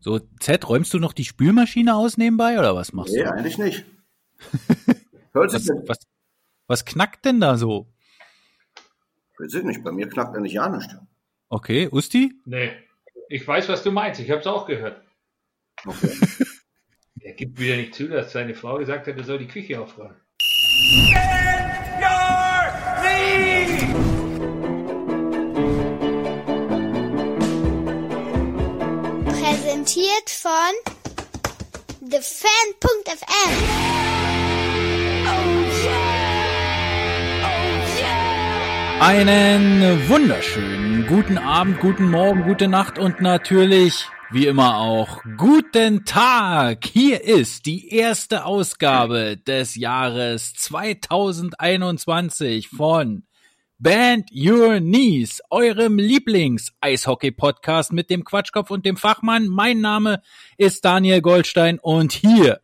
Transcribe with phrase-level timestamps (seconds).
[0.00, 3.24] So, Z, räumst du noch die Spülmaschine aus nebenbei oder was machst nee, du?
[3.24, 3.84] Nee, eigentlich nicht.
[5.32, 5.98] Hört was, was,
[6.66, 7.86] was knackt denn da so?
[9.38, 10.96] Weiß ich nicht, bei mir knackt eigentlich ja nichts.
[11.50, 12.32] Okay, Usti?
[12.46, 12.72] Nee,
[13.28, 14.20] ich weiß, was du meinst.
[14.20, 15.02] Ich habe es auch gehört.
[15.84, 16.12] Okay.
[17.20, 20.16] er gibt wieder nicht zu, dass seine Frau gesagt hat, er soll die Küche aufräumen.
[29.90, 30.70] Präsentiert von
[32.08, 33.50] TheFan.fm.
[39.00, 46.84] Einen wunderschönen guten Abend, guten Morgen, gute Nacht und natürlich, wie immer auch, guten Tag.
[46.84, 53.24] Hier ist die erste Ausgabe des Jahres 2021 von
[53.82, 59.48] Band Your Knees, eurem Lieblings-Eishockey-Podcast mit dem Quatschkopf und dem Fachmann.
[59.48, 60.20] Mein Name
[60.58, 62.60] ist Daniel Goldstein und hier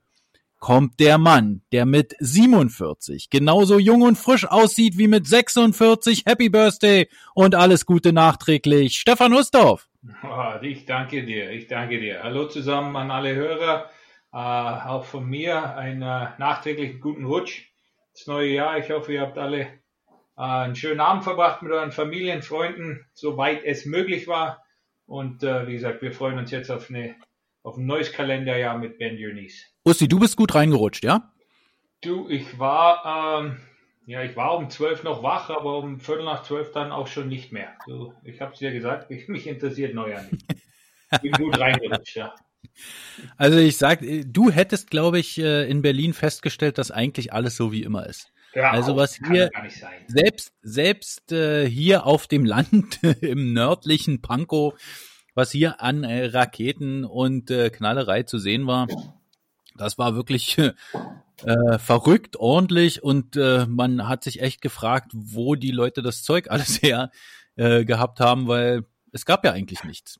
[0.59, 6.24] kommt der Mann, der mit 47 genauso jung und frisch aussieht wie mit 46.
[6.26, 8.98] Happy Birthday und alles Gute nachträglich.
[8.98, 9.88] Stefan Hustorf.
[10.23, 12.24] Oh, ich danke dir, ich danke dir.
[12.24, 13.88] Hallo zusammen an alle Hörer.
[14.35, 17.71] Uh, auch von mir einen uh, nachträglichen guten Rutsch.
[18.13, 18.76] Das neue Jahr.
[18.76, 19.66] Ich hoffe, ihr habt alle
[20.37, 24.62] einen schönen Abend verbracht mit euren Familien, Freunden, soweit es möglich war.
[25.06, 27.15] Und wie gesagt, wir freuen uns jetzt auf, eine,
[27.62, 29.64] auf ein neues Kalenderjahr mit Bend Your Knees.
[29.84, 31.32] Usti, du bist gut reingerutscht, ja?
[32.02, 33.57] Du, ich war, ähm,
[34.07, 37.29] ja, ich war um zwölf noch wach, aber um Viertel nach zwölf dann auch schon
[37.29, 37.73] nicht mehr.
[37.87, 40.45] So, ich habe es dir gesagt, ich, mich interessiert Neujahr nicht.
[41.12, 42.34] Ich bin gut reingerutscht, ja.
[43.37, 47.73] Also ich sag, du hättest, glaube ich, äh, in Berlin festgestellt, dass eigentlich alles so
[47.73, 48.32] wie immer ist.
[48.57, 49.51] Also was hier
[50.07, 54.74] selbst selbst äh, hier auf dem Land im nördlichen Pankow,
[55.35, 58.88] was hier an äh, Raketen und äh, Knallerei zu sehen war,
[59.76, 65.70] das war wirklich äh, verrückt, ordentlich und äh, man hat sich echt gefragt, wo die
[65.70, 67.10] Leute das Zeug alles her
[67.56, 70.19] äh, gehabt haben, weil es gab ja eigentlich nichts.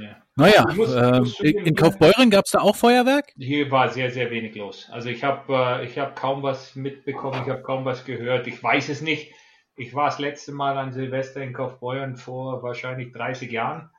[0.00, 0.16] Ja.
[0.36, 3.32] Naja, musst, äh, in Kaufbeuren gab es da auch Feuerwerk?
[3.36, 4.88] Hier war sehr, sehr wenig los.
[4.90, 8.62] Also ich habe äh, ich hab kaum was mitbekommen, ich habe kaum was gehört, ich
[8.62, 9.32] weiß es nicht.
[9.76, 13.90] Ich war das letzte Mal an Silvester in Kaufbeuren vor wahrscheinlich 30 Jahren.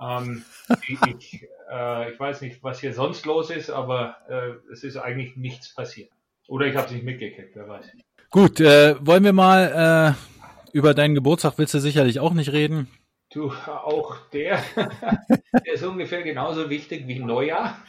[0.00, 0.44] Ähm,
[0.88, 4.96] ich, ich, äh, ich, weiß nicht, was hier sonst los ist, aber äh, es ist
[4.96, 6.10] eigentlich nichts passiert.
[6.48, 7.86] Oder ich habe es nicht mitgekriegt, wer weiß.
[8.30, 12.88] Gut, äh, wollen wir mal äh, über deinen Geburtstag willst du sicherlich auch nicht reden.
[13.32, 14.60] Du, auch der,
[15.64, 17.80] der ist ungefähr genauso wichtig wie Neujahr.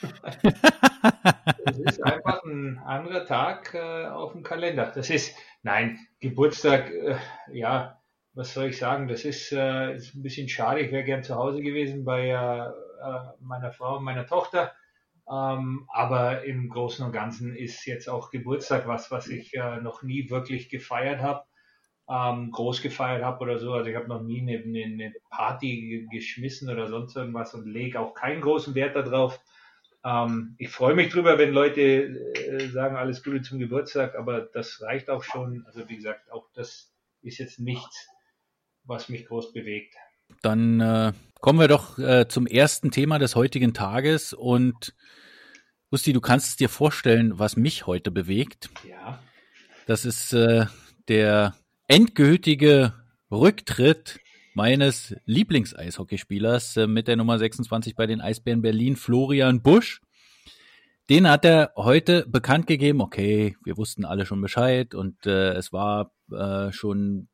[1.65, 4.91] Es ist einfach ein anderer Tag äh, auf dem Kalender.
[4.93, 7.15] Das ist, nein, Geburtstag, äh,
[7.51, 7.99] ja,
[8.35, 10.81] was soll ich sagen, das ist, äh, ist ein bisschen schade.
[10.81, 12.69] Ich wäre gern zu Hause gewesen bei äh,
[13.39, 14.73] meiner Frau und meiner Tochter.
[15.27, 20.03] Ähm, aber im Großen und Ganzen ist jetzt auch Geburtstag was, was ich äh, noch
[20.03, 21.45] nie wirklich gefeiert habe
[22.11, 23.73] ähm, groß gefeiert habe oder so.
[23.73, 28.13] Also ich habe noch nie eine, eine, Party geschmissen oder sonst irgendwas und lege auch
[28.13, 29.39] keinen großen Wert darauf.
[30.03, 34.81] Ähm, ich freue mich drüber, wenn Leute äh, sagen, alles Gute zum Geburtstag, aber das
[34.81, 35.63] reicht auch schon.
[35.65, 38.09] Also wie gesagt, auch das ist jetzt nichts,
[38.83, 39.95] was mich groß bewegt.
[40.41, 44.93] Dann äh, kommen wir doch äh, zum ersten Thema des heutigen Tages und
[45.91, 48.69] Usti, du kannst es dir vorstellen, was mich heute bewegt.
[48.87, 49.21] Ja.
[49.87, 50.65] Das ist äh,
[51.07, 51.53] der
[51.91, 52.93] endgültige
[53.29, 54.21] Rücktritt
[54.53, 59.99] meines Lieblings-Eishockeyspielers äh, mit der Nummer 26 bei den Eisbären Berlin, Florian Busch.
[61.09, 63.01] Den hat er heute bekannt gegeben.
[63.01, 67.27] Okay, wir wussten alle schon Bescheid und äh, es war äh, schon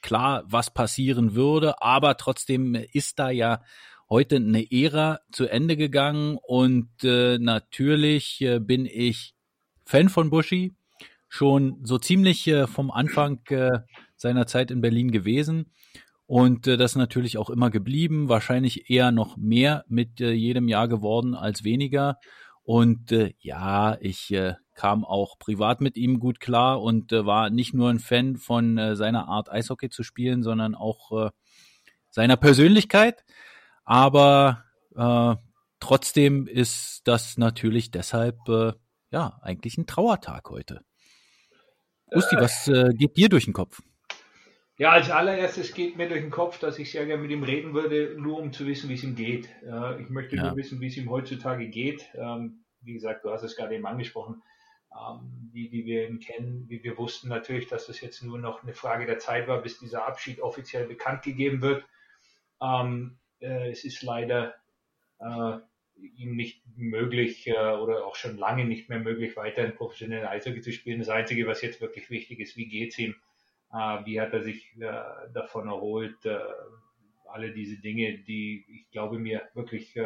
[0.00, 3.60] klar, was passieren würde, aber trotzdem ist da ja
[4.08, 9.34] heute eine Ära zu Ende gegangen und äh, natürlich äh, bin ich
[9.84, 10.74] Fan von Buschi,
[11.34, 13.80] schon so ziemlich äh, vom Anfang äh,
[14.14, 15.72] seiner Zeit in Berlin gewesen
[16.26, 20.86] und äh, das natürlich auch immer geblieben, wahrscheinlich eher noch mehr mit äh, jedem Jahr
[20.86, 22.20] geworden als weniger.
[22.62, 27.50] Und äh, ja, ich äh, kam auch privat mit ihm gut klar und äh, war
[27.50, 31.30] nicht nur ein Fan von äh, seiner Art Eishockey zu spielen, sondern auch äh,
[32.10, 33.24] seiner Persönlichkeit.
[33.84, 34.62] Aber
[34.94, 35.34] äh,
[35.80, 38.72] trotzdem ist das natürlich deshalb äh,
[39.10, 40.84] ja eigentlich ein Trauertag heute.
[42.14, 43.82] Usti, was äh, geht dir durch den Kopf?
[44.76, 47.74] Ja, als allererstes geht mir durch den Kopf, dass ich sehr gerne mit ihm reden
[47.74, 49.48] würde, nur um zu wissen, wie es ihm geht.
[49.62, 50.48] Äh, ich möchte ja.
[50.48, 52.08] nur wissen, wie es ihm heutzutage geht.
[52.14, 54.42] Ähm, wie gesagt, du hast es gerade eben angesprochen,
[54.92, 58.62] ähm, wie, wie wir ihn kennen, wie wir wussten natürlich, dass das jetzt nur noch
[58.62, 61.84] eine Frage der Zeit war, bis dieser Abschied offiziell bekannt gegeben wird.
[62.60, 64.54] Ähm, äh, es ist leider
[65.20, 65.58] äh,
[65.96, 70.72] ihm nicht möglich äh, oder auch schon lange nicht mehr möglich, weiterhin professionell Eishockey zu
[70.72, 70.98] spielen.
[70.98, 73.14] Das Einzige, was jetzt wirklich wichtig ist, wie geht's ihm?
[73.72, 75.02] Äh, wie hat er sich äh,
[75.32, 76.16] davon erholt?
[77.26, 79.98] Alle diese Dinge, die ich glaube mir wirklich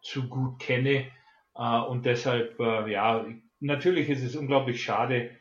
[0.00, 1.06] zu gut kenne.
[1.52, 3.26] Und deshalb, ja,
[3.60, 5.32] natürlich ist es unglaublich schade,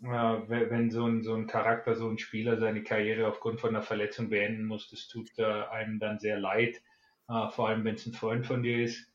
[0.00, 4.28] wenn so ein, so ein Charakter, so ein Spieler seine Karriere aufgrund von einer Verletzung
[4.28, 4.90] beenden muss.
[4.90, 6.82] Das tut einem dann sehr leid
[7.28, 9.06] äh, vor allem wenn es ein Freund von dir ist.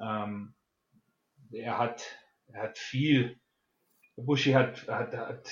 [0.00, 0.54] Ähm,
[1.52, 2.04] er hat,
[2.48, 3.38] er hat viel,
[4.16, 5.50] Buschi hat, hat, hat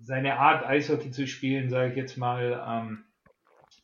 [0.00, 3.04] seine Art Eishockey zu spielen, sage ich jetzt mal, ähm,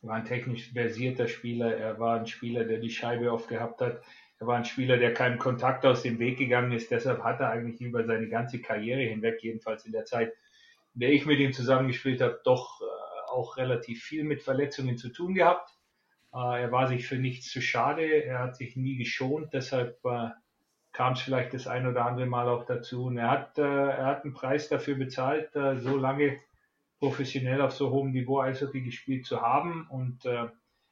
[0.01, 1.75] war ein technisch versierter Spieler.
[1.75, 4.01] Er war ein Spieler, der die Scheibe oft gehabt hat.
[4.39, 6.91] Er war ein Spieler, der keinen Kontakt aus dem Weg gegangen ist.
[6.91, 10.33] Deshalb hat er eigentlich über seine ganze Karriere hinweg, jedenfalls in der Zeit,
[10.93, 15.09] in der ich mit ihm zusammengespielt habe, doch äh, auch relativ viel mit Verletzungen zu
[15.09, 15.69] tun gehabt.
[16.33, 20.29] Äh, er war sich für nichts zu schade, er hat sich nie geschont, deshalb äh,
[20.91, 23.05] kam es vielleicht das ein oder andere Mal auch dazu.
[23.05, 26.39] Und er hat, äh, er hat einen Preis dafür bezahlt, so lange
[26.99, 29.87] professionell auf so hohem Niveau Eishockey gespielt zu haben.
[29.89, 30.25] Und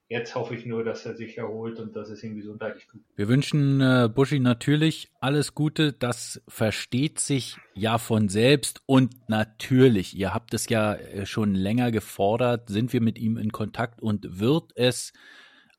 [0.09, 3.18] Jetzt hoffe ich nur, dass er sich erholt und dass es ihm gesundheitlich gut geht.
[3.18, 5.92] Wir wünschen äh, Buschi natürlich alles Gute.
[5.92, 8.81] Das versteht sich ja von selbst.
[8.86, 13.51] Und natürlich, ihr habt es ja äh, schon länger gefordert, sind wir mit ihm in
[13.51, 15.12] Kontakt und wird es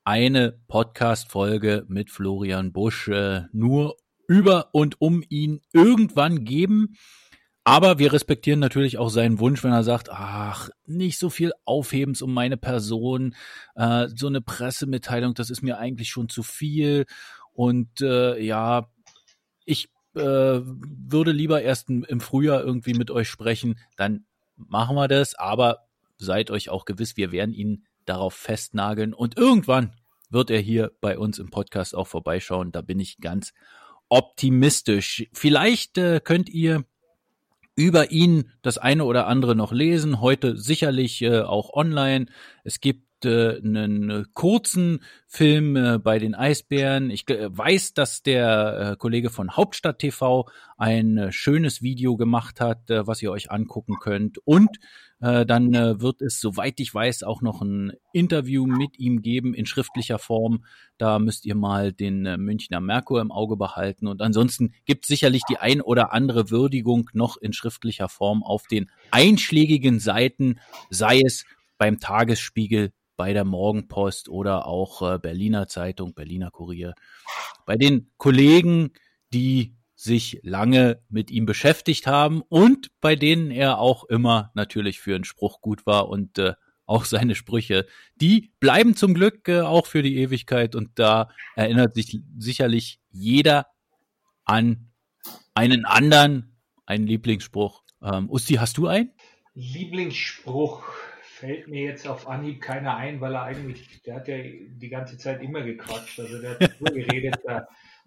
[0.05, 3.97] eine Podcast-Folge mit Florian Busch äh, nur
[4.27, 6.97] über und um ihn irgendwann geben.
[7.69, 12.23] Aber wir respektieren natürlich auch seinen Wunsch, wenn er sagt, ach, nicht so viel Aufhebens
[12.23, 13.35] um meine Person,
[13.75, 17.05] äh, so eine Pressemitteilung, das ist mir eigentlich schon zu viel.
[17.53, 18.89] Und äh, ja,
[19.67, 20.21] ich äh,
[20.63, 24.25] würde lieber erst im Frühjahr irgendwie mit euch sprechen, dann
[24.57, 25.35] machen wir das.
[25.35, 29.13] Aber seid euch auch gewiss, wir werden ihn darauf festnageln.
[29.13, 29.93] Und irgendwann
[30.31, 32.73] wird er hier bei uns im Podcast auch vorbeischauen.
[32.73, 33.53] Da bin ich ganz
[34.09, 35.27] optimistisch.
[35.35, 36.87] Vielleicht äh, könnt ihr
[37.79, 40.21] über ihn das eine oder andere noch lesen.
[40.21, 42.27] Heute sicherlich äh, auch online.
[42.65, 47.09] Es gibt äh, einen kurzen Film äh, bei den Eisbären.
[47.09, 52.61] Ich äh, weiß, dass der äh, Kollege von Hauptstadt TV ein äh, schönes Video gemacht
[52.61, 54.39] hat, äh, was ihr euch angucken könnt.
[54.39, 54.81] Und
[55.21, 59.55] äh, dann äh, wird es, soweit ich weiß, auch noch ein Interview mit ihm geben
[59.55, 60.65] in schriftlicher Form.
[60.97, 64.07] Da müsst ihr mal den äh, Münchner Merkur im Auge behalten.
[64.07, 68.91] Und ansonsten gibt sicherlich die ein oder andere Würdigung noch in schriftlicher Form auf den
[69.11, 70.61] einschlägigen Seiten,
[70.91, 71.45] sei es
[71.79, 76.95] beim Tagesspiegel, bei der Morgenpost oder auch äh, Berliner Zeitung, Berliner Kurier.
[77.67, 78.93] Bei den Kollegen,
[79.33, 85.17] die sich lange mit ihm beschäftigt haben und bei denen er auch immer natürlich für
[85.17, 86.55] einen Spruch gut war und äh,
[86.87, 87.85] auch seine Sprüche,
[88.15, 93.67] die bleiben zum Glück äh, auch für die Ewigkeit und da erinnert sich sicherlich jeder
[94.45, 94.93] an
[95.53, 96.57] einen anderen,
[96.87, 97.83] einen Lieblingsspruch.
[98.01, 99.11] Ähm, Usti, hast du einen?
[99.55, 100.85] Lieblingsspruch
[101.23, 105.19] fällt mir jetzt auf Anhieb keiner ein, weil er eigentlich, der hat ja die ganze
[105.19, 107.41] Zeit immer gequatscht, also der hat nur geredet.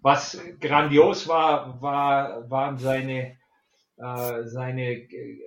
[0.02, 3.36] Was grandios war, war waren seine,
[3.96, 5.40] äh, seine äh,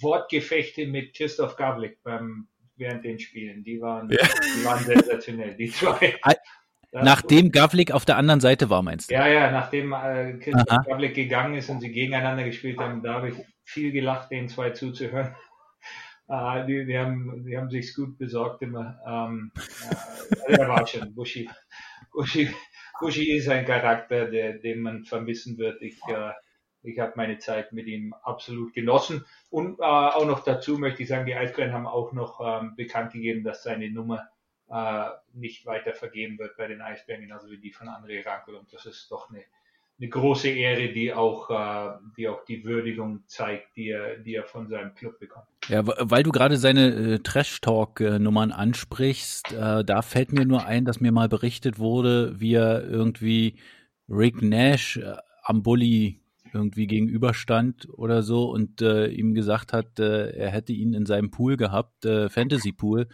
[0.00, 3.64] Wortgefechte mit Christoph Gavlik beim, während den Spielen.
[3.64, 4.18] Die waren, ja.
[4.18, 6.16] die waren sensationell, die zwei.
[6.92, 9.14] Nachdem Gavlik auf der anderen Seite war, meinst du?
[9.14, 13.30] Ja, ja, nachdem äh, Christoph Gavlik gegangen ist und sie gegeneinander gespielt haben, da habe
[13.30, 13.34] ich
[13.64, 15.34] viel gelacht, den zwei zuzuhören.
[16.28, 18.98] Uh, die, die, haben, die haben sich's gut besorgt immer.
[19.06, 19.52] Ähm,
[20.46, 21.50] äh, er war schon Buschi.
[22.12, 22.48] Buschi
[22.98, 25.82] Kushi ist ein Charakter, der, den man vermissen wird.
[25.82, 26.32] Ich, äh,
[26.82, 29.24] ich habe meine Zeit mit ihm absolut genossen.
[29.50, 33.12] Und äh, auch noch dazu möchte ich sagen, die Eisbären haben auch noch ähm, bekannt
[33.12, 34.28] gegeben, dass seine Nummer
[34.68, 38.54] äh, nicht weiter vergeben wird bei den Eisbären, genauso wie die von André Rankel.
[38.54, 39.44] Und das ist doch eine
[39.98, 44.44] eine große Ehre, die auch, äh, die auch die Würdigung zeigt, die er, die er
[44.44, 45.46] von seinem Club bekommt.
[45.68, 51.00] Ja, weil du gerade seine äh, Trash-Talk-Nummern ansprichst, äh, da fällt mir nur ein, dass
[51.00, 53.56] mir mal berichtet wurde, wie er irgendwie
[54.08, 56.20] Rick Nash äh, am Bully
[56.52, 61.30] irgendwie gegenüberstand oder so und äh, ihm gesagt hat, äh, er hätte ihn in seinem
[61.30, 63.08] Pool gehabt, äh, Fantasy Pool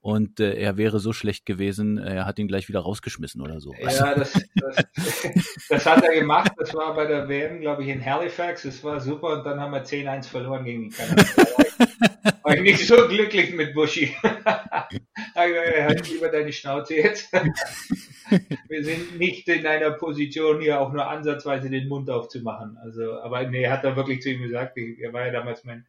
[0.00, 3.72] und er wäre so schlecht gewesen, er hat ihn gleich wieder rausgeschmissen oder so.
[3.80, 4.84] Ja, das, das,
[5.68, 6.50] das hat er gemacht.
[6.56, 8.64] Das war bei der WM, glaube ich, in Halifax.
[8.64, 11.71] Das war super und dann haben wir 10-1 verloren gegen die Kanadier.
[12.42, 14.14] war ich nicht so glücklich mit Buschi.
[15.34, 17.32] halt lieber deine Schnauze jetzt.
[18.68, 22.78] wir sind nicht in einer Position, hier auch nur ansatzweise den Mund aufzumachen.
[22.82, 24.76] Also, aber nee, hat er wirklich zu ihm gesagt.
[24.76, 25.86] Er war ja damals mein,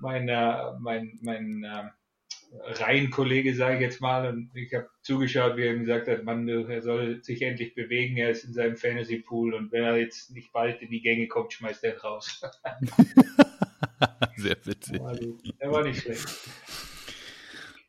[0.00, 1.90] mein, äh, mein, mein, mein äh,
[2.54, 6.82] Reihenkollege, sage ich jetzt mal, und ich habe zugeschaut, wie er gesagt hat, man, er
[6.82, 10.82] soll sich endlich bewegen, er ist in seinem Fantasy-Pool und wenn er jetzt nicht bald
[10.82, 12.42] in die Gänge kommt, schmeißt er ihn raus.
[14.36, 15.00] Sehr witzig.
[15.58, 16.28] Er war nicht schlecht.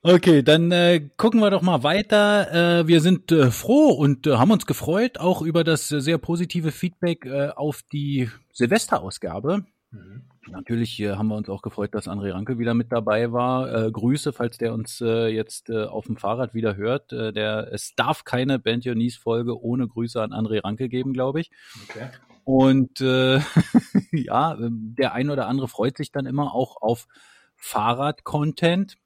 [0.05, 2.81] Okay, dann äh, gucken wir doch mal weiter.
[2.81, 6.17] Äh, wir sind äh, froh und äh, haben uns gefreut auch über das äh, sehr
[6.17, 9.65] positive Feedback äh, auf die Silvesterausgabe.
[9.91, 10.23] Mhm.
[10.49, 13.85] Natürlich äh, haben wir uns auch gefreut, dass André Ranke wieder mit dabei war.
[13.85, 17.13] Äh, Grüße, falls der uns äh, jetzt äh, auf dem Fahrrad wieder hört.
[17.13, 18.83] Äh, der, es darf keine Band
[19.21, 21.49] Folge ohne Grüße an André Ranke geben, glaube ich.
[21.87, 22.09] Okay.
[22.43, 23.39] Und äh,
[24.11, 27.07] ja, der ein oder andere freut sich dann immer auch auf
[27.55, 28.97] Fahrrad-Content.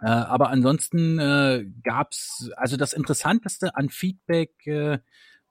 [0.00, 4.98] Äh, aber ansonsten äh, gab's also das Interessanteste an Feedback, äh,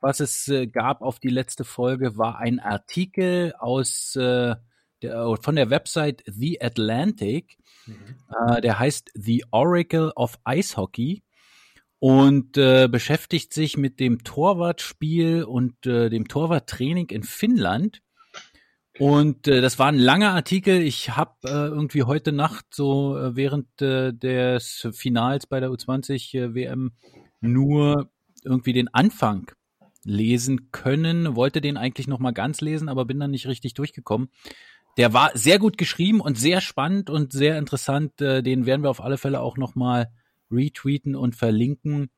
[0.02, 4.56] was es äh, gab auf die letzte Folge, war ein Artikel aus äh,
[5.02, 7.58] der, von der Website The Atlantic.
[7.86, 7.96] Mhm.
[8.48, 11.24] Äh, der heißt The Oracle of Ice Hockey
[12.00, 18.02] und äh, beschäftigt sich mit dem Torwartspiel und äh, dem Torwarttraining in Finnland.
[18.98, 20.82] Und äh, das war ein langer Artikel.
[20.82, 26.38] Ich habe äh, irgendwie heute Nacht so äh, während äh, des Finals bei der U20
[26.38, 26.92] äh, WM
[27.42, 28.10] nur
[28.44, 29.52] irgendwie den Anfang
[30.04, 31.36] lesen können.
[31.36, 34.30] Wollte den eigentlich noch mal ganz lesen, aber bin dann nicht richtig durchgekommen.
[34.98, 38.20] Der war sehr gut geschrieben und sehr spannend und sehr interessant.
[38.22, 40.12] Äh, den werden wir auf alle Fälle auch noch mal
[40.52, 42.10] retweeten und verlinken.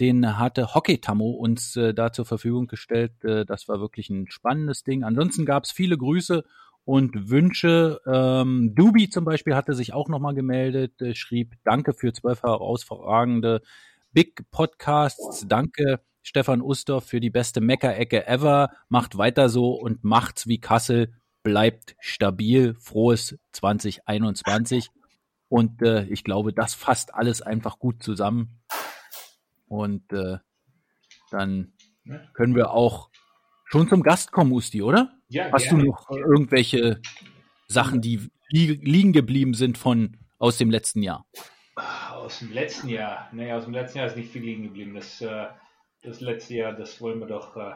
[0.00, 3.24] Den hatte Hockey Tammo uns äh, da zur Verfügung gestellt.
[3.24, 5.02] Äh, das war wirklich ein spannendes Ding.
[5.02, 6.44] Ansonsten gab es viele Grüße
[6.84, 8.00] und Wünsche.
[8.06, 13.60] Ähm, Dubi zum Beispiel hatte sich auch nochmal gemeldet, äh, schrieb Danke für zwölf herausragende
[14.12, 15.46] Big Podcasts.
[15.48, 18.70] Danke Stefan Ustorf für die beste Mecker-Ecke ever.
[18.88, 21.12] Macht weiter so und macht's wie Kassel.
[21.42, 22.74] Bleibt stabil.
[22.78, 24.90] Frohes 2021.
[25.48, 28.60] Und äh, ich glaube, das fasst alles einfach gut zusammen.
[29.66, 30.38] Und äh,
[31.30, 31.72] dann
[32.34, 33.10] können wir auch
[33.66, 35.12] schon zum Gast kommen, Usti, oder?
[35.28, 35.84] Ja, Hast gerne.
[35.84, 37.00] du noch irgendwelche
[37.66, 41.26] Sachen, die li liegen geblieben sind von aus dem letzten Jahr?
[42.12, 43.28] Aus dem letzten Jahr?
[43.32, 44.94] Nee, aus dem letzten Jahr ist nicht viel liegen geblieben.
[44.94, 45.46] Das, äh,
[46.02, 47.74] das letzte Jahr, das wollen wir doch äh,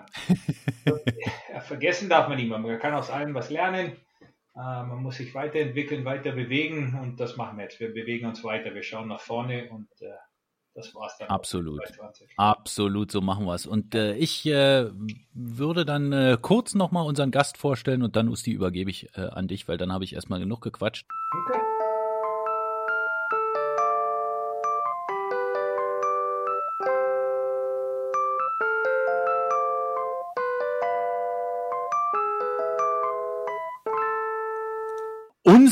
[1.60, 2.66] vergessen darf man niemand.
[2.66, 3.96] Man kann aus allem was lernen.
[4.54, 7.80] Äh, man muss sich weiterentwickeln, weiter bewegen und das machen wir jetzt.
[7.80, 10.10] Wir bewegen uns weiter, wir schauen nach vorne und äh,
[10.74, 11.28] das war's dann.
[11.28, 11.80] Absolut.
[12.36, 13.66] Absolut, so machen wir es.
[13.66, 14.90] Und äh, ich äh,
[15.34, 19.48] würde dann äh, kurz nochmal unseren Gast vorstellen und dann, Usti, übergebe ich äh, an
[19.48, 21.06] dich, weil dann habe ich erstmal genug gequatscht.
[21.48, 21.71] Okay.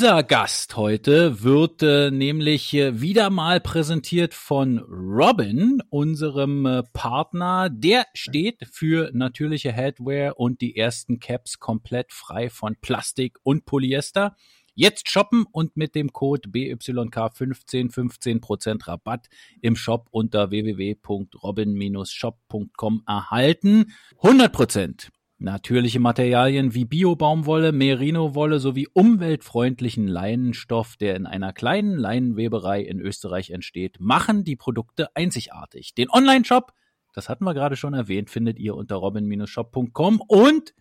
[0.01, 7.69] Unser Gast heute wird äh, nämlich äh, wieder mal präsentiert von Robin, unserem äh, Partner.
[7.69, 14.37] Der steht für natürliche Headwear und die ersten Caps komplett frei von Plastik und Polyester.
[14.75, 19.29] Jetzt shoppen und mit dem Code BYK15 15% Rabatt
[19.61, 23.93] im Shop unter www.robin-shop.com erhalten.
[24.23, 25.11] 100%
[25.43, 33.49] Natürliche Materialien wie Bio-Baumwolle, Merino-Wolle sowie umweltfreundlichen Leinenstoff, der in einer kleinen Leinenweberei in Österreich
[33.49, 35.95] entsteht, machen die Produkte einzigartig.
[35.95, 36.75] Den Online-Shop,
[37.15, 40.75] das hatten wir gerade schon erwähnt, findet ihr unter robin-shop.com und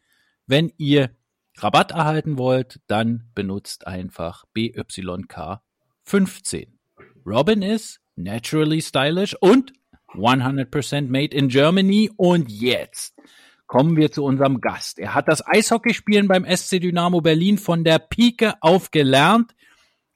[0.46, 1.12] wenn ihr
[1.58, 6.68] Rabatt erhalten wollt, dann benutzt einfach BYK15.
[7.26, 9.72] Robin ist naturally stylish und
[10.16, 13.16] 100% made in Germany und jetzt
[13.70, 14.98] kommen wir zu unserem Gast.
[14.98, 19.56] Er hat das Eishockeyspielen beim SC Dynamo Berlin von der Pike auf gelernt.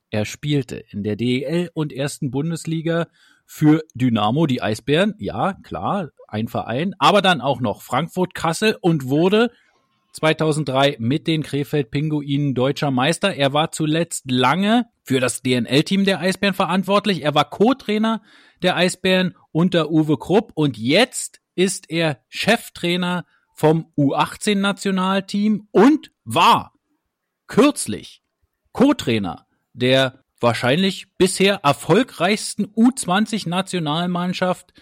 [0.10, 3.08] Er spielte in der DEL und ersten Bundesliga
[3.46, 5.14] für Dynamo, die Eisbären.
[5.20, 6.96] Ja, klar, ein Verein.
[6.98, 9.52] Aber dann auch noch Frankfurt, Kassel und wurde
[10.14, 13.36] 2003 mit den Krefeld Pinguinen deutscher Meister.
[13.36, 17.22] Er war zuletzt lange für das DNL-Team der Eisbären verantwortlich.
[17.22, 18.24] Er war Co-Trainer
[18.64, 23.26] der Eisbären unter Uwe Krupp und jetzt ist er Cheftrainer
[23.64, 26.74] vom U18-Nationalteam und war
[27.48, 28.22] kürzlich
[28.74, 34.74] Co-Trainer der wahrscheinlich bisher erfolgreichsten U20-Nationalmannschaft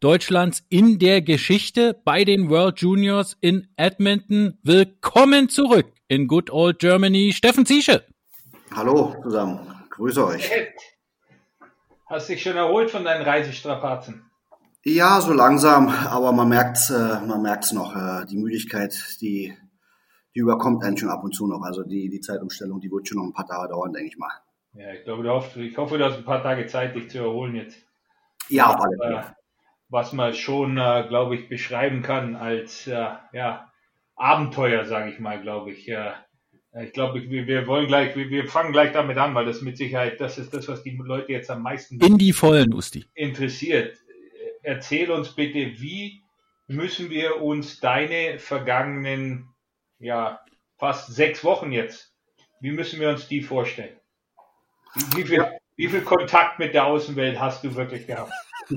[0.00, 4.58] Deutschlands in der Geschichte bei den World Juniors in Edmonton.
[4.62, 8.04] Willkommen zurück in Good Old Germany, Steffen Ziesche.
[8.76, 10.50] Hallo zusammen, grüße euch.
[12.04, 14.27] Hast dich schon erholt von deinen Reisestrapazen?
[14.84, 17.96] Ja, so langsam, aber man merkt's, äh, man merkt's noch.
[17.96, 19.56] Äh, die Müdigkeit, die,
[20.34, 21.62] die überkommt einen schon ab und zu noch.
[21.62, 24.30] Also die, die Zeitumstellung, die wird schon noch ein paar Tage dauern, denke ich mal.
[24.74, 27.18] Ja, ich glaube, du hoffst, ich hoffe, du hast ein paar Tage Zeit, dich zu
[27.18, 27.76] erholen jetzt.
[28.48, 29.16] Ja, auf alle Fälle.
[29.16, 29.22] Äh,
[29.88, 33.72] was man schon, äh, glaube ich, beschreiben kann als ja,
[34.16, 35.88] Abenteuer, sage ich mal, glaube ich.
[35.88, 39.78] Ich glaube, wir, wir wollen gleich, wir, wir fangen gleich damit an, weil das mit
[39.78, 43.06] Sicherheit, das ist das, was die Leute jetzt am meisten In die Vollen, Usti.
[43.14, 43.96] interessiert.
[44.68, 46.22] Erzähl uns bitte, wie
[46.66, 49.48] müssen wir uns deine vergangenen,
[49.98, 50.40] ja,
[50.76, 52.12] fast sechs Wochen jetzt,
[52.60, 53.98] wie müssen wir uns die vorstellen?
[55.14, 55.42] Wie viel,
[55.76, 58.32] wie viel Kontakt mit der Außenwelt hast du wirklich gehabt?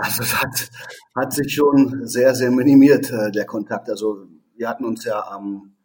[0.00, 0.70] Also es hat,
[1.16, 3.90] hat sich schon sehr, sehr minimiert, äh, der Kontakt.
[3.90, 5.76] Also wir hatten uns ja am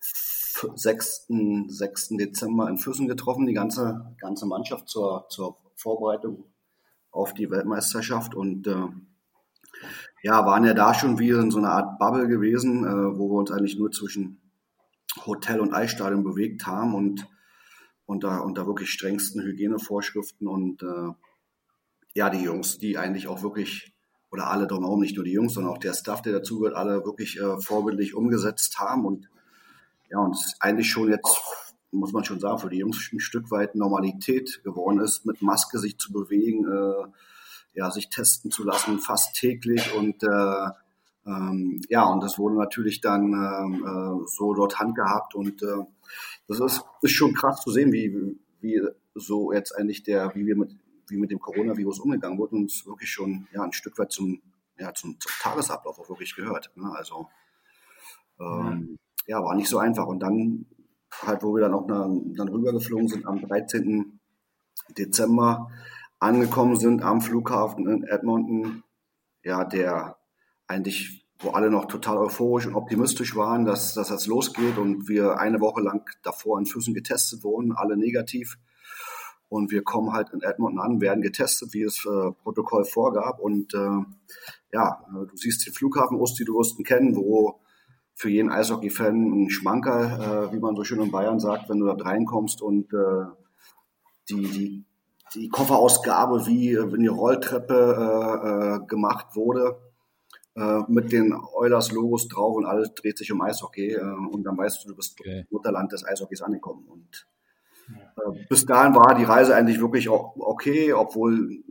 [0.00, 1.26] 6.
[1.68, 2.08] 6.
[2.16, 6.53] Dezember in Füssen getroffen, die ganze, ganze Mannschaft zur, zur Vorbereitung
[7.14, 8.88] auf die Weltmeisterschaft und äh,
[10.22, 13.38] ja, waren ja da schon wie in so einer Art Bubble gewesen, äh, wo wir
[13.38, 14.40] uns eigentlich nur zwischen
[15.24, 17.28] Hotel und Eisstadion bewegt haben und
[18.04, 21.12] unter, unter wirklich strengsten Hygienevorschriften und äh,
[22.14, 23.94] ja, die Jungs, die eigentlich auch wirklich,
[24.30, 27.38] oder alle drumherum, nicht nur die Jungs, sondern auch der Staff, der dazugehört, alle wirklich
[27.40, 29.28] äh, vorbildlich umgesetzt haben und
[30.10, 31.40] ja, und eigentlich schon jetzt,
[31.94, 35.78] muss man schon sagen, für die Jungs ein Stück weit Normalität geworden ist, mit Maske
[35.78, 37.08] sich zu bewegen, äh,
[37.74, 40.68] ja, sich testen zu lassen, fast täglich und äh,
[41.26, 45.84] ähm, ja, und das wurde natürlich dann ähm, äh, so dort handgehabt und äh,
[46.46, 48.80] das ist, ist schon krass zu sehen, wie, wie
[49.14, 50.76] so jetzt eigentlich der, wie wir mit,
[51.08, 54.42] wie mit dem Coronavirus umgegangen wurde und es wirklich schon ja, ein Stück weit zum,
[54.78, 56.70] ja, zum, zum Tagesablauf auch wirklich gehört.
[56.76, 56.92] Ne?
[56.94, 57.28] Also
[58.40, 59.38] ähm, ja.
[59.38, 60.06] ja, war nicht so einfach.
[60.06, 60.66] Und dann
[61.22, 64.20] halt, wo wir dann auch dann, dann rübergeflogen sind am 13.
[64.96, 65.70] Dezember,
[66.18, 68.82] angekommen sind am Flughafen in Edmonton,
[69.42, 70.16] ja, der
[70.66, 75.38] eigentlich, wo alle noch total euphorisch und optimistisch waren, dass, dass das losgeht und wir
[75.38, 78.56] eine Woche lang davor in Füßen getestet wurden, alle negativ.
[79.48, 83.38] Und wir kommen halt in Edmonton an, werden getestet, wie es äh, Protokoll vorgab.
[83.38, 84.02] Und äh,
[84.72, 87.60] ja, du siehst den Flughafen Osti, du wirst ihn kennen, wo
[88.14, 91.86] für jeden Eishockey-Fan ein Schmankerl, äh, wie man so schön in Bayern sagt, wenn du
[91.86, 93.26] da reinkommst und äh,
[94.28, 94.84] die, die
[95.34, 99.78] die Kofferausgabe wie in die Rolltreppe äh, äh, gemacht wurde
[100.56, 104.84] äh, mit den Oilers-Logos drauf und alles dreht sich um Eishockey äh, und dann weißt
[104.84, 105.40] du, du bist okay.
[105.40, 106.86] im Mutterland des Eishockeys angekommen.
[106.86, 107.26] Und
[107.88, 111.62] äh, bis dahin war die Reise eigentlich wirklich okay, obwohl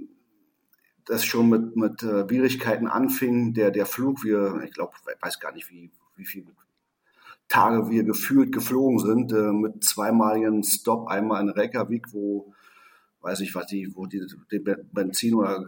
[1.05, 3.53] das schon mit, mit äh, Schwierigkeiten anfing.
[3.53, 5.91] Der, der Flug, wir, ich glaube, ich weiß gar nicht, wie,
[6.23, 6.51] wie viele
[7.49, 12.53] Tage wir gefühlt geflogen sind, äh, mit zweimaligen Stop, einmal in Reykjavik, wo
[13.21, 15.65] weiß ich, was die, wo die den Benzin oder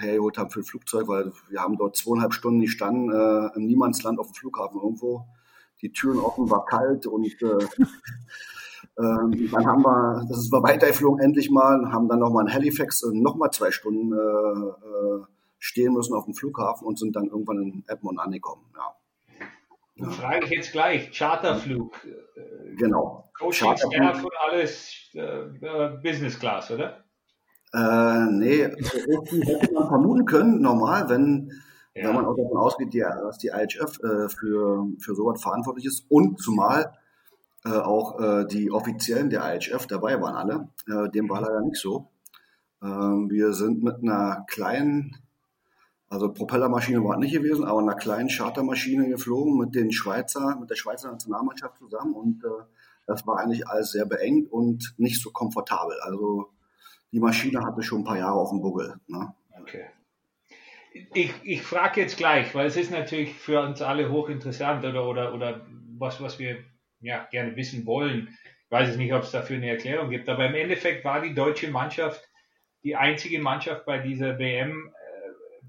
[0.00, 3.66] hergeholt haben für ein Flugzeug, weil wir haben dort zweieinhalb Stunden die standen äh, im
[3.66, 5.24] Niemandsland auf dem Flughafen irgendwo.
[5.80, 7.58] Die Türen offen, war kalt und äh, äh,
[8.96, 13.12] dann haben wir, das ist wir weitergeflogen endlich mal, haben dann nochmal in Halifax äh,
[13.12, 15.24] nochmal zwei Stunden äh, äh,
[15.60, 18.64] stehen müssen auf dem Flughafen und sind dann irgendwann in Edmond angekommen.
[18.74, 18.97] Ja.
[19.98, 20.10] Ja.
[20.10, 21.94] Frage ich jetzt gleich, Charterflug.
[22.76, 23.30] Genau.
[23.38, 27.04] Coaching Staff und alles äh, Business Class, oder?
[27.72, 31.52] Äh, nee, hätte man vermuten können, normal, wenn,
[31.94, 32.08] ja.
[32.08, 36.06] wenn man auch davon ausgeht, die, dass die IHF äh, für, für sowas verantwortlich ist
[36.08, 36.92] und zumal
[37.64, 40.68] äh, auch äh, die Offiziellen der IHF dabei waren alle.
[40.88, 42.10] Äh, dem war leider nicht so.
[42.82, 45.16] Ähm, wir sind mit einer kleinen
[46.08, 50.76] also Propellermaschine war nicht gewesen, aber einer kleinen Chartermaschine geflogen mit den Schweizer, mit der
[50.76, 52.64] Schweizer Nationalmannschaft zusammen und äh,
[53.06, 55.98] das war eigentlich alles sehr beengt und nicht so komfortabel.
[56.02, 56.50] Also
[57.12, 58.94] die Maschine hatte schon ein paar Jahre auf dem Buckel.
[59.06, 59.34] Ne?
[59.60, 59.86] Okay.
[61.14, 65.34] Ich, ich frage jetzt gleich, weil es ist natürlich für uns alle hochinteressant oder, oder,
[65.34, 65.66] oder
[65.96, 66.58] was, was wir
[67.00, 68.28] ja, gerne wissen wollen.
[68.64, 71.70] Ich weiß nicht, ob es dafür eine Erklärung gibt, aber im Endeffekt war die deutsche
[71.70, 72.28] Mannschaft
[72.84, 74.92] die einzige Mannschaft bei dieser WM,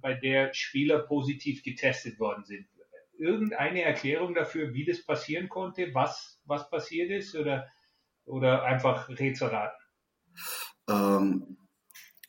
[0.01, 2.67] bei der Spieler positiv getestet worden sind.
[3.17, 7.67] Irgendeine Erklärung dafür, wie das passieren konnte, was, was passiert ist oder,
[8.25, 9.77] oder einfach Rätselraten?
[10.89, 11.57] Ähm,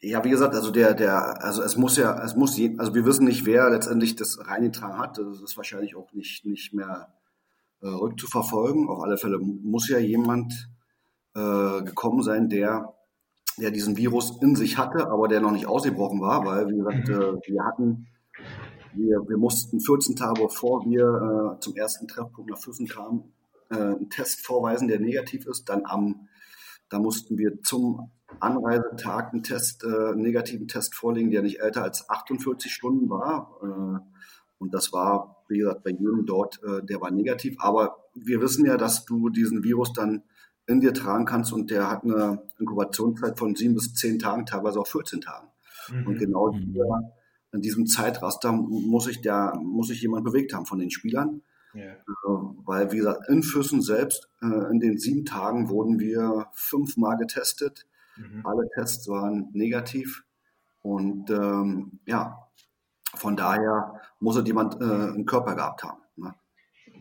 [0.03, 3.05] ja, wie gesagt, also der, der, also es muss ja, es muss, je, also wir
[3.05, 5.19] wissen nicht, wer letztendlich das reingetragen hat.
[5.19, 7.15] Das ist wahrscheinlich auch nicht, nicht mehr
[7.83, 8.89] äh, rückzuverfolgen.
[8.89, 10.53] Auf alle Fälle muss ja jemand
[11.35, 12.95] äh, gekommen sein, der
[13.61, 17.09] der diesen Virus in sich hatte, aber der noch nicht ausgebrochen war, weil, wie gesagt,
[17.09, 17.15] mhm.
[17.15, 18.07] äh, wir hatten,
[18.95, 23.33] wir, wir mussten 14 Tage bevor wir äh, zum ersten Treffpunkt nach Füssen kamen,
[23.71, 25.69] äh, einen Test vorweisen, der negativ ist.
[25.69, 26.29] Dann am,
[26.89, 31.83] da mussten wir zum Anreisetag einen Test, äh, einen negativen Test vorlegen, der nicht älter
[31.83, 33.57] als 48 Stunden war.
[33.63, 34.01] Äh,
[34.59, 37.57] und das war, wie gesagt, bei Jürgen dort, äh, der war negativ.
[37.59, 40.23] Aber wir wissen ja, dass du diesen Virus dann
[40.71, 44.81] in dir tragen kannst und der hat eine Inkubationszeit von sieben bis zehn Tagen, teilweise
[44.81, 45.49] auch 14 Tagen.
[45.91, 46.07] Mhm.
[46.07, 46.77] Und genau mhm.
[47.53, 51.43] in diesem Zeitraster muss sich der, muss sich jemand bewegt haben von den Spielern.
[51.75, 51.93] Ja.
[51.93, 51.97] Äh,
[52.65, 57.87] weil, wie gesagt, in Füssen selbst, äh, in den sieben Tagen wurden wir fünfmal getestet.
[58.17, 58.45] Mhm.
[58.45, 60.25] Alle Tests waren negativ.
[60.83, 62.49] Und ähm, ja,
[63.15, 66.01] von daher muss halt jemand äh, einen Körper gehabt haben.
[66.17, 66.35] Ne?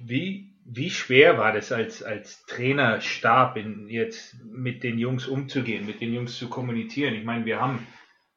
[0.04, 6.00] Wie, wie schwer war das als, als Trainerstab in, jetzt mit den Jungs umzugehen, mit
[6.00, 7.16] den Jungs zu kommunizieren?
[7.16, 7.88] Ich meine, wir haben,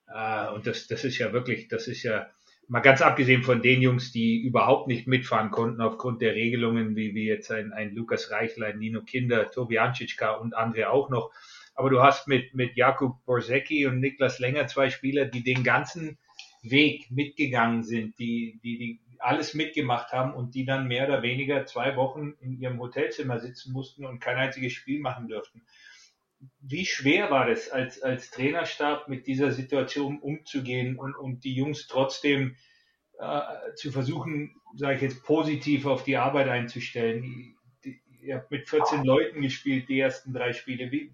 [0.09, 2.31] äh, und das, das ist ja wirklich, das ist ja
[2.68, 7.14] mal ganz abgesehen von den Jungs, die überhaupt nicht mitfahren konnten aufgrund der Regelungen, wie,
[7.14, 11.33] wie jetzt ein, ein Lukas Reichlein, Nino Kinder, Tobi Ancicka und andere auch noch.
[11.75, 16.18] Aber du hast mit, mit Jakub Borsecki und Niklas Länger zwei Spieler, die den ganzen
[16.62, 21.64] Weg mitgegangen sind, die, die, die alles mitgemacht haben und die dann mehr oder weniger
[21.66, 25.62] zwei Wochen in ihrem Hotelzimmer sitzen mussten und kein einziges Spiel machen durften.
[26.61, 31.87] Wie schwer war das als, als Trainerstab mit dieser Situation umzugehen und, und die Jungs
[31.87, 32.56] trotzdem
[33.18, 33.40] äh,
[33.76, 37.56] zu versuchen, sage ich jetzt, positiv auf die Arbeit einzustellen?
[38.22, 40.90] ihr habt mit 14 Leuten gespielt, die ersten drei Spiele.
[40.90, 41.12] Wie,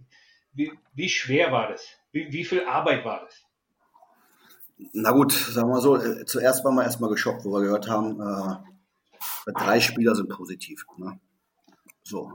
[0.53, 1.99] wie, wie schwer war das?
[2.13, 3.48] Wie, wie viel Arbeit war das?
[4.93, 8.21] Na gut, sagen wir so, äh, zuerst waren wir erstmal geschockt, wo wir gehört haben,
[8.21, 10.87] äh, drei Spieler sind positiv.
[10.97, 11.19] Ne?
[12.03, 12.33] So.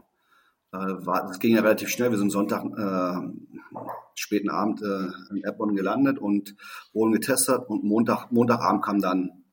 [0.73, 2.11] Äh, war, das ging ja relativ schnell.
[2.11, 3.79] Wir sind Sonntag, äh,
[4.15, 6.55] späten Abend äh, in Erbonn gelandet und
[6.93, 9.43] wurden getestet und Montag, Montagabend kam dann,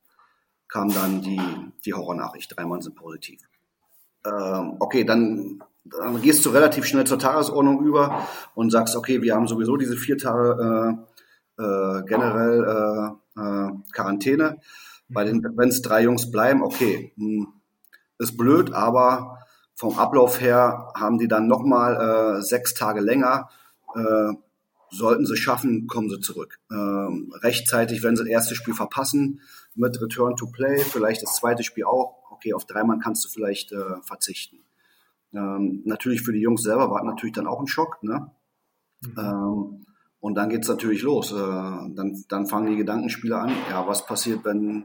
[0.68, 1.40] kam dann die,
[1.84, 2.56] die Horrornachricht.
[2.56, 3.40] Drei Mann sind positiv.
[4.24, 9.34] Ähm, okay, dann, dann gehst du relativ schnell zur Tagesordnung über und sagst, okay, wir
[9.34, 11.06] haben sowieso diese vier Tage
[11.60, 12.64] äh, generell
[13.36, 14.58] äh, äh, Quarantäne.
[15.08, 17.48] Bei den, wenn es drei Jungs bleiben, okay, hm,
[18.18, 19.38] ist blöd, aber
[19.74, 23.48] vom Ablauf her haben die dann nochmal äh, sechs Tage länger.
[23.94, 24.34] Äh,
[24.90, 26.58] sollten sie schaffen, kommen sie zurück.
[26.70, 29.40] Ähm, rechtzeitig, wenn sie das erste Spiel verpassen,
[29.74, 32.16] mit Return to Play, vielleicht das zweite Spiel auch.
[32.30, 34.58] Okay, auf drei Mann kannst du vielleicht äh, verzichten.
[35.32, 38.02] Ähm, natürlich für die Jungs selber war natürlich dann auch ein Schock.
[38.02, 38.30] Ne?
[39.00, 39.14] Mhm.
[39.18, 39.86] Ähm,
[40.20, 41.32] und dann geht's natürlich los.
[41.32, 43.52] Äh, dann, dann fangen die Gedankenspiele an.
[43.70, 44.84] Ja, was passiert, wenn,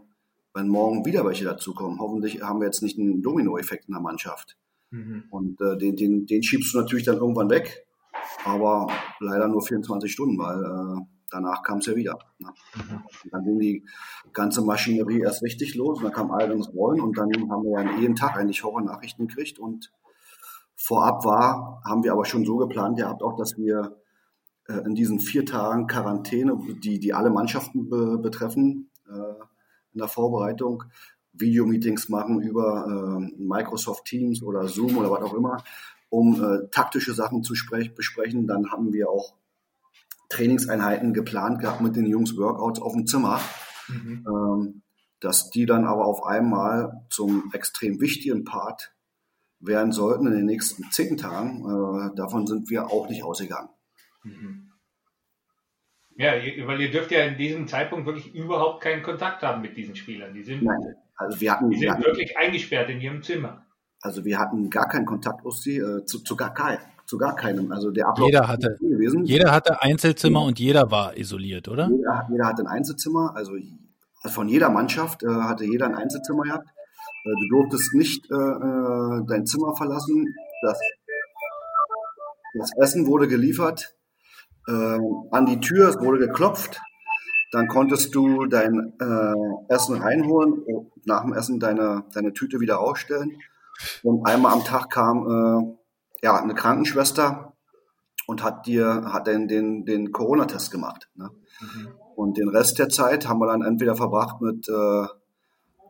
[0.53, 1.99] wenn morgen wieder welche dazukommen?
[1.99, 4.57] Hoffentlich haben wir jetzt nicht einen Dominoeffekt in der Mannschaft.
[4.91, 5.25] Mhm.
[5.29, 7.85] Und äh, den, den, den schiebst du natürlich dann irgendwann weg.
[8.45, 8.87] Aber
[9.19, 12.17] leider nur 24 Stunden, weil äh, danach kam es ja wieder.
[12.39, 12.49] Ne?
[12.75, 13.29] Mhm.
[13.29, 13.85] Dann ging die
[14.31, 15.97] ganze Maschinerie erst richtig los.
[15.97, 19.27] Und dann kam all ins Rollen und dann haben wir ja jeden Tag eigentlich Horror-Nachrichten
[19.27, 19.59] gekriegt.
[19.59, 19.91] Und
[20.77, 23.97] vorab war, haben wir aber schon so geplant gehabt, auch dass wir
[24.67, 29.43] äh, in diesen vier Tagen Quarantäne, die, die alle Mannschaften be betreffen, äh,
[29.93, 30.83] in der Vorbereitung,
[31.33, 35.63] Videomeetings machen über äh, Microsoft Teams oder Zoom oder was auch immer,
[36.09, 37.53] um äh, taktische Sachen zu
[37.95, 38.47] besprechen.
[38.47, 39.35] Dann haben wir auch
[40.29, 43.39] Trainingseinheiten geplant gehabt mit den Jungs Workouts auf dem Zimmer,
[43.87, 44.25] mhm.
[44.27, 44.81] ähm,
[45.19, 48.93] dass die dann aber auf einmal zum extrem wichtigen Part
[49.59, 51.63] werden sollten in den nächsten zehn Tagen.
[51.65, 53.69] Äh, davon sind wir auch nicht ausgegangen.
[54.25, 54.71] Mhm.
[56.17, 56.31] Ja,
[56.65, 60.33] weil ihr dürft ja in diesem Zeitpunkt wirklich überhaupt keinen Kontakt haben mit diesen Spielern.
[60.33, 63.65] Die sind, Nein, also wir hatten, die sind hatten, wirklich eingesperrt in ihrem Zimmer.
[64.01, 67.35] Also wir hatten gar keinen Kontakt aus sie, äh, zu, zu, gar kein, zu gar
[67.35, 67.71] keinem.
[67.71, 69.25] Also der Ablauf jeder hatte, gewesen.
[69.25, 70.47] jeder hatte Einzelzimmer ja.
[70.47, 71.89] und jeder war isoliert, oder?
[71.89, 73.35] Jeder, jeder hatte ein Einzelzimmer.
[73.35, 73.53] Also
[74.23, 76.67] von jeder Mannschaft äh, hatte jeder ein Einzelzimmer gehabt.
[77.25, 80.33] Äh, du durftest nicht äh, äh, dein Zimmer verlassen.
[80.61, 80.79] Das,
[82.53, 83.95] das Essen wurde geliefert
[84.67, 84.99] äh,
[85.31, 86.81] an die Tür, es wurde geklopft.
[87.51, 90.65] Dann konntest du dein äh, Essen reinholen
[91.05, 93.39] nach dem Essen deine, deine Tüte wieder ausstellen.
[94.03, 95.77] Und einmal am Tag kam
[96.21, 97.53] äh, ja, eine Krankenschwester
[98.27, 101.09] und hat dir hat den, den, den Corona-Test gemacht.
[101.15, 101.29] Ne?
[101.61, 101.87] Mhm.
[102.15, 105.05] Und den Rest der Zeit haben wir dann entweder verbracht mit, äh,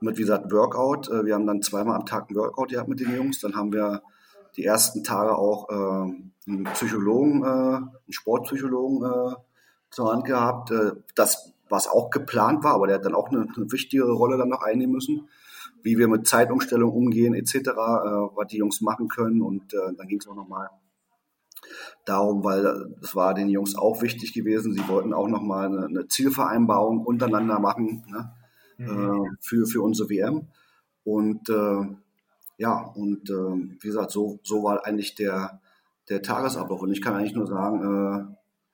[0.01, 1.09] mit wie gesagt, Workout.
[1.09, 3.39] Äh, wir haben dann zweimal am Tag ein Workout gehabt mit den Jungs.
[3.39, 4.01] Dann haben wir
[4.57, 9.35] die ersten Tage auch äh, einen Psychologen, äh, einen Sportpsychologen äh,
[9.89, 13.47] zur Hand gehabt, äh, das was auch geplant war, aber der hat dann auch eine,
[13.55, 15.29] eine wichtigere Rolle dann noch einnehmen müssen,
[15.81, 20.07] wie wir mit Zeitumstellung umgehen etc., äh, was die Jungs machen können und äh, dann
[20.07, 20.69] ging es auch nochmal
[22.05, 26.07] darum, weil es war den Jungs auch wichtig gewesen, sie wollten auch nochmal eine, eine
[26.07, 28.33] Zielvereinbarung untereinander machen ne,
[28.77, 29.25] mhm.
[29.25, 30.47] äh, für, für unsere WM
[31.03, 31.95] und äh,
[32.57, 35.61] ja, und äh, wie gesagt, so, so war eigentlich der,
[36.09, 36.81] der Tagesablauf.
[36.81, 37.81] Und ich kann eigentlich nur sagen,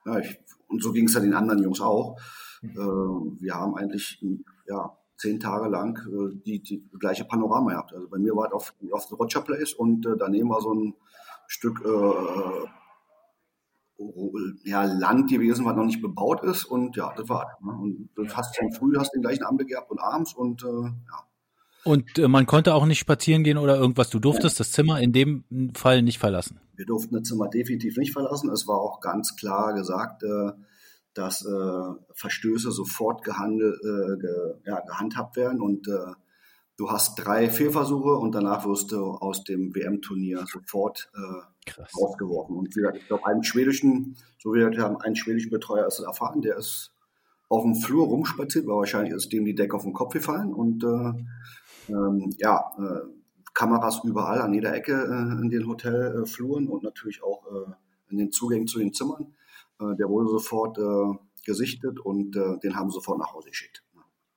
[0.06, 2.20] äh, ja, ich, und so ging es ja den anderen Jungs auch.
[2.63, 4.24] Äh, wir haben eigentlich
[4.67, 7.94] ja, zehn Tage lang äh, die, die gleiche Panorama gehabt.
[7.94, 10.74] Also bei mir war es auf, auf The Roger Place und äh, daneben war so
[10.74, 10.96] ein
[11.48, 12.67] Stück äh,
[14.63, 16.65] ja, Land gewesen, was noch nicht bebaut ist.
[16.65, 17.72] Und ja, das war ne?
[17.72, 21.31] Und das hast du früh, hast den gleichen Abend gehabt und abends und äh, ja.
[21.84, 24.10] Und äh, man konnte auch nicht spazieren gehen oder irgendwas.
[24.10, 25.44] Du durftest das Zimmer in dem
[25.76, 26.60] Fall nicht verlassen.
[26.76, 28.50] Wir durften das Zimmer definitiv nicht verlassen.
[28.52, 30.52] Es war auch ganz klar gesagt, äh,
[31.13, 36.13] dass äh, Verstöße sofort gehandelt, äh, ge, ja, gehandhabt werden und äh,
[36.78, 42.56] du hast drei Fehlversuche und danach wirst du aus dem WM-Turnier sofort äh, rausgeworfen.
[42.56, 46.00] Und wie gesagt, ich glaube, einen schwedischen, so wie wir haben, einen schwedischen Betreuer ist
[46.00, 46.91] erfahren, der ist
[47.50, 50.84] auf dem Flur rumspaziert, weil wahrscheinlich ist dem die Decke auf den Kopf gefallen und
[50.84, 51.24] äh,
[51.89, 53.08] ähm, ja, äh,
[53.54, 57.72] Kameras überall an jeder Ecke äh, in den Hotelfluren und natürlich auch äh,
[58.10, 59.34] in den Zugängen zu den Zimmern.
[59.80, 63.84] Äh, der wurde sofort äh, gesichtet und äh, den haben sie sofort nach Hause geschickt.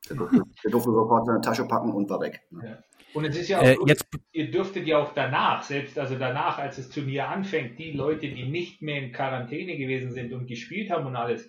[0.09, 2.42] Der durfte, der durfte sofort seine Tasche packen und war weg.
[2.50, 2.78] Ja.
[3.14, 6.59] Und es ist ja auch, äh, jetzt, ihr dürftet ja auch danach, selbst also danach,
[6.59, 10.90] als das Turnier anfängt, die Leute, die nicht mehr in Quarantäne gewesen sind und gespielt
[10.90, 11.48] haben und alles,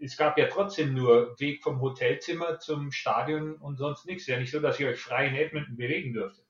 [0.00, 4.26] es gab ja trotzdem nur Weg vom Hotelzimmer zum Stadion und sonst nichts.
[4.26, 6.44] Ja nicht so, dass ihr euch frei in Edmonton bewegen dürftet.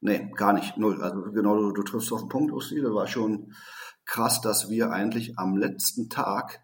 [0.00, 0.76] Nee, gar nicht.
[0.78, 1.02] Null.
[1.02, 2.80] Also genau, du, du triffst auf den Punkt, Usti.
[2.80, 3.54] Das war schon
[4.06, 6.62] krass, dass wir eigentlich am letzten Tag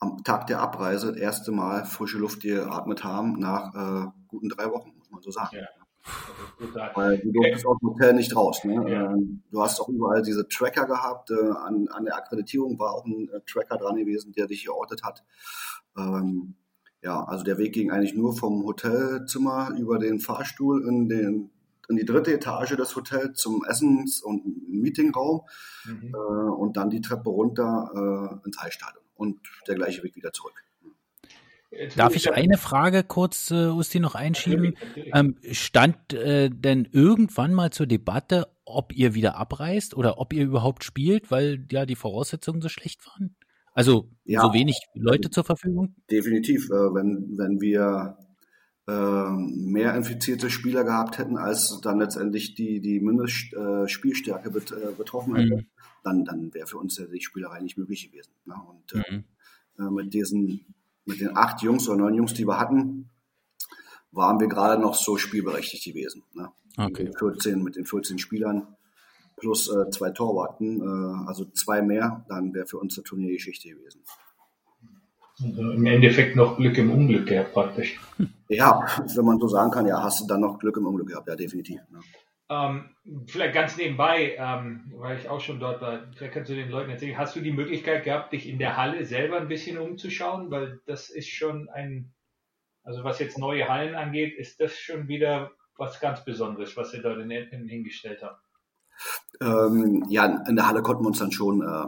[0.00, 4.70] am Tag der Abreise das erste Mal frische Luft geatmet haben nach äh, guten drei
[4.70, 5.56] Wochen, muss man so sagen.
[5.56, 5.66] Ja.
[6.94, 8.64] Weil du durftest aus dem Hotel nicht raus.
[8.64, 8.90] Ne?
[8.90, 9.12] Ja.
[9.12, 11.30] Ähm, du hast auch überall diese Tracker gehabt.
[11.30, 15.02] Äh, an, an der Akkreditierung war auch ein äh, Tracker dran gewesen, der dich geortet
[15.04, 15.24] hat.
[15.96, 16.54] Ähm,
[17.02, 21.50] ja, also der Weg ging eigentlich nur vom Hotelzimmer über den Fahrstuhl in, den,
[21.88, 25.42] in die dritte Etage des Hotels zum Essens- und Meetingraum
[25.84, 26.12] mhm.
[26.12, 30.64] äh, und dann die Treppe runter äh, ins Eisstadion und der gleiche Weg wieder zurück.
[31.96, 34.74] Darf ich eine Frage kurz, äh, Usti, noch einschieben?
[35.12, 40.44] Ähm, stand äh, denn irgendwann mal zur Debatte, ob ihr wieder abreist oder ob ihr
[40.44, 43.36] überhaupt spielt, weil ja die Voraussetzungen so schlecht waren?
[43.74, 45.94] Also ja, so wenig Leute zur Verfügung?
[46.10, 46.70] Definitiv.
[46.70, 48.16] Äh, wenn, wenn wir
[48.88, 55.36] äh, mehr infizierte Spieler gehabt hätten, als dann letztendlich die, die Mindestspielstärke bet, äh, betroffen
[55.36, 55.66] hätte, mhm.
[56.02, 58.32] dann, dann wäre für uns die Spielerei nicht möglich gewesen.
[58.46, 58.54] Ne?
[58.54, 59.24] Und äh, mhm.
[59.78, 60.74] Äh, mit diesen
[61.08, 63.08] mit den acht Jungs oder neun Jungs, die wir hatten,
[64.12, 66.22] waren wir gerade noch so spielberechtigt gewesen.
[66.34, 66.48] Ne?
[66.76, 67.04] Okay.
[67.04, 68.76] Mit, den 14, mit den 14 Spielern
[69.36, 74.02] plus äh, zwei Torwarten, äh, also zwei mehr, dann wäre für uns eine Turniergeschichte gewesen.
[75.40, 78.00] Also Im Endeffekt noch Glück im Unglück gehabt praktisch.
[78.48, 81.28] Ja, wenn man so sagen kann, ja, hast du dann noch Glück im Unglück gehabt,
[81.28, 81.80] ja, definitiv.
[81.90, 82.00] Ne?
[82.50, 82.90] Ähm,
[83.26, 86.90] vielleicht ganz nebenbei, ähm, weil ich auch schon dort war, vielleicht kannst du den Leuten
[86.90, 90.50] erzählen, hast du die Möglichkeit gehabt, dich in der Halle selber ein bisschen umzuschauen?
[90.50, 92.14] Weil das ist schon ein,
[92.84, 97.02] also was jetzt neue Hallen angeht, ist das schon wieder was ganz Besonderes, was ihr
[97.02, 98.42] dort in Edmonton hingestellt habt.
[99.40, 101.84] Ähm, ja, in der Halle konnten wir uns dann schon äh,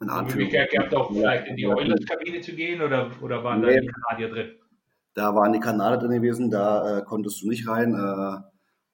[0.00, 3.74] in Die Möglichkeit gehabt, auch vielleicht in die Oilers-Kabine zu gehen oder, oder waren nee,
[3.74, 4.50] da die Kanadier drin?
[5.14, 7.94] Da waren die Kanadier drin gewesen, da äh, konntest du nicht rein.
[7.94, 8.50] Äh,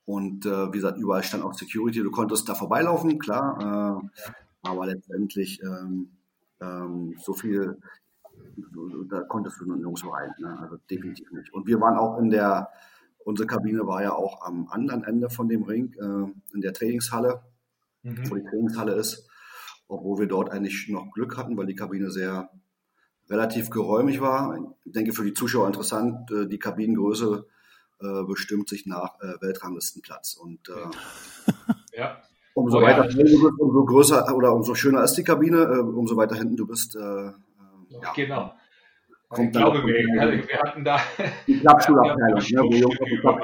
[0.07, 2.03] und äh, wie gesagt, überall stand auch Security.
[2.03, 4.01] Du konntest da vorbeilaufen, klar.
[4.05, 4.23] Äh.
[4.63, 6.11] Aber letztendlich ähm,
[6.61, 7.77] ähm, so viel,
[9.09, 10.31] da konntest du nirgendwo rein.
[10.39, 10.59] Ne?
[10.61, 11.53] Also definitiv nicht.
[11.53, 12.71] Und wir waren auch in der,
[13.25, 17.43] unsere Kabine war ja auch am anderen Ende von dem Ring, äh, in der Trainingshalle,
[18.03, 18.31] mhm.
[18.31, 19.29] wo die Trainingshalle ist.
[19.89, 22.51] Obwohl wir dort eigentlich noch Glück hatten, weil die Kabine sehr
[23.29, 24.57] relativ geräumig war.
[24.85, 27.47] Ich denke für die Zuschauer interessant, äh, die Kabinengröße
[28.01, 30.35] äh, bestimmt sich nach äh, Weltranglistenplatz.
[30.35, 32.23] Und äh, ja.
[32.55, 36.17] umso oh, weiter ja, bist, umso größer oder umso schöner ist die Kabine, äh, umso
[36.17, 36.97] weiter hinten du bist.
[36.97, 37.33] Äh, äh
[38.03, 38.13] ja.
[38.15, 38.53] Genau.
[39.29, 41.01] Kommt ich glaube, wir, wir, wir, hatten da
[41.47, 43.41] die Klappstuhlabteilung, ne, wo Jungs auf die Klapp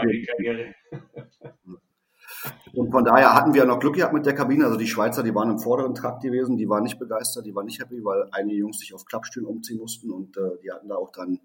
[2.74, 4.64] Und von daher hatten wir ja noch Glück gehabt mit der Kabine.
[4.64, 7.66] Also die Schweizer, die waren im vorderen Trakt gewesen, die waren nicht begeistert, die waren
[7.66, 10.94] nicht happy, weil einige Jungs sich auf Klappstühlen umziehen mussten und äh, die hatten da
[10.94, 11.40] auch dann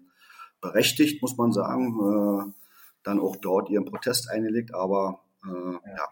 [0.60, 2.52] berechtigt, muss man sagen, äh,
[3.02, 5.80] dann auch dort ihren Protest eingelegt, aber äh, ja.
[5.96, 6.08] ja.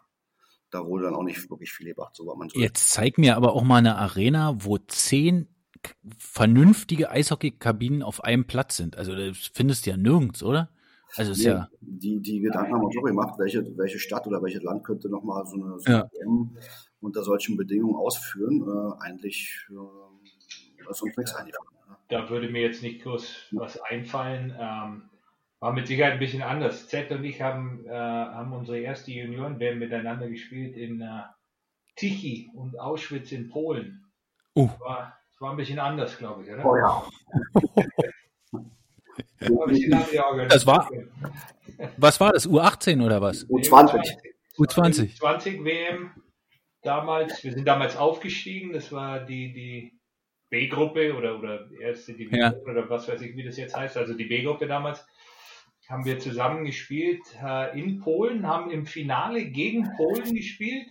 [0.71, 2.59] da wurde dann auch nicht wirklich viel gemacht, so war man so.
[2.59, 5.49] Jetzt zeig mir aber auch mal eine Arena, wo zehn
[6.19, 8.97] vernünftige Eishockeykabinen auf einem Platz sind.
[8.97, 10.71] Also das findest du ja nirgends, oder?
[11.17, 14.27] Also ist nee, ja die, die Gedanken haben wir uns auch gemacht, welche, welche Stadt
[14.27, 16.11] oder welches Land könnte nochmal so eine, so ja.
[16.13, 16.57] WM
[17.01, 18.63] unter solchen Bedingungen ausführen.
[18.63, 21.71] Äh, eigentlich äh, ist uns nichts eingefallen.
[22.09, 24.55] Da würde mir jetzt nicht groß was einfallen.
[24.59, 25.03] Ähm,
[25.61, 26.89] war mit Sicherheit ein bisschen anders.
[26.89, 31.23] Z und ich haben, äh, haben unsere erste Juniorenband miteinander gespielt in äh,
[31.97, 34.05] Tichy und Auschwitz in Polen.
[34.55, 34.69] Uh.
[34.81, 36.65] War, das war ein bisschen anders, glaube ich, oder?
[36.65, 37.09] Oh ja.
[39.41, 40.91] war das war,
[41.97, 43.47] was war das, U18 oder was?
[43.49, 44.01] U20.
[44.59, 45.21] U20.
[45.21, 46.11] U20 WM
[46.83, 49.93] damals, wir sind damals aufgestiegen, das war die, die
[50.49, 52.71] B-Gruppe oder, oder erste Division ja.
[52.71, 55.07] oder was weiß ich, wie das jetzt heißt, also die B-Gruppe damals,
[55.89, 60.89] haben wir zusammen gespielt äh, in Polen, haben im Finale gegen Polen gespielt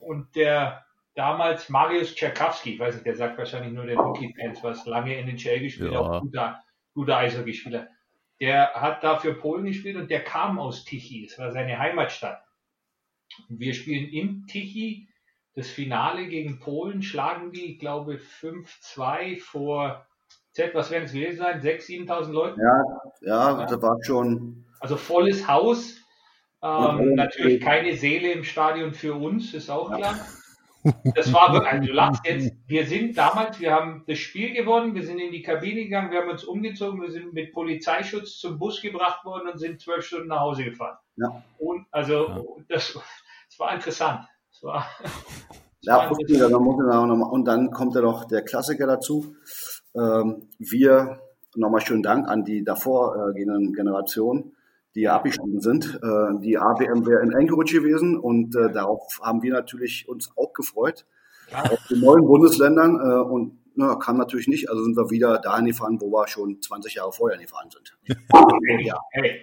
[0.00, 0.84] und der
[1.14, 5.26] damals Marius Czerkawski, ich weiß nicht, der sagt wahrscheinlich nur den Hockey-Fans was, lange in
[5.26, 6.00] den NHL gespielt, ja.
[6.00, 6.62] auch guter,
[6.94, 7.88] guter Eishockeyspieler.
[8.40, 12.42] Der hat da für Polen gespielt und der kam aus Tichy, es war seine Heimatstadt.
[13.48, 15.08] Und wir spielen in Tichy
[15.54, 20.06] das Finale gegen Polen, schlagen die, ich glaube, 5-2 vor
[20.52, 21.60] Z, was werden es gewesen sein?
[21.60, 22.60] 6.000, 7.000 Leute?
[22.60, 22.84] Ja,
[23.22, 24.66] ja, ja, das war schon.
[24.80, 25.96] Also volles Haus.
[26.62, 30.14] Ähm, natürlich keine Seele im Stadion für uns, ist auch klar.
[31.14, 34.94] Das war wirklich, also du lachst jetzt, wir sind damals, wir haben das Spiel gewonnen,
[34.94, 38.58] wir sind in die Kabine gegangen, wir haben uns umgezogen, wir sind mit Polizeischutz zum
[38.58, 40.98] Bus gebracht worden und sind zwölf Stunden nach Hause gefahren.
[41.16, 41.42] Ja.
[41.58, 42.42] Und also ja.
[42.68, 44.26] das, das war interessant.
[44.50, 45.12] Das war, das
[45.82, 47.32] ja, war interessant.
[47.32, 49.36] und dann kommt ja noch der Klassiker dazu.
[49.94, 51.20] Ähm, wir,
[51.54, 54.56] nochmal schönen Dank an die davor äh, gehenden Generationen,
[54.94, 56.00] die ja abgestiegen sind.
[56.02, 60.52] Äh, die AWM wäre in Anchorage gewesen und äh, darauf haben wir natürlich uns auch
[60.52, 61.06] gefreut.
[61.50, 61.62] Ja.
[61.62, 64.70] Auf den neuen Bundesländern und na, kam natürlich nicht.
[64.70, 67.96] Also sind wir wieder dahin gefahren, wo wir schon 20 Jahre vorher gefahren sind.
[68.66, 68.96] Hey, ja.
[69.10, 69.42] hey.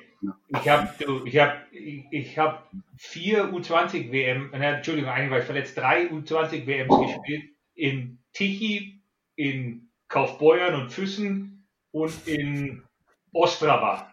[0.49, 0.89] Ich habe
[1.25, 6.99] ich hab, ich hab vier U20 WM, Entschuldigung, eigentlich war ich verletzt, drei U20 WMs
[6.99, 9.01] gespielt in Tichy,
[9.35, 12.83] in Kaufbeuern und Füssen und in
[13.31, 14.11] Ostrava.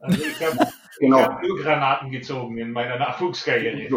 [0.00, 0.56] Also ich habe
[1.00, 1.18] genau.
[1.22, 3.88] hab nur Granaten gezogen in meiner Nachwuchskarriere.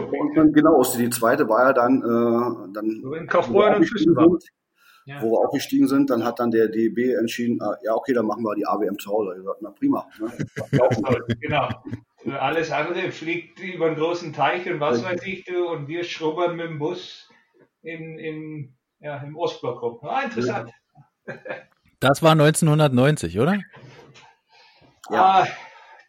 [0.52, 4.28] Genau, die zweite war ja dann, äh, dann so in Kaufbeuern und Füssen war.
[5.06, 5.22] Ja.
[5.22, 8.44] Wo wir aufgestiegen sind, dann hat dann der DB entschieden, äh, ja okay, dann machen
[8.44, 9.36] wir die AWM zu Hause.
[9.36, 10.06] Ich gesagt, na prima.
[10.20, 10.32] Ne?
[11.40, 11.70] genau.
[12.38, 16.58] Alles andere fliegt über einen großen Teich und was weiß ich du und wir schrubbern
[16.58, 17.30] mit dem Bus
[17.84, 20.00] in, in, ja, im Ostblock rum.
[20.02, 20.72] Ah, interessant.
[22.00, 23.60] Das war 1990, oder?
[25.10, 25.42] Ja.
[25.42, 25.46] Uh,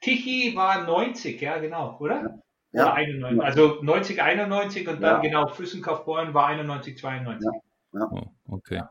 [0.03, 2.41] Tichy war 90, ja genau, oder?
[2.73, 2.83] Ja.
[2.83, 3.43] Oder 91.
[3.43, 5.21] Also 90, 91 und dann ja.
[5.21, 7.45] genau Füssenkaufbeuren war 91, 92.
[7.45, 7.61] Ja.
[7.93, 8.09] Ja.
[8.11, 8.83] Oh, okay.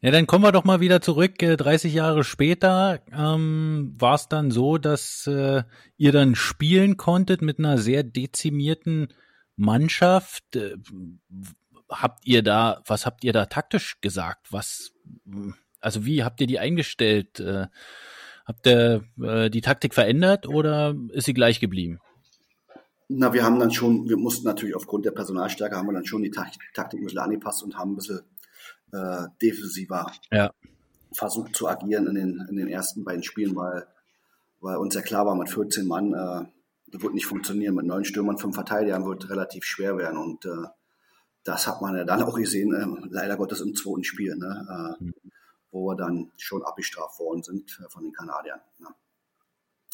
[0.00, 1.38] Ja, dann kommen wir doch mal wieder zurück.
[1.38, 5.62] 30 äh, Jahre später ähm, war es dann so, dass äh,
[5.96, 9.08] ihr dann spielen konntet mit einer sehr dezimierten
[9.56, 10.44] Mannschaft.
[11.88, 14.52] Habt ihr da, was habt ihr da taktisch gesagt?
[14.52, 14.92] Was,
[15.80, 17.40] also wie habt ihr die eingestellt?
[17.40, 17.66] Äh,
[18.46, 22.00] habt ihr äh, die Taktik verändert oder ist sie gleich geblieben?
[23.08, 26.22] Na, wir haben dann schon, wir mussten natürlich aufgrund der Personalstärke haben wir dann schon
[26.22, 28.22] die Taktik ein bisschen angepasst und haben ein bisschen
[28.92, 30.50] äh, defensiver ja.
[31.12, 33.86] versucht zu agieren in den, in den ersten beiden Spielen, weil,
[34.60, 36.46] weil uns ja klar war, mit 14 Mann, äh,
[36.86, 37.74] das wird nicht funktionieren.
[37.74, 40.68] Mit neun Stürmern, fünf Verteidigern wird relativ schwer werden und äh,
[41.44, 45.04] das hat man ja dann auch gesehen, äh, leider Gottes im zweiten Spiel, ne, äh,
[45.04, 45.14] mhm.
[45.70, 48.60] wo wir dann schon abgestraft worden sind äh, von den Kanadiern.
[48.78, 48.88] Ne.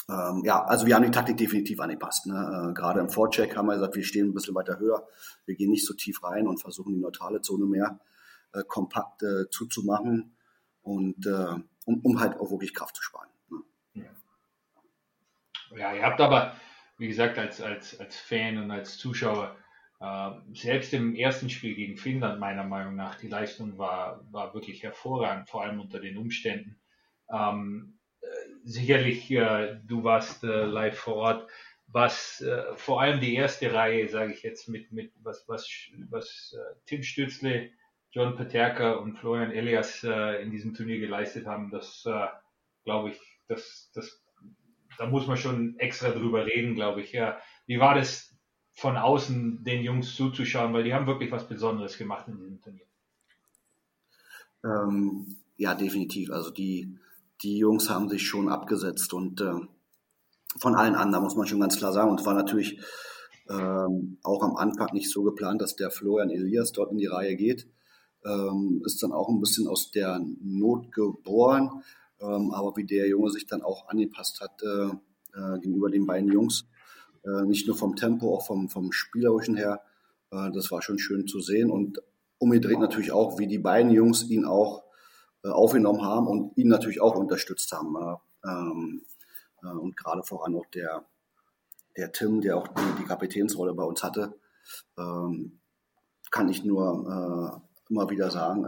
[0.09, 2.27] Ähm, ja, also wir haben die Taktik definitiv angepasst.
[2.27, 2.71] Ne?
[2.71, 5.07] Äh, gerade im Vorcheck haben wir gesagt, wir stehen ein bisschen weiter höher,
[5.45, 8.01] wir gehen nicht so tief rein und versuchen die neutrale Zone mehr
[8.53, 10.37] äh, kompakt äh, zuzumachen
[10.83, 13.29] und äh, um, um halt auch wirklich Kraft zu sparen.
[13.51, 14.09] Ne?
[15.77, 16.57] Ja, ihr habt aber,
[16.99, 19.57] wie gesagt, als, als, als Fan und als Zuschauer,
[20.55, 25.51] selbst im ersten Spiel gegen Finnland meiner Meinung nach, die Leistung war, war wirklich hervorragend,
[25.51, 26.81] vor allem unter den Umständen.
[27.31, 27.99] Ähm,
[28.65, 31.51] sicherlich, äh, du warst äh, live vor Ort,
[31.87, 35.69] was äh, vor allem die erste Reihe, sage ich jetzt, mit, mit was, was,
[36.09, 37.71] was äh, Tim Stützle,
[38.13, 42.27] John Peterka und Florian Elias äh, in diesem Turnier geleistet haben, das äh,
[42.85, 44.25] glaube ich, das, das,
[44.99, 47.13] da muss man schon extra drüber reden, glaube ich.
[47.13, 47.41] Ja.
[47.67, 48.30] Wie war das
[48.81, 52.87] von außen den Jungs zuzuschauen, weil die haben wirklich was Besonderes gemacht in diesem Turnier?
[54.65, 56.31] Ähm, ja, definitiv.
[56.31, 56.99] Also die
[57.43, 59.55] die Jungs haben sich schon abgesetzt und äh,
[60.59, 62.11] von allen anderen muss man schon ganz klar sagen.
[62.11, 62.81] Und war natürlich
[63.49, 67.37] ähm, auch am Anfang nicht so geplant, dass der Florian Elias dort in die Reihe
[67.37, 67.67] geht.
[68.25, 71.83] Ähm, ist dann auch ein bisschen aus der Not geboren.
[72.21, 74.91] Ähm, aber wie der Junge sich dann auch angepasst hat äh,
[75.39, 76.67] äh, gegenüber den beiden Jungs,
[77.25, 79.83] äh, nicht nur vom Tempo, auch vom, vom Spielerischen her,
[80.31, 81.71] äh, das war schon schön zu sehen.
[81.71, 82.03] Und
[82.39, 84.85] umgedreht natürlich auch, wie die beiden Jungs ihn auch
[85.45, 87.97] äh, aufgenommen haben und ihn natürlich auch unterstützt haben.
[88.45, 89.03] Ähm,
[89.63, 91.05] äh, und gerade voran auch der,
[91.97, 94.35] der Tim, der auch die, die Kapitänsrolle bei uns hatte,
[94.99, 95.61] ähm,
[96.31, 98.65] kann ich nur äh, immer wieder sagen,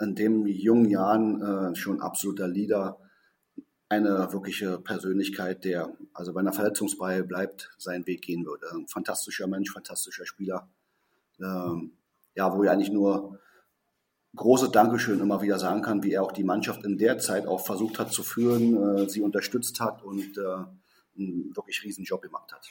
[0.00, 2.98] in den jungen Jahren schon absoluter Leader,
[3.88, 8.66] eine wirkliche Persönlichkeit, der, also bei einer verletzungsfrei bleibt, seinen Weg gehen würde.
[8.72, 10.68] Ein fantastischer Mensch, fantastischer Spieler.
[11.40, 11.92] ähm,
[12.34, 13.40] ja, wo ich eigentlich nur
[14.36, 17.64] große Dankeschön immer wieder sagen kann, wie er auch die Mannschaft in der Zeit auch
[17.64, 20.40] versucht hat zu führen, äh, sie unterstützt hat und äh,
[21.18, 22.66] einen wirklich riesen Job gemacht hat.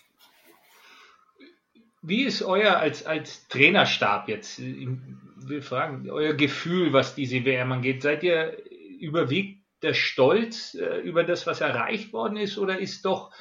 [2.02, 4.88] Wie ist euer als, als Trainerstab jetzt, ich
[5.36, 8.02] will fragen, euer Gefühl, was diese WM angeht?
[8.02, 8.58] Seid ihr
[9.00, 13.32] überwiegt der Stolz äh, über das, was erreicht worden ist, oder ist doch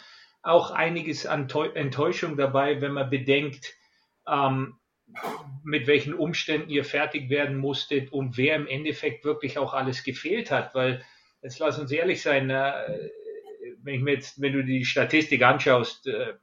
[0.43, 3.75] auch einiges an Enttäuschung dabei, wenn man bedenkt,
[4.29, 4.79] ähm,
[5.65, 10.51] mit welchen Umständen ihr fertig werden musstet und wer im Endeffekt wirklich auch alles gefehlt
[10.51, 11.05] hat, weil
[11.43, 13.11] jetzt lass uns ehrlich sein, äh,
[13.83, 16.35] wenn ich jetzt, wenn du die Statistik anschaust, äh,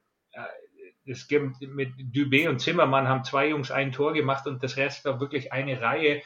[1.06, 5.04] es gibt mit Dubé und Zimmermann haben zwei Jungs ein Tor gemacht und das Rest
[5.06, 6.22] war wirklich eine Reihe.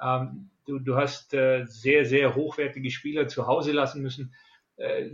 [0.00, 4.34] Ähm, du, du hast äh, sehr, sehr hochwertige Spieler zu Hause lassen müssen.
[4.76, 5.10] Äh,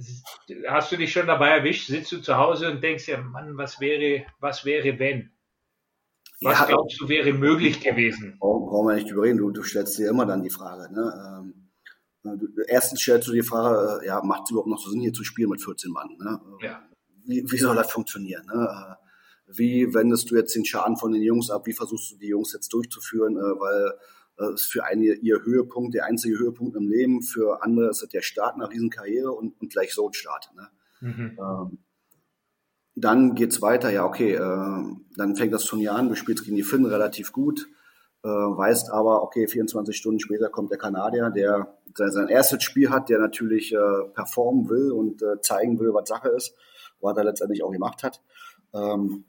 [0.69, 1.89] hast du dich schon dabei erwischt?
[1.89, 5.31] Sitzt du zu Hause und denkst ja, Mann, was wäre, was wäre, wenn?
[6.41, 8.37] Was ja, glaubst du, wäre möglich gewesen?
[8.39, 9.39] Brauchen wir nicht überreden.
[9.39, 10.93] Du, du stellst dir immer dann die Frage.
[10.93, 11.43] Ne?
[12.25, 15.13] Ähm, erstens stellst du die Frage, äh, ja, macht es überhaupt noch so Sinn, hier
[15.13, 16.09] zu spielen mit 14 Mann?
[16.19, 16.41] Ne?
[16.63, 16.89] Ja.
[17.27, 18.47] Wie, wie soll das funktionieren?
[18.47, 18.97] Ne?
[19.49, 21.67] Wie wendest du jetzt den Schaden von den Jungs ab?
[21.67, 23.37] Wie versuchst du die Jungs jetzt durchzuführen?
[23.37, 23.93] Äh, weil
[24.39, 28.09] äh, es für einige ihr Höhepunkt, der einzige Höhepunkt im Leben, für andere ist es
[28.09, 30.51] der Start einer Riesenkarriere und, und gleich so ein Start.
[30.55, 30.69] Ne?
[31.01, 31.39] Mhm.
[31.39, 31.79] Ähm,
[32.95, 36.65] dann geht's weiter, ja, okay, äh, dann fängt das Turnier an, du spielst gegen die
[36.65, 37.69] Finnen relativ gut,
[38.25, 43.09] äh, weißt aber, okay, 24 Stunden später kommt der Kanadier, der sein erstes Spiel hat,
[43.09, 46.55] der natürlich äh, performen will und äh, zeigen will, was Sache ist,
[47.01, 48.21] was er letztendlich auch gemacht hat.
[48.75, 49.25] Ähm,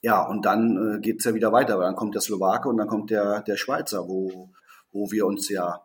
[0.00, 2.88] ja, und dann äh, geht's ja wieder weiter, weil dann kommt der Slowake und dann
[2.88, 4.50] kommt der, der Schweizer, wo,
[4.92, 5.82] wo wir uns ja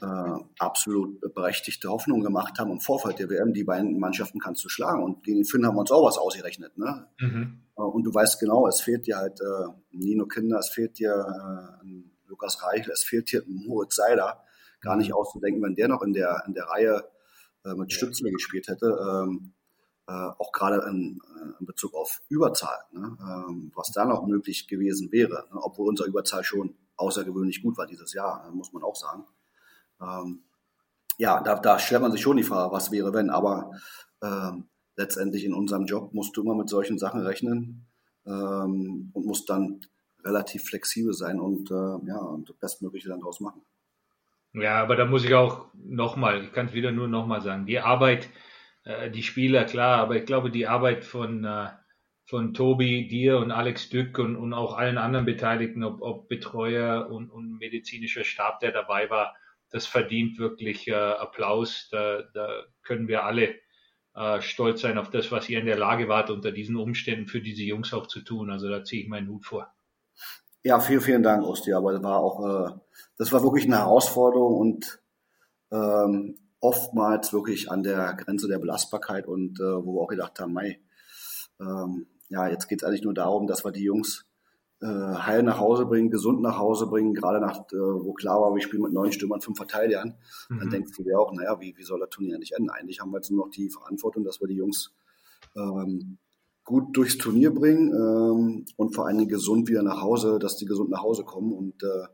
[0.00, 4.68] äh, absolut berechtigte Hoffnung gemacht haben im Vorfeld der WM, die beiden Mannschaften kannst du
[4.68, 5.02] schlagen.
[5.02, 6.78] Und gegen den Finn haben wir uns auch was ausgerechnet.
[6.78, 7.06] Ne?
[7.20, 7.62] Mhm.
[7.76, 11.12] Äh, und du weißt genau, es fehlt dir halt äh, Nino Kinder, es fehlt dir
[11.12, 11.86] äh,
[12.28, 14.44] Lukas Reichel, es fehlt dir Moritz Seiler.
[14.80, 15.16] Gar nicht mhm.
[15.16, 17.04] auszudenken, wenn der noch in der, in der Reihe
[17.64, 18.86] äh, mit Stützle gespielt hätte.
[18.86, 19.59] Ähm, äh,
[20.38, 23.16] auch gerade in, äh, in, Bezug auf Überzahl, ne?
[23.20, 25.60] ähm, was da noch möglich gewesen wäre, ne?
[25.62, 29.24] obwohl unser Überzahl schon außergewöhnlich gut war dieses Jahr, äh, muss man auch sagen.
[30.00, 30.42] Ähm,
[31.18, 33.72] ja, da, da stellt man sich schon die Frage, was wäre, wenn, aber
[34.22, 37.86] ähm, letztendlich in unserem Job musst du immer mit solchen Sachen rechnen
[38.26, 39.80] ähm, und musst dann
[40.24, 41.74] relativ flexibel sein und äh,
[42.06, 43.62] ja, und das Bestmögliche dann daraus machen.
[44.52, 47.78] Ja, aber da muss ich auch nochmal, ich kann es wieder nur nochmal sagen, die
[47.78, 48.28] Arbeit,
[48.84, 51.68] äh, die Spieler, klar, aber ich glaube, die Arbeit von, äh,
[52.24, 57.08] von Tobi, dir und Alex Dück und, und auch allen anderen Beteiligten, ob, ob Betreuer
[57.10, 59.34] und, und medizinischer Stab, der dabei war,
[59.70, 61.88] das verdient wirklich äh, Applaus.
[61.90, 63.54] Da, da können wir alle
[64.14, 67.40] äh, stolz sein auf das, was ihr in der Lage wart, unter diesen Umständen für
[67.40, 68.50] diese Jungs auch zu tun.
[68.50, 69.72] Also da ziehe ich meinen Hut vor.
[70.62, 71.72] Ja, vielen, vielen Dank, Osti.
[71.72, 72.72] Aber das war auch, äh,
[73.16, 75.00] das war wirklich eine Herausforderung und
[75.72, 80.52] ähm, oftmals wirklich an der Grenze der Belastbarkeit und äh, wo wir auch gedacht haben,
[80.52, 80.80] mei,
[81.60, 84.26] ähm, ja, jetzt geht es eigentlich nur darum, dass wir die Jungs
[84.82, 88.54] äh, heil nach Hause bringen, gesund nach Hause bringen, gerade nach, äh, wo klar war,
[88.54, 90.14] wir spielen mit neun Stürmern, fünf Verteidigern,
[90.48, 90.58] mhm.
[90.58, 92.70] dann denkst du dir auch, naja, wie, wie soll das Turnier nicht enden?
[92.70, 94.92] Eigentlich haben wir jetzt nur noch die Verantwortung, dass wir die Jungs
[95.56, 96.18] ähm,
[96.64, 100.66] gut durchs Turnier bringen ähm, und vor allen Dingen gesund wieder nach Hause, dass die
[100.66, 102.06] gesund nach Hause kommen und äh,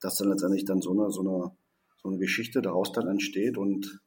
[0.00, 1.56] dass dann letztendlich dann so eine, so eine,
[2.02, 4.00] so eine Geschichte daraus dann entsteht und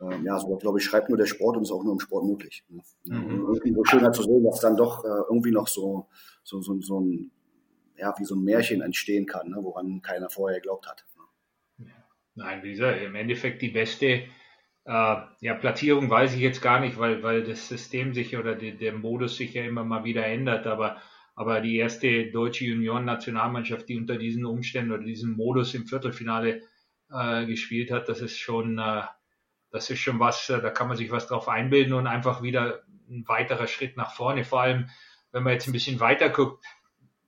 [0.00, 2.24] ähm, ja, so glaube ich, schreibt nur der Sport und ist auch nur im Sport
[2.24, 2.64] möglich.
[2.68, 2.80] Ne?
[3.04, 3.46] Mhm.
[3.46, 6.06] Irgendwie so schöner zu sehen, dass dann doch äh, irgendwie noch so,
[6.44, 7.32] so, so, so ein
[7.98, 11.04] ja, wie so ein Märchen entstehen kann, ne, woran keiner vorher geglaubt hat.
[12.34, 16.96] Nein, wie gesagt, im Endeffekt die beste äh, ja, Platzierung weiß ich jetzt gar nicht,
[16.98, 20.66] weil, weil das System sich oder die, der Modus sich ja immer mal wieder ändert,
[20.66, 20.98] aber,
[21.34, 26.62] aber die erste deutsche Junioren-Nationalmannschaft, die unter diesen Umständen oder diesem Modus im Viertelfinale
[27.12, 29.02] äh, gespielt hat, das ist schon, äh,
[29.70, 32.82] das ist schon was, äh, da kann man sich was drauf einbilden und einfach wieder
[33.08, 34.44] ein weiterer Schritt nach vorne.
[34.44, 34.88] Vor allem,
[35.32, 36.64] wenn man jetzt ein bisschen weiter guckt,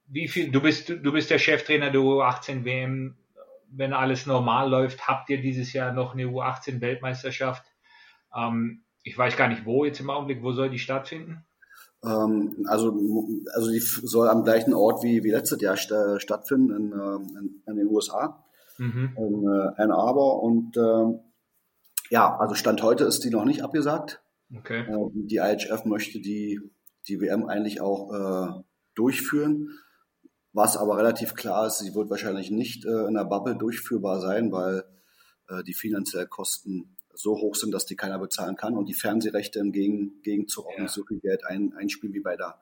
[0.06, 3.16] wie viel, du bist, du bist der Cheftrainer der U18 WM.
[3.72, 7.64] Wenn alles normal läuft, habt ihr dieses Jahr noch eine U18 Weltmeisterschaft.
[8.34, 11.44] Ähm, ich weiß gar nicht, wo jetzt im Augenblick, wo soll die stattfinden?
[12.04, 12.96] Ähm, also,
[13.54, 17.62] also die soll am gleichen Ort wie, wie letztes Jahr st stattfinden, in, äh, in,
[17.66, 18.42] in, den USA,
[18.80, 19.14] mhm.
[19.16, 20.42] in äh, Ann Arbor.
[20.42, 21.18] Und äh,
[22.10, 24.22] ja, also Stand heute ist die noch nicht abgesagt.
[24.56, 24.80] Okay.
[24.80, 26.60] Äh, die IHF möchte die,
[27.06, 28.62] die WM eigentlich auch äh,
[28.94, 29.78] durchführen.
[30.52, 34.50] Was aber relativ klar ist, sie wird wahrscheinlich nicht äh, in der Bubble durchführbar sein,
[34.50, 34.84] weil
[35.48, 39.60] äh, die finanziellen Kosten so hoch sind, dass die keiner bezahlen kann und die Fernsehrechte
[39.60, 40.82] im Gegen Gegenzug auch ja.
[40.82, 42.58] nicht so viel Geld ein, einspielen wie bei der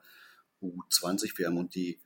[0.61, 1.99] U20 WM und die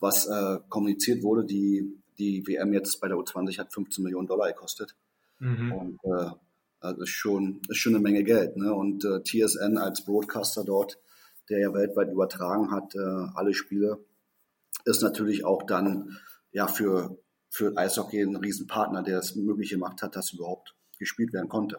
[0.00, 4.48] was äh, kommuniziert wurde, die, die WM jetzt bei der U20 hat 15 Millionen Dollar
[4.48, 4.96] gekostet.
[5.38, 5.72] Mhm.
[5.72, 6.30] Und äh,
[6.80, 8.56] also ist schon, ist schon eine Menge Geld.
[8.56, 8.72] Ne?
[8.72, 10.98] Und äh, TSN als Broadcaster dort,
[11.48, 12.98] der ja weltweit übertragen hat, äh,
[13.34, 14.04] alle Spiele,
[14.84, 16.18] ist natürlich auch dann
[16.52, 21.48] ja für, für Eishockey ein Riesenpartner, der es möglich gemacht hat, dass überhaupt gespielt werden
[21.48, 21.78] konnte.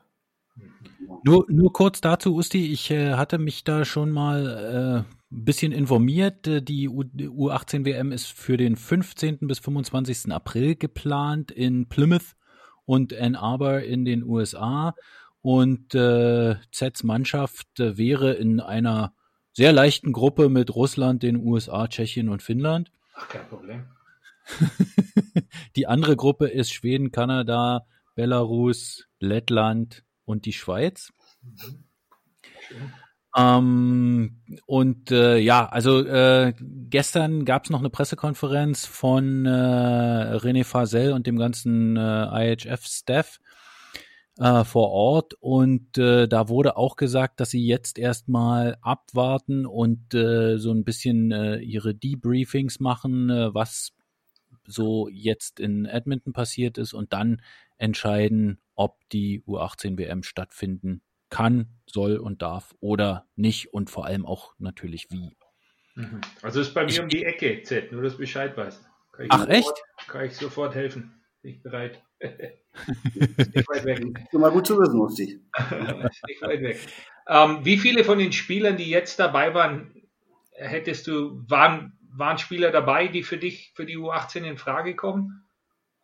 [1.24, 5.72] Nur, nur kurz dazu, Usti, ich äh, hatte mich da schon mal äh, ein bisschen
[5.72, 6.48] informiert.
[6.48, 9.40] Äh, die U U18 WM ist für den 15.
[9.42, 10.32] bis 25.
[10.32, 12.36] April geplant in Plymouth
[12.86, 14.96] und Ann Arbor in den USA.
[15.42, 19.14] Und äh, Zets Mannschaft äh, wäre in einer
[19.54, 22.92] sehr leichten Gruppe mit Russland, den USA, Tschechien und Finnland.
[23.16, 23.88] Ach, kein Problem.
[25.76, 31.12] die andere Gruppe ist Schweden, Kanada, Belarus, Lettland und die Schweiz.
[31.42, 31.84] Mhm.
[33.38, 36.54] Ähm, und äh, ja, also äh,
[36.90, 43.40] gestern gab es noch eine Pressekonferenz von äh, René Fasel und dem ganzen äh, IHF-Staff
[44.40, 45.36] äh, vor Ort.
[45.36, 50.84] Und äh, da wurde auch gesagt, dass sie jetzt erstmal abwarten und äh, so ein
[50.84, 53.92] bisschen äh, ihre Debriefings machen, äh, was
[54.66, 57.44] so jetzt in Edmonton passiert ist und dann
[57.78, 64.26] entscheiden, ob die U18 WM stattfinden kann, soll und darf oder nicht und vor allem
[64.26, 65.36] auch natürlich wie.
[65.96, 66.22] Mhm.
[66.42, 68.84] Also ist bei mir ich, um die Ecke, Z, nur dass du Bescheid weißt.
[69.30, 69.84] Ach sofort, echt?
[70.08, 71.22] Kann ich sofort helfen.
[71.42, 72.04] Bin ich bereit.
[72.22, 74.04] nicht weit weg.
[74.32, 75.40] Schon mal gut zu wissen, muss ich.
[76.28, 76.80] nicht weit weg.
[77.28, 80.08] Ähm, wie viele von den Spielern, die jetzt dabei waren,
[80.52, 85.48] hättest du, waren, waren Spieler dabei, die für dich, für die U18 in Frage kommen?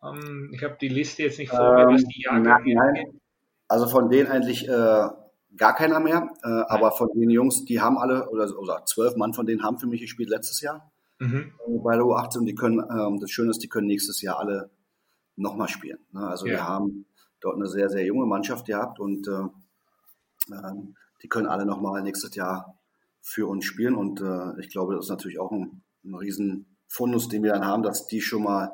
[0.02, 3.20] Ähm, ich habe die Liste jetzt nicht vor mir, was die Jahre nein, nein.
[3.68, 5.08] Also von denen eigentlich äh,
[5.56, 6.30] gar keiner mehr.
[6.42, 9.78] Äh, aber von den Jungs, die haben alle, oder, oder zwölf Mann von denen haben
[9.78, 11.52] für mich gespielt letztes Jahr mhm.
[11.66, 12.44] Äh, bei der U18.
[12.44, 14.70] Die können, ähm, das Schöne ist, die können nächstes Jahr alle
[15.36, 15.98] nochmal spielen.
[16.12, 16.26] Ne?
[16.26, 16.52] Also ja.
[16.52, 17.06] wir haben
[17.40, 22.34] dort eine sehr, sehr junge Mannschaft gehabt und äh, ähm, die können alle nochmal nächstes
[22.34, 22.78] Jahr
[23.20, 23.94] für uns spielen.
[23.94, 27.66] Und äh, ich glaube, das ist natürlich auch ein, ein riesen Fundus, den wir dann
[27.66, 28.72] haben, dass die schon mal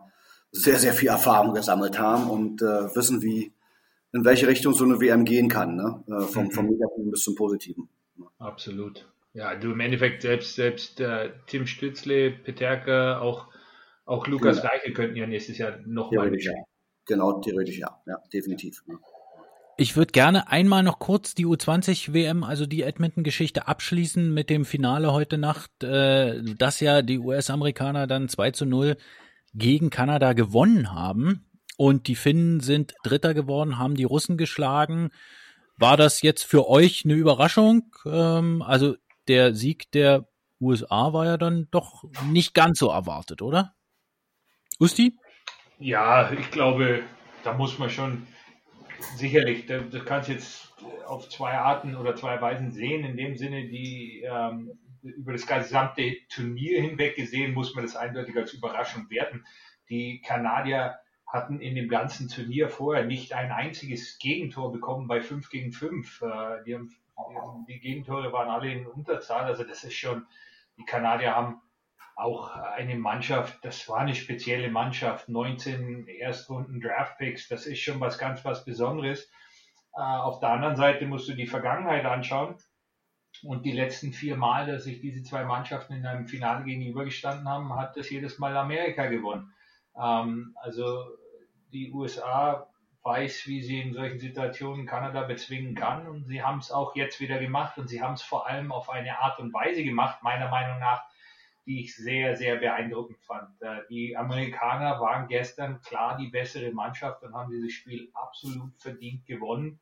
[0.52, 3.52] sehr, sehr viel Erfahrung gesammelt haben und äh, wissen, wie,
[4.12, 6.02] in welche Richtung so eine WM gehen kann, ne?
[6.08, 6.50] Äh, vom, mhm.
[6.50, 7.88] vom Negativen bis zum Positiven.
[8.38, 9.08] Absolut.
[9.32, 13.46] Ja, du im Endeffekt selbst, selbst äh, Tim Stützle, Peterka, auch,
[14.04, 14.68] auch Lukas ja.
[14.68, 16.52] Reiche könnten ja nächstes Jahr nochmal ja.
[17.06, 18.82] Genau, theoretisch ja, ja, definitiv.
[18.86, 18.94] Ja.
[19.76, 24.64] Ich würde gerne einmal noch kurz die U20 WM, also die Edmonton-Geschichte abschließen mit dem
[24.64, 28.96] Finale heute Nacht, äh, dass ja die US-Amerikaner dann 2 zu 0
[29.54, 31.46] gegen Kanada gewonnen haben.
[31.80, 35.08] Und die Finnen sind Dritter geworden, haben die Russen geschlagen.
[35.78, 37.96] War das jetzt für euch eine Überraschung?
[38.04, 38.96] Ähm, also
[39.28, 40.28] der Sieg der
[40.60, 43.72] USA war ja dann doch nicht ganz so erwartet, oder?
[44.78, 45.16] Usti?
[45.78, 47.02] Ja, ich glaube,
[47.44, 48.26] da muss man schon
[49.16, 50.74] sicherlich, das kannst jetzt
[51.06, 53.06] auf zwei Arten oder zwei Weisen sehen.
[53.06, 58.36] In dem Sinne, die ähm, über das gesamte Turnier hinweg gesehen, muss man das eindeutig
[58.36, 59.46] als Überraschung werten.
[59.88, 60.98] Die Kanadier
[61.32, 66.22] hatten in dem ganzen Turnier vorher nicht ein einziges Gegentor bekommen bei 5 gegen 5.
[66.22, 66.78] Äh, die,
[67.68, 69.44] die Gegentore waren alle in Unterzahl.
[69.44, 70.26] Also das ist schon,
[70.76, 71.60] die Kanadier haben
[72.16, 78.18] auch eine Mannschaft, das war eine spezielle Mannschaft, 19 Erstrunden Draftpicks, das ist schon was
[78.18, 79.30] ganz was Besonderes.
[79.96, 82.56] Äh, auf der anderen Seite musst du die Vergangenheit anschauen
[83.44, 87.74] und die letzten vier Mal, dass sich diese zwei Mannschaften in einem Finale gegenübergestanden haben,
[87.76, 89.54] hat das jedes Mal Amerika gewonnen.
[89.96, 91.04] Ähm, also
[91.72, 92.66] die USA
[93.02, 96.06] weiß, wie sie in solchen Situationen Kanada bezwingen kann.
[96.06, 97.78] Und sie haben es auch jetzt wieder gemacht.
[97.78, 101.02] Und sie haben es vor allem auf eine Art und Weise gemacht, meiner Meinung nach,
[101.66, 103.60] die ich sehr, sehr beeindruckend fand.
[103.62, 109.24] Äh, die Amerikaner waren gestern klar die bessere Mannschaft und haben dieses Spiel absolut verdient
[109.26, 109.80] gewonnen,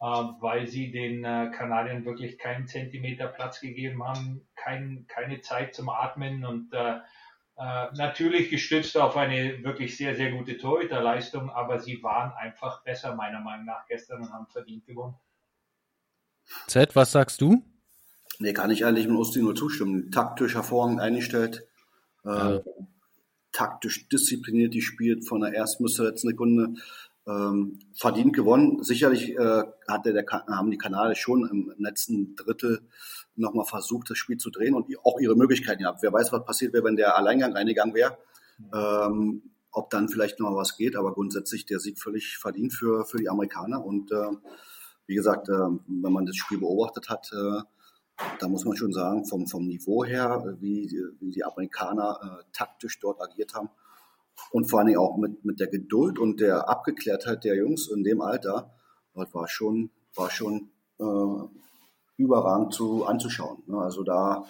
[0.00, 5.74] äh, weil sie den äh, Kanadiern wirklich keinen Zentimeter Platz gegeben haben, kein, keine Zeit
[5.74, 6.72] zum Atmen und
[7.58, 13.14] äh, natürlich gestützt auf eine wirklich sehr, sehr gute Torhüterleistung, aber sie waren einfach besser,
[13.14, 15.14] meiner Meinung nach, gestern und haben verdient gewonnen.
[16.66, 17.64] Z, was sagst du?
[18.38, 20.10] Nee, kann ich eigentlich mit Osti nur zustimmen.
[20.10, 21.66] Taktisch hervorragend eingestellt,
[22.24, 22.60] äh, ja.
[23.52, 26.74] taktisch diszipliniert gespielt, von der ersten bis zur letzten Sekunde
[27.26, 28.82] ähm, verdient gewonnen.
[28.82, 32.82] Sicherlich äh, hatte der, haben die Kanadier schon im letzten Drittel
[33.34, 36.02] nochmal versucht, das Spiel zu drehen und auch ihre Möglichkeiten gehabt.
[36.02, 38.16] Wer weiß, was passiert wäre, wenn der Alleingang reingegangen wäre.
[38.72, 43.18] Ähm, ob dann vielleicht noch was geht, aber grundsätzlich der Sieg völlig verdient für, für
[43.18, 43.84] die Amerikaner.
[43.84, 44.30] Und äh,
[45.06, 47.60] wie gesagt, äh, wenn man das Spiel beobachtet hat, äh,
[48.38, 52.98] da muss man schon sagen, vom, vom Niveau her, wie, wie die Amerikaner äh, taktisch
[53.00, 53.68] dort agiert haben
[54.50, 58.20] und vor allem auch mit, mit der Geduld und der Abgeklärtheit der Jungs in dem
[58.20, 58.74] Alter,
[59.14, 61.02] das war schon, war schon äh,
[62.16, 63.62] überragend zu, anzuschauen.
[63.66, 63.78] Ne?
[63.78, 64.44] Also da,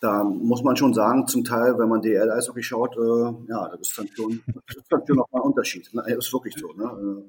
[0.00, 3.98] da muss man schon sagen, zum Teil, wenn man DL-Eishockey schaut, äh, ja, das ist
[3.98, 5.92] dann schon, das ist dann schon nochmal ein Unterschied.
[5.94, 6.02] Ne?
[6.06, 6.72] Das ist wirklich so.
[6.72, 7.24] Ne?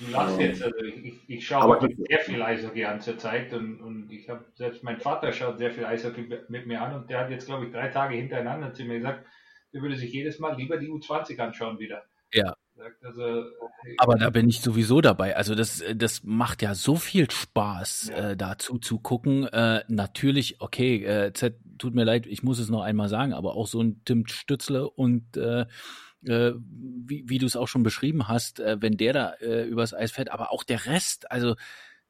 [0.00, 4.10] Du lachst jetzt, also ich, ich schaue sehr viel Eishockey an zur Zeit und, und
[4.10, 7.30] ich habe selbst mein Vater schaut sehr viel Eishockey mit mir an und der hat
[7.30, 9.24] jetzt, glaube ich, drei Tage hintereinander zu mir gesagt,
[9.72, 12.04] er würde sich jedes Mal lieber die U20 anschauen wieder.
[12.32, 12.54] Ja.
[13.02, 13.44] Also,
[13.98, 15.36] Aber da bin ich sowieso dabei.
[15.36, 18.30] Also das, das macht ja so viel Spaß, ja.
[18.30, 19.46] äh, da zuzugucken.
[19.46, 23.54] Äh, natürlich, okay, äh, Z, tut mir leid, ich muss es noch einmal sagen, aber
[23.54, 25.66] auch so ein Tim Stützle und äh,
[26.24, 29.94] äh, wie, wie du es auch schon beschrieben hast, äh, wenn der da äh, übers
[29.94, 31.56] Eis fährt, aber auch der Rest, also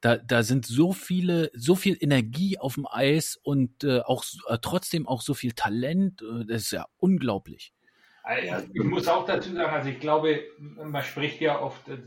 [0.02, 4.58] da, da sind so viele, so viel Energie auf dem Eis und äh, auch äh,
[4.60, 6.22] trotzdem auch so viel Talent.
[6.22, 7.72] Äh, das ist ja unglaublich.
[8.24, 11.98] Also ich muss auch dazu sagen, also ich glaube, man spricht ja oft, äh,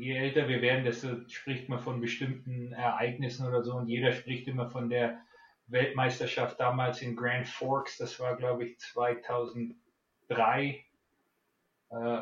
[0.00, 4.46] je älter wir werden, desto spricht man von bestimmten Ereignissen oder so und jeder spricht
[4.46, 5.18] immer von der
[5.68, 10.84] Weltmeisterschaft damals in Grand Forks, das war glaube ich 2003.
[11.90, 12.20] Äh,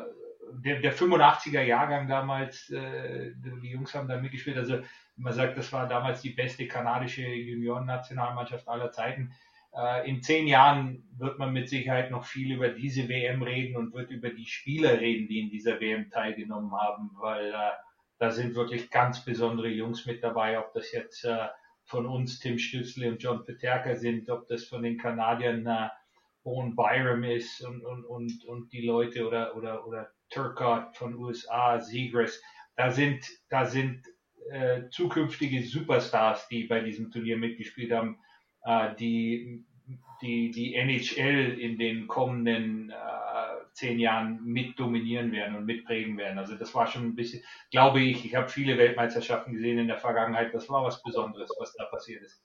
[0.53, 4.57] der, der 85er Jahrgang damals, äh, die Jungs haben da mitgespielt.
[4.57, 4.79] Also
[5.15, 9.33] man sagt, das war damals die beste kanadische Junioren-Nationalmannschaft aller Zeiten.
[9.73, 13.93] Äh, in zehn Jahren wird man mit Sicherheit noch viel über diese WM reden und
[13.93, 17.71] wird über die Spieler reden, die in dieser WM teilgenommen haben, weil äh,
[18.17, 21.47] da sind wirklich ganz besondere Jungs mit dabei, ob das jetzt äh,
[21.83, 25.89] von uns Tim Stützle und John Peterka sind, ob das von den Kanadiern äh,
[26.43, 31.79] Owen Byram ist und, und, und, und die Leute oder, oder, oder Turcotte von USA,
[31.79, 32.41] Zegras.
[32.75, 34.07] Da sind, da sind
[34.49, 38.17] äh, zukünftige Superstars, die bei diesem Turnier mitgespielt haben,
[38.63, 39.63] äh, die,
[40.21, 42.95] die die NHL in den kommenden äh,
[43.73, 46.37] zehn Jahren mit dominieren werden und mitprägen werden.
[46.37, 49.97] Also das war schon ein bisschen, glaube ich, ich habe viele Weltmeisterschaften gesehen in der
[49.97, 50.53] Vergangenheit.
[50.53, 52.43] Das war was Besonderes, was da passiert ist.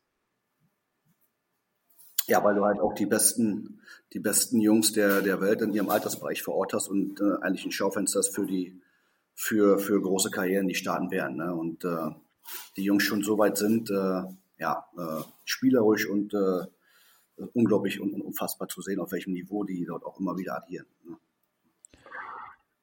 [2.26, 3.80] Ja, weil du halt auch die besten,
[4.12, 7.64] die besten Jungs der, der Welt in ihrem Altersbereich vor Ort hast und äh, eigentlich
[7.64, 8.80] ein Schaufenster für die,
[9.34, 11.36] für, für große Karrieren, die starten werden.
[11.36, 11.54] Ne?
[11.54, 12.10] Und äh,
[12.76, 14.22] die Jungs schon so weit sind, äh,
[14.58, 16.66] ja, äh, spielerisch und äh,
[17.52, 20.86] unglaublich und, und unfassbar zu sehen, auf welchem Niveau die dort auch immer wieder agieren.
[21.04, 21.16] Ne?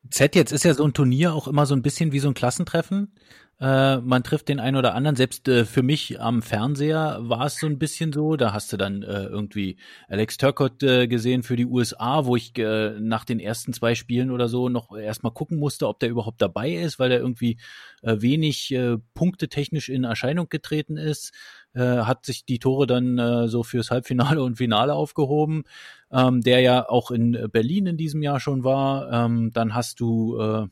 [0.09, 2.33] Z, jetzt ist ja so ein Turnier auch immer so ein bisschen wie so ein
[2.33, 3.13] Klassentreffen.
[3.59, 5.15] Äh, man trifft den einen oder anderen.
[5.15, 8.35] Selbst äh, für mich am Fernseher war es so ein bisschen so.
[8.35, 9.77] Da hast du dann äh, irgendwie
[10.09, 14.31] Alex Turcott äh, gesehen für die USA, wo ich äh, nach den ersten zwei Spielen
[14.31, 17.57] oder so noch erstmal gucken musste, ob der überhaupt dabei ist, weil er irgendwie
[18.01, 21.31] äh, wenig äh, punktetechnisch in Erscheinung getreten ist.
[21.73, 25.63] Äh, hat sich die Tore dann äh, so fürs Halbfinale und Finale aufgehoben,
[26.11, 29.11] ähm, der ja auch in Berlin in diesem Jahr schon war.
[29.11, 30.67] Ähm, dann hast du äh,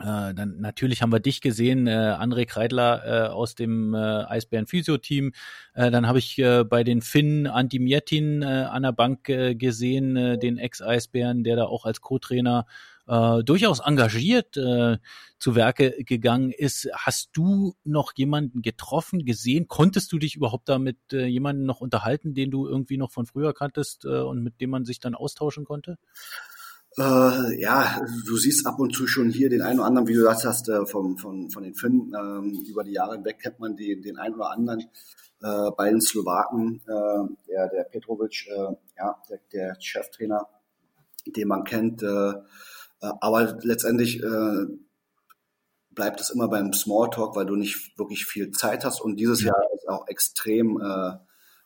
[0.00, 4.66] äh, dann natürlich haben wir dich gesehen, äh, André Kreidler äh, aus dem äh, Eisbären
[4.66, 5.32] Physio Team.
[5.74, 9.54] Äh, dann habe ich äh, bei den Finn Anti Mietin äh, an der Bank äh,
[9.54, 12.66] gesehen, äh, den Ex-Eisbären, der da auch als Co-Trainer
[13.06, 14.98] äh, durchaus engagiert äh,
[15.38, 16.88] zu Werke gegangen ist.
[16.94, 19.68] Hast du noch jemanden getroffen, gesehen?
[19.68, 23.26] Konntest du dich überhaupt da mit äh, jemandem noch unterhalten, den du irgendwie noch von
[23.26, 25.98] früher kanntest äh, und mit dem man sich dann austauschen konnte?
[26.98, 30.22] Äh, ja, du siehst ab und zu schon hier den einen oder anderen, wie du
[30.22, 32.12] das hast, äh, vom, von, von den Finnen.
[32.14, 34.80] Ähm, über die Jahre hinweg kennt man den, den einen oder anderen.
[35.42, 40.48] Äh, bei den Slowaken, äh, der, der Petrovic, äh, ja, der, der Cheftrainer,
[41.26, 42.02] den man kennt.
[42.02, 42.32] Äh,
[43.20, 44.66] aber letztendlich äh,
[45.90, 49.00] bleibt es immer beim Smalltalk, weil du nicht wirklich viel Zeit hast.
[49.00, 49.48] Und dieses ja.
[49.48, 50.84] Jahr ist auch extrem äh,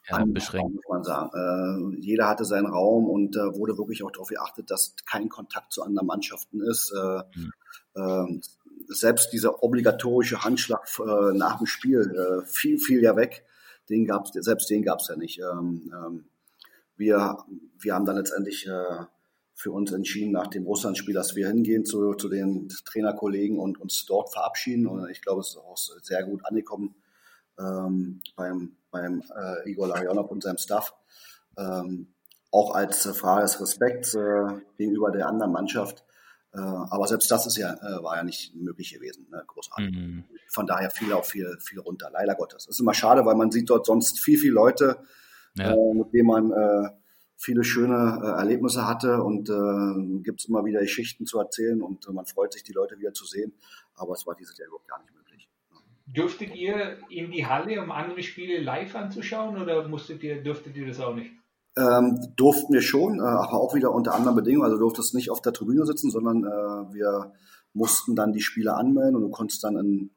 [0.08, 0.74] ja, beschränkt.
[0.74, 1.30] Muss man sagen.
[1.34, 5.72] Äh, jeder hatte seinen Raum und äh, wurde wirklich auch darauf geachtet, dass kein Kontakt
[5.72, 6.92] zu anderen Mannschaften ist.
[6.92, 8.40] Äh, mhm.
[8.86, 13.44] selbst dieser obligatorische Handschlag äh, nach dem Spiel äh, fiel, fiel ja weg.
[13.88, 15.40] Den gab's, selbst den gab es ja nicht.
[15.40, 16.24] Ähm, ähm,
[16.96, 17.38] wir,
[17.78, 19.04] wir haben dann letztendlich äh,
[19.60, 24.06] für uns entschieden nach dem Russland-Spiel, dass wir hingehen zu, zu den Trainerkollegen und uns
[24.06, 24.86] dort verabschieden.
[24.86, 26.94] Und ich glaube, es ist auch sehr gut angekommen
[27.58, 30.94] ähm, beim, beim äh, Igor Larionov und seinem Staff.
[31.58, 32.14] Ähm,
[32.50, 34.46] auch als Frage des Respekts äh,
[34.78, 36.04] gegenüber der anderen Mannschaft.
[36.54, 39.44] Äh, aber selbst das ist ja, äh, war ja nicht möglich gewesen, ne?
[39.46, 39.94] großartig.
[39.94, 40.24] Mhm.
[40.48, 42.64] Von daher fiel auch viel, viel runter, leider Gottes.
[42.64, 45.04] Das ist immer schade, weil man sieht dort sonst viel, viel Leute,
[45.54, 45.74] ja.
[45.74, 46.90] äh, mit denen man äh,
[47.40, 52.06] viele schöne äh, Erlebnisse hatte und äh, gibt es immer wieder Geschichten zu erzählen und
[52.06, 53.54] äh, man freut sich, die Leute wieder zu sehen.
[53.94, 55.48] Aber es war dieses Jahr überhaupt gar nicht möglich.
[56.06, 60.86] dürftet ihr in die Halle, um andere Spiele live anzuschauen oder musstet ihr, dürftet ihr
[60.86, 61.32] das auch nicht?
[61.78, 64.64] Ähm, durften wir schon, äh, aber auch wieder unter anderen Bedingungen.
[64.64, 67.32] Also du durftest nicht auf der Tribüne sitzen, sondern äh, wir
[67.72, 70.10] mussten dann die Spiele anmelden und du konntest dann in,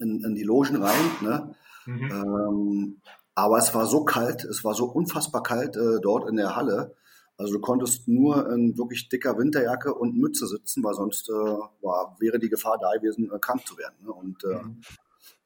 [0.00, 1.04] in, in die Logen rein.
[1.20, 1.54] Ne?
[1.86, 2.10] Mhm.
[2.10, 3.00] Ähm,
[3.40, 6.94] aber es war so kalt, es war so unfassbar kalt äh, dort in der Halle.
[7.38, 12.16] Also du konntest nur in wirklich dicker Winterjacke und Mütze sitzen, weil sonst äh, war,
[12.20, 13.96] wäre die Gefahr da gewesen, äh, krank zu werden.
[14.04, 14.12] Ne?
[14.12, 14.82] Und äh, mhm.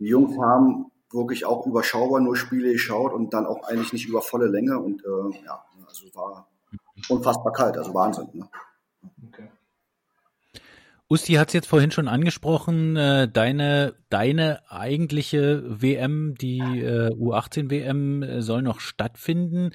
[0.01, 4.23] die Jungs haben wirklich auch überschaubar nur Spiele geschaut und dann auch eigentlich nicht über
[4.23, 6.49] volle Länge und äh, ja, also war
[7.09, 8.29] unfassbar kalt, also Wahnsinn.
[8.33, 8.49] Ne?
[11.15, 17.71] Usti hat es jetzt vorhin schon angesprochen, äh, deine, deine eigentliche WM, die äh, U18
[17.71, 19.71] WM, äh, soll noch stattfinden.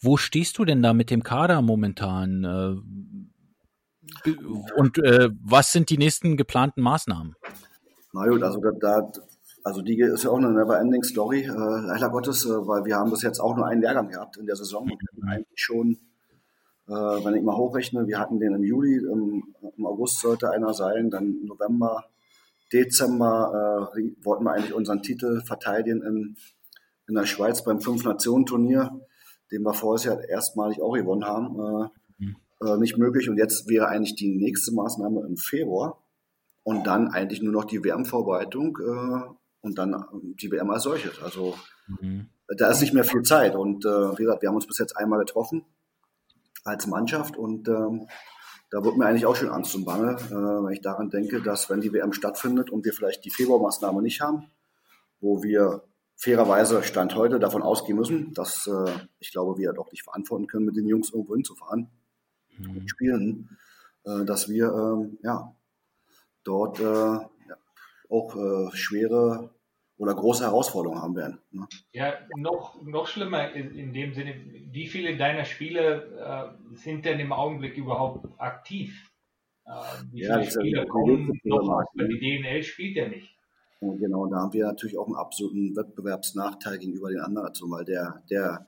[0.00, 2.44] Wo stehst du denn da mit dem Kader momentan?
[2.44, 4.30] Äh,
[4.76, 7.34] und äh, was sind die nächsten geplanten Maßnahmen?
[8.12, 9.10] Na gut, also da, da
[9.64, 13.10] also die ist ja auch eine never-ending Story, äh, leider Gottes, äh, weil wir haben
[13.10, 15.98] bis jetzt auch nur einen Lehrgang gehabt in der Saison und hatten eigentlich schon,
[16.86, 20.74] äh, wenn ich mal hochrechne, wir hatten den im Juli, im, im August sollte einer
[20.74, 22.04] sein, dann November,
[22.72, 26.36] Dezember äh, wollten wir eigentlich unseren Titel verteidigen in,
[27.08, 29.00] in der Schweiz beim Fünf-Nationen-Turnier,
[29.50, 31.58] den wir vorher ja erstmalig auch gewonnen haben.
[31.58, 32.36] Äh, mhm.
[32.60, 36.02] äh, nicht möglich und jetzt wäre eigentlich die nächste Maßnahme im Februar
[36.64, 41.22] und dann eigentlich nur noch die WM-Vorbereitung äh, und dann ähm, die WM als solches.
[41.22, 41.54] Also
[41.86, 42.28] mhm.
[42.58, 43.54] da ist nicht mehr viel Zeit.
[43.54, 45.64] Und äh, wie gesagt, wir haben uns bis jetzt einmal getroffen
[46.64, 48.08] als Mannschaft und ähm,
[48.70, 51.70] da wird mir eigentlich auch schon Angst und Bange, äh, wenn ich daran denke, dass
[51.70, 54.50] wenn die WM stattfindet und wir vielleicht die Februarmaßnahme nicht haben,
[55.20, 55.84] wo wir
[56.16, 60.66] fairerweise Stand heute davon ausgehen müssen, dass äh, ich glaube, wir doch nicht verantworten können,
[60.66, 61.90] mit den Jungs irgendwo hinzufahren
[62.58, 62.78] mhm.
[62.78, 63.58] und spielen,
[64.04, 65.54] äh, dass wir ähm, ja
[66.42, 67.18] dort äh,
[68.08, 69.53] auch äh, schwere
[69.96, 71.38] oder große Herausforderungen haben werden.
[71.50, 71.66] Ne?
[71.92, 74.34] Ja, noch, noch schlimmer in, in, dem Sinne,
[74.72, 79.10] wie viele deiner Spieler äh, sind denn im Augenblick überhaupt aktiv?
[79.66, 79.70] Äh,
[80.10, 83.30] wie ja, viele Spieler kommen noch weil die DNL spielt ja nicht.
[83.80, 88.22] Und genau, da haben wir natürlich auch einen absoluten Wettbewerbsnachteil gegenüber den anderen, weil der,
[88.30, 88.66] der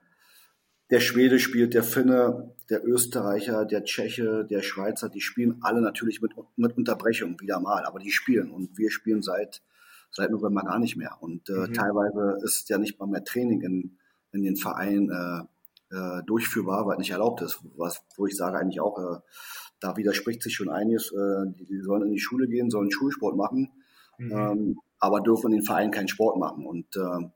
[0.91, 6.23] der Schwede spielt, der Finne, der Österreicher, der Tscheche, der Schweizer, die spielen alle natürlich
[6.23, 9.63] mit, mit Unterbrechung wieder mal, aber die spielen und wir spielen seit,
[10.17, 11.17] seit November gar nicht mehr.
[11.21, 11.75] Und äh, mhm.
[11.75, 13.99] teilweise ist ja nicht mal mehr Training in,
[14.33, 17.61] in den Vereinen äh, äh, durchführbar, weil nicht erlaubt ist.
[17.77, 19.21] Was, wo ich sage eigentlich auch, äh,
[19.79, 21.13] da widerspricht sich schon einiges.
[21.13, 23.71] Äh, die, die sollen in die Schule gehen, sollen Schulsport machen,
[24.19, 24.33] mhm.
[24.33, 26.67] ähm, aber dürfen in den Vereinen keinen Sport machen.
[26.67, 27.29] Und äh,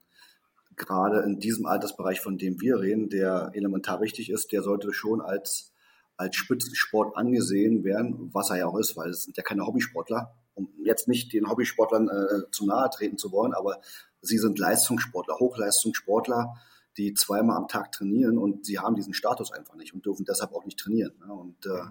[0.76, 5.20] gerade in diesem Altersbereich, von dem wir reden, der elementar wichtig ist, der sollte schon
[5.20, 5.72] als,
[6.16, 10.34] als Spitzensport angesehen werden, was er ja auch ist, weil es sind ja keine Hobbysportler,
[10.54, 13.80] um jetzt nicht den Hobbysportlern äh, zu nahe treten zu wollen, aber
[14.20, 16.54] sie sind Leistungssportler, Hochleistungssportler,
[16.96, 20.52] die zweimal am Tag trainieren und sie haben diesen Status einfach nicht und dürfen deshalb
[20.52, 21.12] auch nicht trainieren.
[21.20, 21.32] Ne?
[21.32, 21.84] Und äh,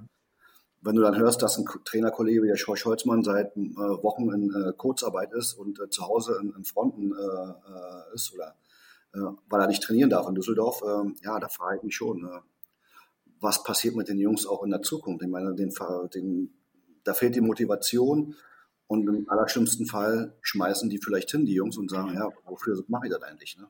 [0.82, 4.54] wenn du dann hörst, dass ein Trainerkollege wie der Schorsch Holzmann seit äh, Wochen in
[4.54, 8.56] äh, Kurzarbeit ist und äh, zu Hause in, in Fronten äh, äh ist oder
[9.14, 12.26] äh, weil er nicht trainieren darf in Düsseldorf, ähm, ja, da frage ich mich schon,
[12.26, 12.40] äh,
[13.42, 15.24] was passiert mit den Jungs auch in der Zukunft?
[15.24, 15.74] Ich meine, den,
[16.14, 16.54] den,
[17.04, 18.36] da fehlt die Motivation
[18.90, 23.06] und im allerschlimmsten Fall schmeißen die vielleicht hin, die Jungs, und sagen, ja, wofür mache
[23.06, 23.56] ich das eigentlich?
[23.56, 23.68] Ne?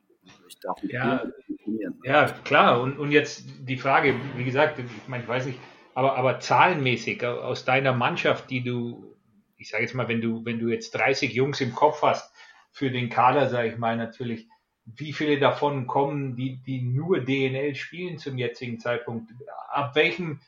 [0.48, 1.22] Ich darf nicht ja,
[1.62, 2.00] trainieren.
[2.04, 2.80] Ja, klar.
[2.80, 5.58] Und, und jetzt die Frage, wie gesagt, ich meine, ich weiß nicht,
[5.94, 9.14] aber, aber zahlenmäßig aus deiner Mannschaft, die du,
[9.58, 12.34] ich sage jetzt mal, wenn du, wenn du jetzt 30 Jungs im Kopf hast,
[12.72, 14.48] für den Kader, sage ich mal, natürlich,
[14.86, 19.30] wie viele davon kommen, die, die nur DNL spielen zum jetzigen Zeitpunkt?
[19.68, 20.40] Ab welchem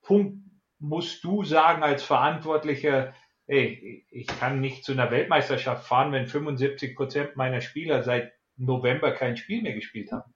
[0.00, 0.38] Punkt
[0.78, 3.12] musst du sagen als Verantwortlicher,
[3.46, 9.12] ey, ich kann nicht zu einer Weltmeisterschaft fahren, wenn 75 Prozent meiner Spieler seit November
[9.12, 10.32] kein Spiel mehr gespielt haben?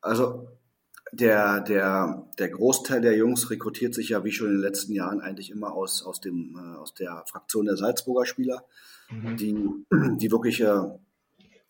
[0.00, 0.48] Also
[1.12, 5.20] der, der, der Großteil der Jungs rekrutiert sich ja wie schon in den letzten Jahren
[5.20, 8.64] eigentlich immer aus, aus, dem, äh, aus der Fraktion der Salzburger Spieler,
[9.10, 9.36] mhm.
[9.36, 9.56] die,
[10.18, 10.80] die wirklich äh,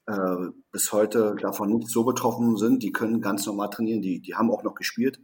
[0.07, 2.83] äh, bis heute davon nicht so betroffen sind.
[2.83, 5.21] Die können ganz normal trainieren, die, die haben auch noch gespielt.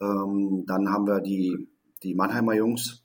[0.00, 1.68] Ähm, dann haben wir die,
[2.02, 3.03] die Mannheimer Jungs,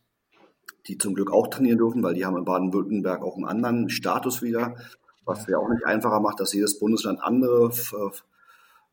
[0.90, 4.42] die zum Glück auch trainieren dürfen, weil die haben in Baden-Württemberg auch einen anderen Status
[4.42, 4.76] wieder,
[5.24, 7.72] was ja auch nicht einfacher macht, dass jedes Bundesland andere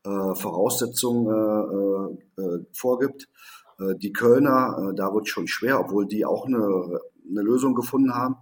[0.03, 3.27] äh, Voraussetzungen äh, äh, vorgibt.
[3.79, 8.37] Die Kölner, da wird es schon schwer, obwohl die auch eine, eine Lösung gefunden haben.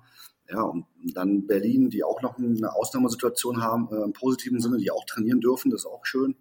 [0.49, 5.03] Ja, und dann Berlin, die auch noch eine Ausnahmesituation haben, im positiven Sinne, die auch
[5.03, 6.37] trainieren dürfen, das ist auch schön.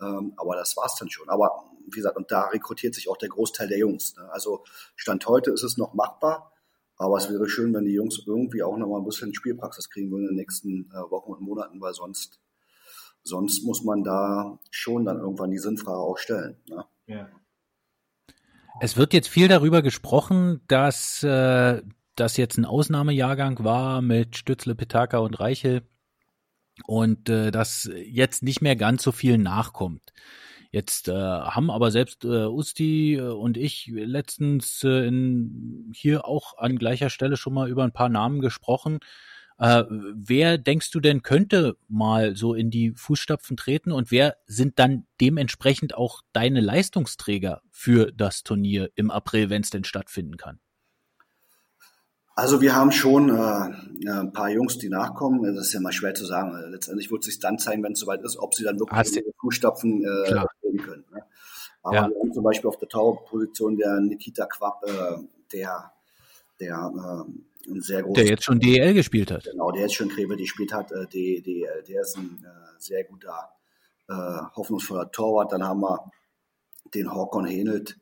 [0.00, 1.28] Ähm, aber das war's dann schon.
[1.28, 4.16] Aber wie gesagt, und da rekrutiert sich auch der Großteil der Jungs.
[4.16, 4.26] Ne?
[4.32, 4.64] Also
[4.96, 6.49] Stand heute ist es noch machbar,
[7.00, 10.10] Aber es wäre schön, wenn die Jungs irgendwie auch noch mal ein bisschen Spielpraxis kriegen
[10.10, 12.42] würden in den nächsten äh, Wochen und Monaten, weil sonst,
[13.22, 16.58] sonst muss man da schon dann irgendwann die Sinnfrage auch stellen.
[16.68, 16.84] Ne?
[17.06, 17.28] Ja.
[18.82, 21.80] Es wird jetzt viel darüber gesprochen, dass äh,
[22.16, 25.80] das jetzt ein Ausnahmejahrgang war mit Stützle, Petaka und Reichel
[26.84, 30.12] und äh, dass jetzt nicht mehr ganz so viel nachkommt.
[30.72, 36.58] Jetzt äh, haben aber selbst äh, Usti äh, und ich letztens äh, in, hier auch
[36.58, 39.00] an gleicher Stelle schon mal über ein paar Namen gesprochen.
[39.58, 44.78] Äh, wer denkst du denn könnte mal so in die Fußstapfen treten und wer sind
[44.78, 50.60] dann dementsprechend auch deine Leistungsträger für das Turnier im April, wenn es denn stattfinden kann?
[52.36, 55.42] Also wir haben schon äh, ein paar Jungs, die nachkommen.
[55.54, 56.52] Das ist ja mal schwer zu sagen.
[56.70, 59.14] Letztendlich wird es sich dann zeigen, wenn es soweit ist, ob sie dann wirklich Hast
[59.14, 61.04] in die Fußstapfen äh, treten können.
[61.12, 61.22] Ne?
[61.82, 62.08] Aber ja.
[62.08, 65.16] wir haben zum Beispiel auf der Tower-Position der Nikita Quapp, äh,
[65.52, 65.92] der,
[66.58, 68.22] der äh, ein sehr großes...
[68.22, 69.44] Der jetzt schon DEL gespielt hat.
[69.44, 70.92] Genau, der jetzt schon Krebe gespielt hat.
[70.92, 73.50] Äh, DEL, der ist ein äh, sehr guter,
[74.08, 74.14] äh,
[74.56, 75.52] hoffnungsvoller Torwart.
[75.52, 76.10] Dann haben wir
[76.94, 77.98] den Håkon Henelt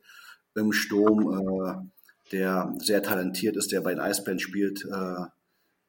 [0.55, 4.85] im Sturm, äh, der sehr talentiert ist, der bei den Eisbären spielt.
[4.85, 5.25] Äh,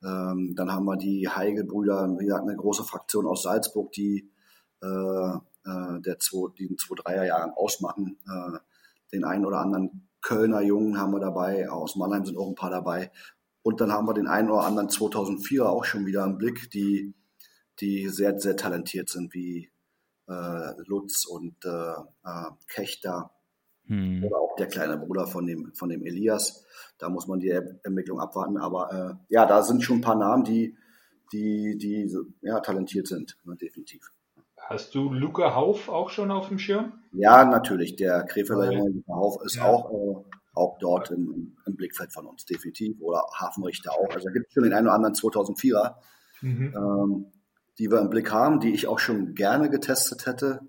[0.03, 4.31] ähm, dann haben wir die Heigel-Brüder, wie gesagt, eine große Fraktion aus Salzburg, die
[4.83, 5.33] äh,
[5.65, 8.19] äh, der zwei, die den 2-3er-Jahren ausmachen.
[8.27, 8.59] Äh,
[9.13, 12.71] den einen oder anderen Kölner Jungen haben wir dabei, aus Mannheim sind auch ein paar
[12.71, 13.11] dabei.
[13.63, 17.15] Und dann haben wir den einen oder anderen 2004er auch schon wieder im Blick, die,
[17.81, 19.71] die sehr, sehr talentiert sind, wie
[20.29, 21.93] äh, Lutz und äh,
[22.25, 23.31] äh, Kechter
[23.91, 24.23] hm.
[24.25, 26.65] Oder auch der kleine Bruder von dem, von dem Elias.
[26.97, 28.57] Da muss man die Ermittlung abwarten.
[28.57, 30.77] Aber äh, ja, da sind schon ein paar Namen, die,
[31.33, 32.09] die, die
[32.41, 34.13] ja, talentiert sind, ne, definitiv.
[34.71, 36.93] Hast du Luca Hauf auch schon auf dem Schirm?
[37.13, 37.97] Ja, natürlich.
[37.97, 39.65] Der Krefelder Junge Luca Hauf ist ja.
[39.67, 42.97] auch, äh, auch dort im, im, Blickfeld von uns, definitiv.
[43.01, 44.09] Oder Hafenrichter auch.
[44.15, 45.97] Also da gibt es schon den einen oder anderen 2004er,
[46.41, 46.75] mhm.
[46.75, 47.27] ähm,
[47.79, 50.61] die wir im Blick haben, die ich auch schon gerne getestet hätte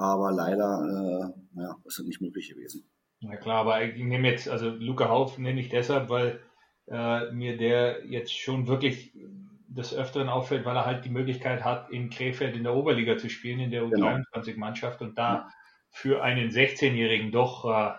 [0.00, 2.90] aber leider äh, ja, ist es nicht möglich gewesen.
[3.20, 6.40] Na klar, aber ich nehme jetzt, also Luca Hauf nenne ich deshalb, weil
[6.86, 9.12] äh, mir der jetzt schon wirklich
[9.70, 13.30] des Öfteren auffällt, weil er halt die Möglichkeit hat, in Krefeld in der Oberliga zu
[13.30, 15.10] spielen, in der U23-Mannschaft genau.
[15.10, 15.48] und da
[15.90, 17.94] für einen 16-Jährigen doch äh,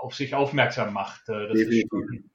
[0.00, 1.28] auf sich aufmerksam macht.
[1.28, 2.30] Äh, das, ist schon,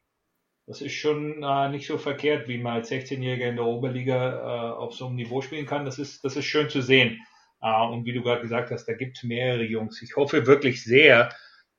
[0.65, 4.71] das ist schon äh, nicht so verkehrt, wie man als 16-Jähriger in der Oberliga äh,
[4.73, 5.85] auf so einem Niveau spielen kann.
[5.85, 7.21] Das ist, das ist schön zu sehen.
[7.61, 10.01] Äh, und wie du gerade gesagt hast, da gibt es mehrere Jungs.
[10.01, 11.29] Ich hoffe wirklich sehr,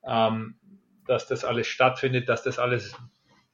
[0.07, 0.59] ähm,
[1.07, 2.97] dass das alles stattfindet, dass das alles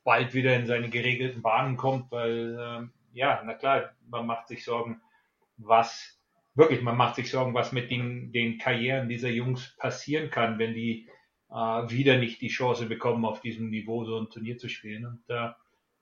[0.07, 4.65] bald wieder in seine geregelten Bahnen kommt, weil ähm, ja, na klar, man macht sich
[4.65, 5.01] Sorgen,
[5.57, 6.19] was
[6.55, 10.75] wirklich, man macht sich Sorgen, was mit den, den Karrieren dieser Jungs passieren kann, wenn
[10.75, 11.09] die
[11.51, 15.07] äh, wieder nicht die Chance bekommen, auf diesem Niveau so ein Turnier zu spielen.
[15.07, 15.51] Und äh,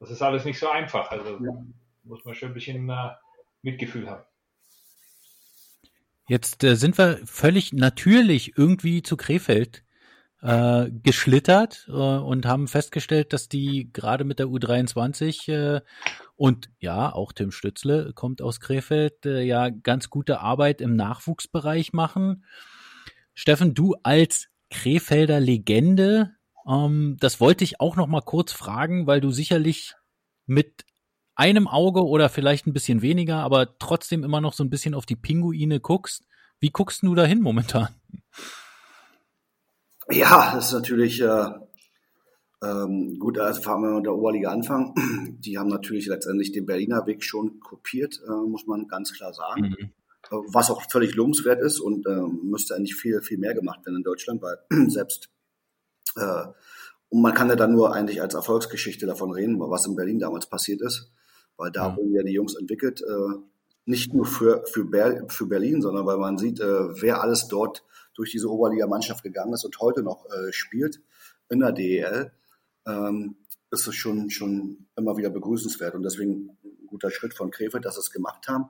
[0.00, 1.10] das ist alles nicht so einfach.
[1.10, 1.64] Also ja.
[2.02, 3.10] muss man schon ein bisschen äh,
[3.62, 4.24] Mitgefühl haben.
[6.28, 9.82] Jetzt äh, sind wir völlig natürlich irgendwie zu Krefeld
[10.44, 15.80] äh, geschlittert äh, und haben festgestellt, dass die gerade mit der U23 äh,
[16.36, 21.94] und ja, auch Tim Stützle kommt aus Krefeld, äh, ja ganz gute Arbeit im Nachwuchsbereich
[21.94, 22.44] machen.
[23.32, 26.32] Steffen, du als Krefelder Legende,
[26.68, 29.94] ähm, das wollte ich auch noch mal kurz fragen, weil du sicherlich
[30.44, 30.84] mit
[31.36, 35.06] einem Auge oder vielleicht ein bisschen weniger, aber trotzdem immer noch so ein bisschen auf
[35.06, 36.26] die Pinguine guckst.
[36.60, 37.88] Wie guckst du da hin momentan?
[40.10, 41.50] Ja, das ist natürlich äh,
[42.62, 43.38] ähm, gut.
[43.38, 44.94] Also fangen wir mit der Oberliga anfangen.
[45.40, 49.74] Die haben natürlich letztendlich den Berliner Weg schon kopiert, äh, muss man ganz klar sagen.
[49.78, 49.90] Mhm.
[50.30, 53.96] Äh, was auch völlig lobenswert ist und äh, müsste eigentlich viel, viel mehr gemacht werden
[53.96, 54.58] in Deutschland, weil
[54.90, 55.30] selbst
[56.16, 56.44] äh,
[57.10, 60.46] und man kann ja dann nur eigentlich als Erfolgsgeschichte davon reden, was in Berlin damals
[60.46, 61.12] passiert ist
[61.56, 61.96] weil da mhm.
[61.96, 63.38] wurden ja die Jungs entwickelt, äh,
[63.86, 67.84] nicht nur für, für, Ber für Berlin, sondern weil man sieht, äh, wer alles dort
[68.14, 71.00] durch diese Oberliga-Mannschaft gegangen ist und heute noch äh, spielt
[71.48, 72.32] in der DEL,
[72.86, 73.36] ähm,
[73.70, 77.94] ist es schon, schon immer wieder begrüßenswert und deswegen ein guter Schritt von Krefeld, dass
[77.94, 78.66] sie es gemacht haben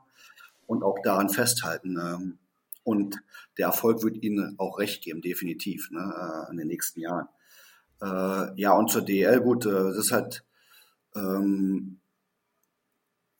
[0.66, 1.98] und auch daran festhalten.
[1.98, 2.38] Ähm,
[2.82, 3.16] und
[3.56, 7.28] der Erfolg wird ihnen auch recht geben, definitiv, ne, äh, in den nächsten Jahren.
[8.00, 10.44] Äh, ja, und zur DEL, gut, äh, das ist halt,
[11.14, 12.00] ähm,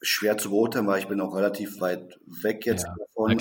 [0.05, 3.39] schwer zu beurteilen, weil ich bin auch relativ weit weg jetzt ja, davon.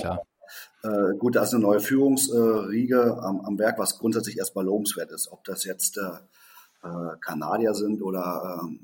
[0.83, 5.31] Äh, gut, da ist eine neue Führungsriege am, am Berg, was grundsätzlich erstmal lobenswert ist.
[5.33, 8.77] Ob das jetzt äh, äh Kanadier sind oder äh,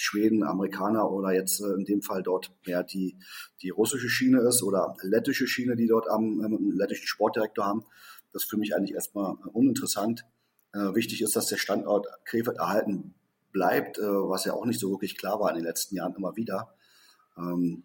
[0.00, 3.16] Schweden, Amerikaner oder jetzt äh, in dem Fall dort mehr die,
[3.62, 7.84] die russische Schiene ist oder lettische Schiene, die dort am äh, lettischen Sportdirektor haben.
[8.32, 10.24] Das ist für mich eigentlich erstmal uninteressant.
[10.72, 13.14] Äh, wichtig ist, dass der Standort Krefeld erhalten
[13.52, 16.36] bleibt, äh, was ja auch nicht so wirklich klar war in den letzten Jahren immer
[16.36, 16.74] wieder.
[17.38, 17.84] Ähm,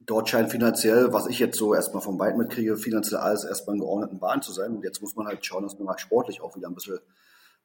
[0.00, 3.80] dort scheint finanziell, was ich jetzt so erstmal vom Weit mitkriege, finanziell alles erstmal in
[3.80, 4.76] geordneten Bahnen zu sein.
[4.76, 6.98] Und jetzt muss man halt schauen, dass man halt sportlich auch wieder ein bisschen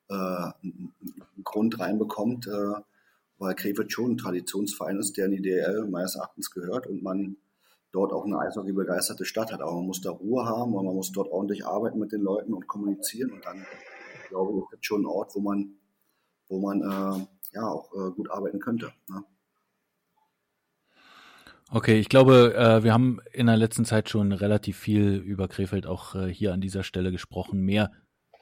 [0.10, 0.94] äh, einen
[1.44, 2.82] Grund reinbekommt, äh,
[3.40, 7.38] weil Krefeld schon ein Traditionsverein ist, der in die DL meines Erachtens gehört und man
[7.92, 9.62] dort auch eine Eishockey-begeisterte Stadt hat.
[9.62, 12.54] Aber man muss da Ruhe haben und man muss dort ordentlich arbeiten mit den Leuten
[12.54, 13.32] und kommunizieren.
[13.32, 13.66] Und dann,
[14.30, 15.76] glaube ich, ist das schon ein Ort, wo man,
[16.48, 18.92] wo man äh, ja auch äh, gut arbeiten könnte.
[19.08, 19.24] Ne?
[21.70, 25.86] Okay, ich glaube, äh, wir haben in der letzten Zeit schon relativ viel über Krefeld
[25.86, 27.59] auch äh, hier an dieser Stelle gesprochen.
[27.59, 27.91] Mehr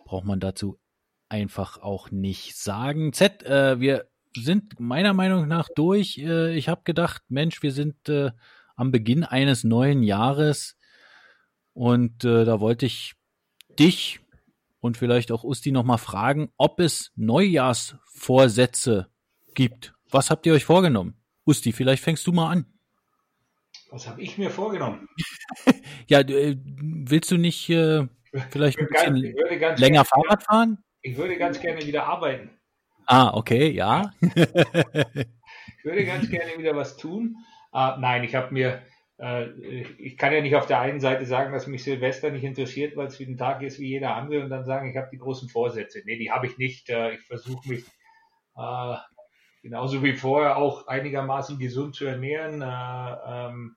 [0.05, 0.79] braucht man dazu
[1.27, 3.13] einfach auch nicht sagen.
[3.13, 4.07] Z, äh, wir
[4.37, 6.19] sind meiner Meinung nach durch.
[6.19, 8.31] Äh, ich habe gedacht, Mensch, wir sind äh,
[8.75, 10.77] am Beginn eines neuen Jahres
[11.73, 13.15] und äh, da wollte ich
[13.79, 14.19] dich
[14.79, 19.07] und vielleicht auch Usti nochmal fragen, ob es Neujahrsvorsätze
[19.55, 19.95] gibt.
[20.11, 21.15] Was habt ihr euch vorgenommen?
[21.47, 22.74] Usti, vielleicht fängst du mal an.
[23.91, 25.07] Was habe ich mir vorgenommen?
[26.07, 28.07] ja, äh, willst du nicht äh,
[28.49, 30.83] vielleicht ein bisschen ganz, länger Fahrrad fahren?
[31.01, 32.49] Ich würde ganz gerne wieder arbeiten.
[33.05, 34.11] Ah, okay, ja.
[34.21, 37.35] ich würde ganz gerne wieder was tun.
[37.71, 38.81] Uh, nein, ich habe mir,
[39.19, 39.45] uh,
[39.99, 43.07] ich kann ja nicht auf der einen Seite sagen, dass mich Silvester nicht interessiert, weil
[43.07, 45.49] es wie ein Tag ist wie jeder andere und dann sagen, ich habe die großen
[45.49, 46.01] Vorsätze.
[46.05, 46.89] Nee, die habe ich nicht.
[46.89, 47.85] Uh, ich versuche mich
[49.65, 52.63] genauso wie vorher auch einigermaßen gesund zu ernähren.
[52.63, 53.75] Ähm,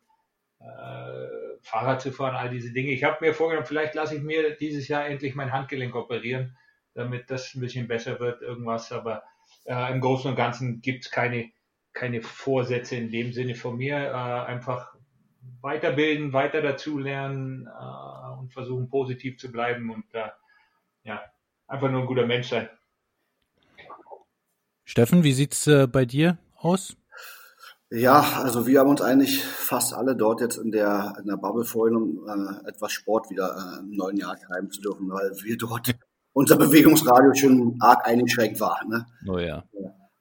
[0.60, 2.90] äh, Fahrrad zu fahren, all diese Dinge.
[2.90, 6.58] Ich habe mir vorgenommen, vielleicht lasse ich mir dieses Jahr endlich mein Handgelenk operieren,
[6.92, 8.92] damit das ein bisschen besser wird, irgendwas.
[8.92, 9.22] Aber
[9.64, 11.50] äh, im Großen und Ganzen gibt es keine,
[11.94, 13.96] keine Vorsätze in dem Sinne von mir.
[13.96, 14.94] Äh, einfach
[15.62, 20.28] weiterbilden, weiter dazulernen äh, und versuchen positiv zu bleiben und äh,
[21.04, 21.22] ja,
[21.66, 22.68] einfach nur ein guter Mensch sein.
[24.88, 26.96] Steffen, wie sieht's äh, bei dir aus?
[27.90, 31.66] Ja, also wir haben uns eigentlich fast alle dort jetzt in der, in der Bubble
[31.66, 35.58] freuen, um äh, etwas Sport wieder äh, im neuen Jahr treiben zu dürfen, weil wir
[35.58, 35.94] dort
[36.32, 38.80] unser Bewegungsradio schon arg eingeschränkt war.
[38.88, 39.06] Ne?
[39.28, 39.62] Oh ja.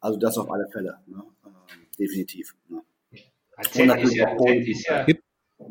[0.01, 1.23] Also das auf alle Fälle, ne?
[1.45, 2.53] äh, definitiv.
[2.67, 2.81] Ne?
[3.61, 5.05] Z ist ja, Z ist ja,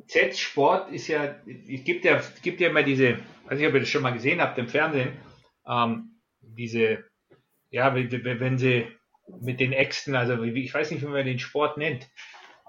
[0.08, 3.90] Z-Sport ist ja, es gibt ja, gibt ja immer diese, weiß nicht, ob ihr das
[3.90, 5.18] schon mal gesehen habt im Fernsehen,
[5.66, 7.04] ähm, diese,
[7.76, 8.86] ja, wenn sie
[9.42, 12.04] mit den Äxten, also ich weiß nicht, wie man den Sport nennt,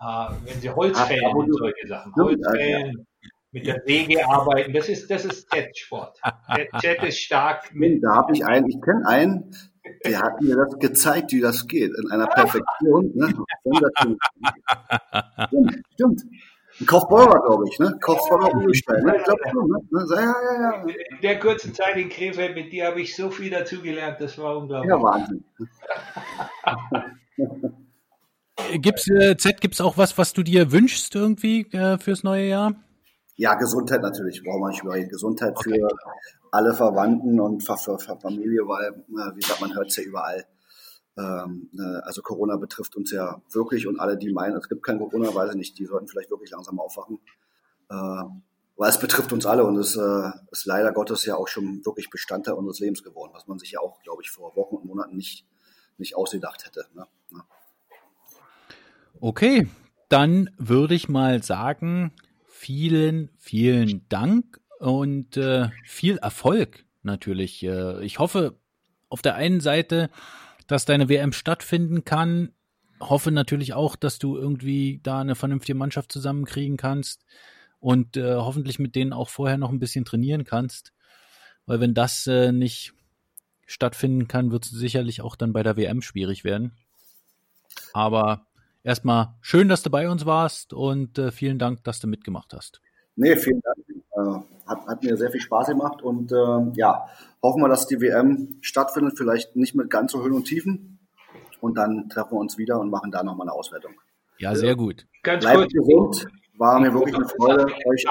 [0.01, 3.07] äh, wenn sie Holz fällen und solche Sachen, Holz fällen,
[3.51, 6.19] mit der Säge arbeiten, das ist, das ist Z-Sport.
[6.81, 7.73] Z ist stark.
[7.73, 9.55] Mit da habe ich einen, ich kenne einen,
[10.03, 13.09] der hat mir das gezeigt, wie das geht, in einer Perfektion.
[13.15, 13.33] Ne?
[15.47, 16.23] stimmt, stimmt.
[16.79, 17.97] Ein Kaufbeurer, glaube ich, ne?
[18.01, 19.15] Kaufbeurer Urstein, ne?
[19.17, 19.79] Ich glaube schon, ne?
[20.09, 20.83] Ja, ja, ja.
[20.83, 24.57] In der kurzen Zeit in Krefeld, mit dir habe ich so viel dazugelernt, das war
[24.57, 24.89] unglaublich.
[24.89, 25.43] Ja, Wahnsinn.
[28.81, 32.75] gibt's, äh, Z, gibt's auch was, was du dir wünschst irgendwie äh, fürs neue Jahr?
[33.35, 35.09] Ja, Gesundheit natürlich, braucht man nicht überreden.
[35.09, 35.79] Gesundheit okay.
[35.79, 35.87] für
[36.51, 40.03] alle Verwandten und für, für, für Familie, weil, äh, wie gesagt, man hört es ja
[40.03, 40.45] überall.
[41.17, 44.99] Ähm, äh, also Corona betrifft uns ja wirklich und alle, die meinen, es gibt kein
[44.99, 47.19] Corona, weiß ich nicht, die sollten vielleicht wirklich langsam aufwachen.
[47.89, 48.23] Äh,
[48.75, 52.11] weil es betrifft uns alle und es äh, ist leider Gottes ja auch schon wirklich
[52.11, 55.15] Bestandteil unseres Lebens geworden, was man sich ja auch, glaube ich, vor Wochen und Monaten
[55.15, 55.47] nicht,
[55.97, 56.85] nicht ausgedacht hätte.
[56.93, 57.07] Ne?
[59.19, 59.67] Okay,
[60.09, 62.13] dann würde ich mal sagen,
[62.45, 67.63] vielen, vielen Dank und äh, viel Erfolg natürlich.
[67.63, 68.59] Ich hoffe
[69.09, 70.11] auf der einen Seite,
[70.67, 72.53] dass deine WM stattfinden kann.
[72.99, 77.25] Hoffe natürlich auch, dass du irgendwie da eine vernünftige Mannschaft zusammenkriegen kannst
[77.79, 80.93] und äh, hoffentlich mit denen auch vorher noch ein bisschen trainieren kannst.
[81.65, 82.93] Weil wenn das äh, nicht
[83.65, 86.71] stattfinden kann, wird es sicherlich auch dann bei der WM schwierig werden.
[87.93, 88.47] Aber
[88.83, 92.81] erstmal schön, dass du bei uns warst und äh, vielen Dank, dass du mitgemacht hast.
[93.15, 94.45] Nee, vielen Dank.
[94.67, 97.05] Hat, hat, mir sehr viel Spaß gemacht und äh, ja,
[97.41, 100.99] hoffen wir, dass die WM stattfindet, vielleicht nicht mit ganz so Höhen und Tiefen.
[101.59, 103.93] Und dann treffen wir uns wieder und machen da nochmal eine Auswertung.
[104.37, 105.07] Ja, sehr gut.
[105.23, 105.73] Ganz Bleibt kurz.
[105.73, 106.27] gesund.
[106.57, 107.65] War mir wirklich eine Freude.
[107.65, 108.05] Euch.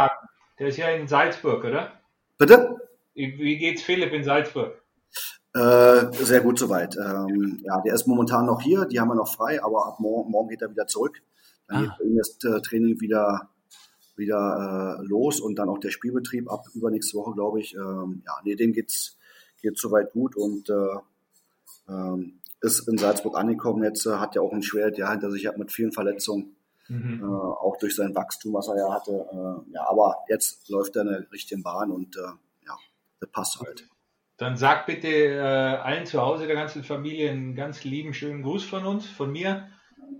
[0.58, 1.92] Der ist ja in Salzburg, oder?
[2.38, 2.76] Bitte?
[3.14, 4.82] Wie geht's Philipp in Salzburg?
[5.54, 6.96] Äh, sehr gut soweit.
[6.96, 10.30] Ähm, ja, der ist momentan noch hier, die haben wir noch frei, aber ab morgen,
[10.30, 11.22] morgen geht er wieder zurück.
[11.66, 11.96] Dann ah.
[11.98, 13.48] geht das äh, Training wieder
[14.16, 17.74] wieder äh, los und dann auch der Spielbetrieb ab übernächste Woche, glaube ich.
[17.74, 19.16] Ähm, ja, nee, dem geht's
[19.62, 20.98] geht soweit gut und äh,
[21.88, 23.82] ähm, ist in Salzburg angekommen.
[23.82, 26.56] Jetzt äh, hat er auch ein schweres Jahr hinter sich hat mit vielen Verletzungen,
[26.88, 27.20] mhm.
[27.22, 29.12] äh, auch durch sein Wachstum, was er ja hatte.
[29.12, 32.20] Äh, ja, aber jetzt läuft er in der richtigen Bahn und äh,
[32.66, 32.76] ja,
[33.20, 33.88] das passt halt.
[34.36, 38.64] dann sag bitte äh, allen zu Hause, der ganzen Familie, einen ganz lieben, schönen Gruß
[38.64, 39.68] von uns, von mir.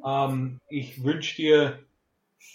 [0.05, 1.86] Ähm, ich wünsche dir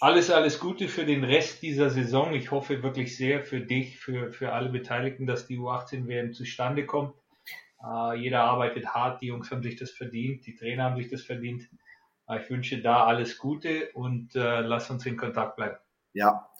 [0.00, 2.32] alles, alles Gute für den Rest dieser Saison.
[2.34, 7.14] Ich hoffe wirklich sehr für dich, für, für alle Beteiligten, dass die U18-WM zustande kommt.
[7.84, 11.22] Äh, jeder arbeitet hart, die Jungs haben sich das verdient, die Trainer haben sich das
[11.22, 11.68] verdient.
[12.28, 15.76] Äh, ich wünsche da alles Gute und äh, lass uns in Kontakt bleiben.
[16.14, 16.50] Ja,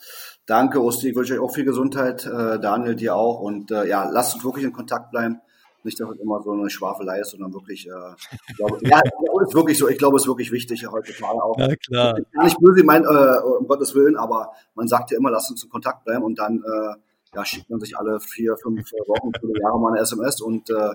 [0.46, 1.10] danke, Osti.
[1.10, 3.40] Ich wünsche euch auch viel Gesundheit, äh, Daniel, dir auch.
[3.40, 5.40] Und äh, ja, lasst uns wirklich in Kontakt bleiben.
[5.84, 8.14] Nicht, dass es immer so eine Schwafelei ist, sondern wirklich, äh,
[8.48, 9.88] ich glaube, ja, ist wirklich so.
[9.88, 11.58] Ich glaube, es ist wirklich wichtig heutzutage auch.
[11.58, 12.18] Ja, klar.
[12.18, 15.50] Ich gar nicht böse, mein, äh, um Gottes Willen, aber man sagt ja immer, lasst
[15.50, 16.94] uns in Kontakt bleiben und dann äh,
[17.34, 20.94] ja, schickt man sich alle vier, fünf Wochen, viele Jahre mal eine SMS und äh,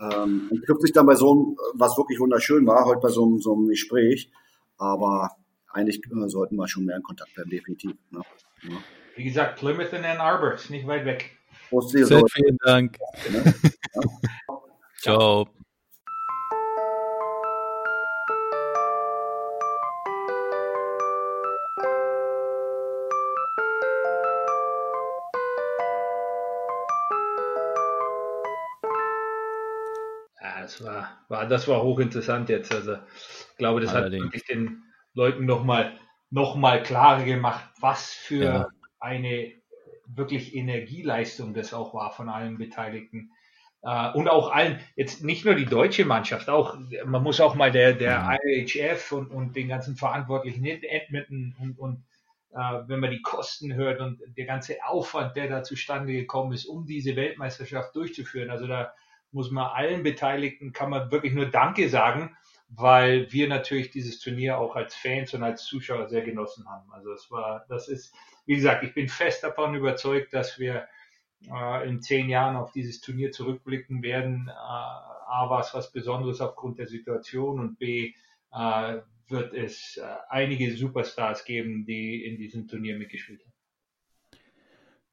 [0.00, 3.24] ähm, und trifft sich dann bei so einem, was wirklich wunderschön war, heute bei so
[3.24, 4.30] einem, so einem Gespräch.
[4.76, 5.30] Aber
[5.70, 7.92] eigentlich äh, sollten wir schon mehr in Kontakt bleiben, definitiv.
[8.10, 8.20] Ne?
[8.62, 8.76] Ja.
[9.16, 11.36] Wie gesagt, Plymouth in Ann Arbor ist nicht weit weg.
[11.82, 12.98] Sehr vielen Dank.
[13.30, 13.54] Ne?
[13.94, 14.60] Ja.
[15.00, 15.48] Ciao.
[30.64, 32.74] das war, war, das war hochinteressant jetzt.
[32.74, 34.24] Also ich glaube, das Allerdings.
[34.24, 35.98] hat wirklich den Leuten nochmal
[36.30, 38.68] noch mal klarer gemacht, was für ja.
[38.98, 39.52] eine
[40.06, 43.30] wirklich Energieleistung das auch war von allen Beteiligten.
[43.86, 47.70] Uh, und auch allen, jetzt nicht nur die deutsche Mannschaft, auch, man muss auch mal
[47.70, 48.38] der, der ja.
[48.42, 52.04] IHF und, und den ganzen Verantwortlichen in Edmonton und, und
[52.52, 56.64] uh, wenn man die Kosten hört und der ganze Aufwand, der da zustande gekommen ist,
[56.64, 58.48] um diese Weltmeisterschaft durchzuführen.
[58.48, 58.94] Also da
[59.32, 62.34] muss man allen Beteiligten, kann man wirklich nur Danke sagen,
[62.68, 66.90] weil wir natürlich dieses Turnier auch als Fans und als Zuschauer sehr genossen haben.
[66.92, 68.14] Also es war, das ist,
[68.46, 70.86] wie gesagt, ich bin fest davon überzeugt, dass wir
[71.52, 74.48] äh, in zehn Jahren auf dieses Turnier zurückblicken werden.
[74.48, 78.14] Äh, A war es was Besonderes aufgrund der Situation und B
[78.52, 78.98] äh,
[79.28, 83.52] wird es äh, einige Superstars geben, die in diesem Turnier mitgespielt haben.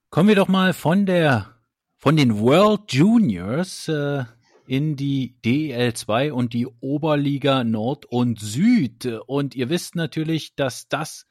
[0.09, 1.55] Kommen wir doch mal von der
[1.97, 4.25] von den World Juniors äh,
[4.67, 9.07] in die DEL 2 und die Oberliga Nord und Süd.
[9.27, 11.25] Und ihr wisst natürlich, dass das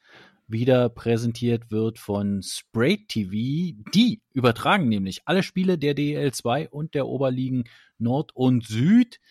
[0.47, 3.77] wieder präsentiert wird von Spray TV.
[3.93, 7.63] Die übertragen nämlich alle Spiele der DEL 2 und der Oberligen
[7.97, 9.21] Nord und Süd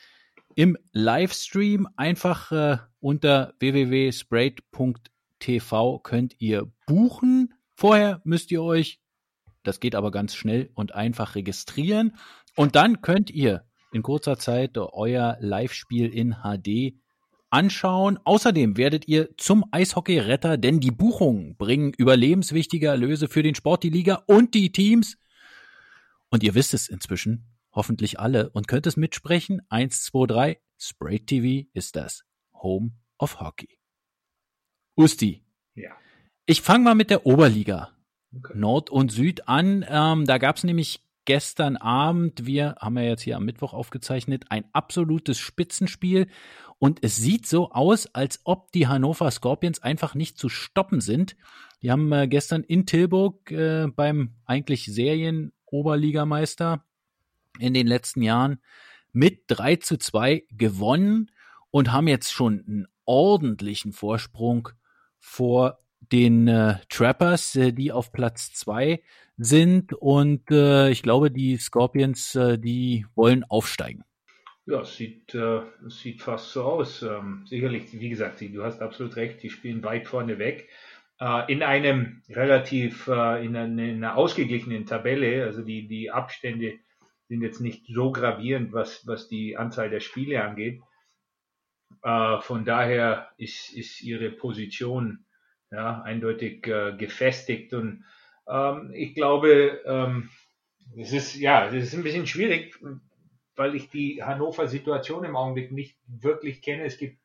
[0.55, 1.87] im Livestream.
[1.97, 7.53] Einfach äh, unter www.sprayt.tv könnt ihr buchen.
[7.75, 9.01] Vorher müsst ihr euch
[9.63, 12.17] das geht aber ganz schnell und einfach registrieren.
[12.57, 16.95] Und dann könnt ihr in kurzer Zeit euer Live-Spiel in HD
[17.51, 18.19] anschauen.
[18.25, 23.91] Außerdem werdet ihr zum Eishockey-Retter, denn die Buchungen bringen überlebenswichtige Erlöse für den Sport, die
[23.91, 25.17] Liga und die Teams.
[26.31, 29.63] Und ihr wisst es inzwischen, hoffentlich alle, und könnt es mitsprechen.
[29.69, 32.23] 1, 2, 3, Spray TV ist das
[32.55, 33.79] Home of Hockey.
[34.97, 35.43] Usti.
[35.75, 35.91] Ja.
[36.47, 37.91] Ich fange mal mit der Oberliga
[38.37, 38.53] okay.
[38.57, 39.85] Nord und Süd an.
[39.89, 44.47] Ähm, da gab es nämlich gestern Abend, wir haben ja jetzt hier am Mittwoch aufgezeichnet,
[44.49, 46.27] ein absolutes Spitzenspiel.
[46.81, 51.37] Und es sieht so aus, als ob die Hannover Scorpions einfach nicht zu stoppen sind.
[51.83, 56.85] Die haben äh, gestern in Tilburg äh, beim eigentlich Serien-Oberligameister
[57.61, 58.61] in den letzten Jahren
[59.13, 61.31] mit 3 zu 2 gewonnen
[61.71, 64.71] und haben jetzt schon einen ordentlichen Vorsprung
[65.21, 65.79] vor
[66.13, 69.03] den äh, Trappers, äh, die auf Platz zwei
[69.37, 69.93] sind.
[69.93, 74.05] Und äh, ich glaube, die Scorpions, äh, die wollen aufsteigen.
[74.67, 77.03] Ja, es sieht, äh, sieht fast so aus.
[77.03, 80.69] Ähm, sicherlich, wie gesagt, du hast absolut recht, die spielen weit vorne weg.
[81.19, 86.79] Äh, in einem relativ, äh, in, einer, in einer ausgeglichenen Tabelle, also die, die Abstände
[87.29, 90.81] sind jetzt nicht so gravierend, was, was die Anzahl der Spiele angeht.
[92.03, 95.27] Äh, von daher ist, ist ihre Position
[95.71, 97.73] ja, eindeutig äh, gefestigt.
[97.73, 98.05] Und
[98.49, 100.31] ähm, ich glaube, ähm,
[100.97, 102.79] es ist ja, es ist ein bisschen schwierig,
[103.57, 106.85] weil ich die Hannover-Situation im Augenblick nicht wirklich kenne.
[106.85, 107.19] Es gibt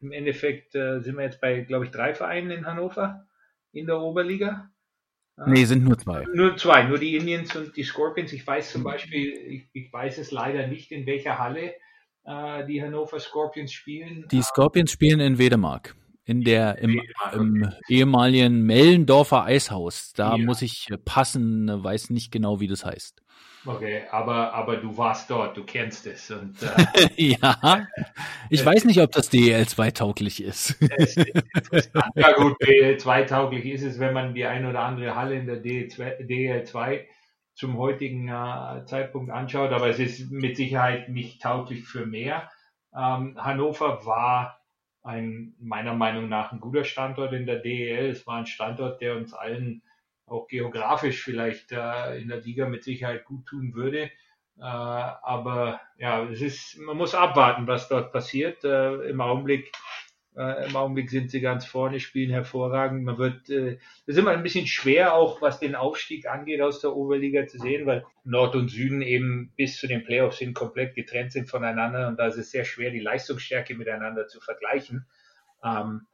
[0.00, 3.26] im Endeffekt äh, sind wir jetzt bei, glaube ich, drei Vereinen in Hannover
[3.72, 4.70] in der Oberliga.
[5.46, 6.24] Nee, sind nur zwei.
[6.32, 8.32] Nur zwei, nur die Indians und die Scorpions.
[8.32, 11.74] Ich weiß zum Beispiel, ich, ich weiß es leider nicht, in welcher Halle
[12.24, 14.26] äh, die Hannover Scorpions spielen.
[14.30, 17.02] Die Scorpions spielen in Wedemark in der im,
[17.32, 20.12] im ehemaligen Mellendorfer Eishaus.
[20.14, 20.44] Da ja.
[20.44, 23.20] muss ich passen, weiß nicht genau, wie das heißt.
[23.66, 26.30] Okay, aber, aber du warst dort, du kennst es.
[26.30, 27.08] Und, äh,
[27.40, 27.86] ja,
[28.50, 30.72] ich äh, weiß nicht, ob das DL2 tauglich ist.
[30.82, 31.16] ist
[32.14, 35.62] ja gut, DL2 tauglich ist es, wenn man die ein oder andere Halle in der
[35.62, 37.04] DL2, DL2
[37.54, 42.50] zum heutigen äh, Zeitpunkt anschaut, aber es ist mit Sicherheit nicht tauglich für mehr.
[42.94, 44.60] Ähm, Hannover war
[45.04, 48.08] ein, meiner Meinung nach ein guter Standort in der DEL.
[48.08, 49.82] Es war ein Standort, der uns allen
[50.26, 54.10] auch geografisch vielleicht äh, in der Liga mit Sicherheit gut tun würde.
[54.58, 58.64] Äh, aber ja, es ist, man muss abwarten, was dort passiert.
[58.64, 59.70] Äh, Im Augenblick
[60.36, 63.04] äh, Im Augenblick sind sie ganz vorne, spielen hervorragend.
[63.04, 66.80] Man wird, äh, es ist immer ein bisschen schwer, auch was den Aufstieg angeht, aus
[66.80, 70.94] der Oberliga zu sehen, weil Nord und Süden eben bis zu den Playoffs sind komplett
[70.96, 75.06] getrennt sind voneinander und da ist es sehr schwer, die Leistungsstärke miteinander zu vergleichen.
[75.64, 76.06] Ähm,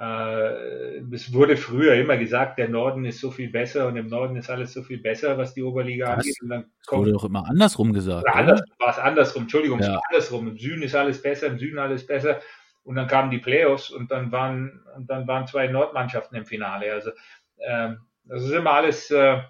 [0.00, 4.36] äh, es wurde früher immer gesagt, der Norden ist so viel besser und im Norden
[4.36, 6.36] ist alles so viel besser, was die Oberliga Das angeht.
[6.42, 8.26] Und dann wurde doch immer andersrum gesagt.
[8.28, 10.00] anders, war es andersrum, Entschuldigung, Ja.
[10.10, 10.48] andersrum.
[10.48, 12.40] Im Süden ist alles besser, im Süden alles besser.
[12.84, 16.92] Und dann kamen die Playoffs und dann waren, und dann waren zwei Nordmannschaften im Finale.
[16.92, 17.10] Also,
[17.58, 19.40] ähm, das ist immer alles, äh,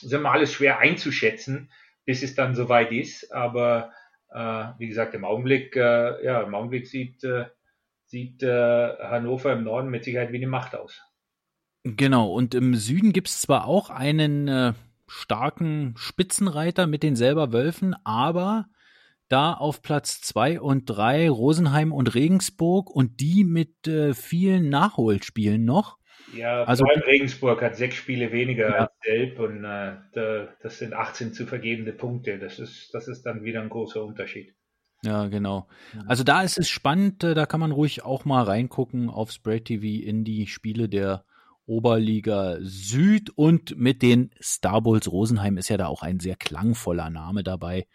[0.00, 1.70] ist immer alles schwer einzuschätzen,
[2.04, 3.32] bis es dann soweit ist.
[3.32, 3.92] Aber,
[4.32, 7.46] äh, wie gesagt, im Augenblick, äh, ja, im Augenblick sieht, äh,
[8.04, 11.00] sieht äh, Hannover im Norden mit Sicherheit wie eine Macht aus.
[11.82, 14.72] Genau, und im Süden gibt's zwar auch einen äh,
[15.06, 18.66] starken Spitzenreiter mit den selber Wölfen, aber
[19.30, 25.64] da auf Platz zwei und drei Rosenheim und Regensburg und die mit äh, vielen Nachholspielen
[25.64, 25.96] noch.
[26.36, 28.74] Ja, Also- vor allem Regensburg hat sechs Spiele weniger Ja.
[28.76, 32.38] als Delp und äh, da, das sind 18 zu vergebende Punkte.
[32.38, 34.54] Das ist, das ist dann wieder ein großer Unterschied.
[35.02, 35.66] Ja, genau.
[36.06, 39.60] Also da ist es spannend, äh, da kann man ruhig auch mal reingucken auf Spray
[39.60, 41.24] TV in die Spiele der
[41.66, 47.10] Oberliga Süd und mit den Star Bulls Rosenheim ist ja da auch ein sehr klangvoller
[47.10, 47.86] Name dabei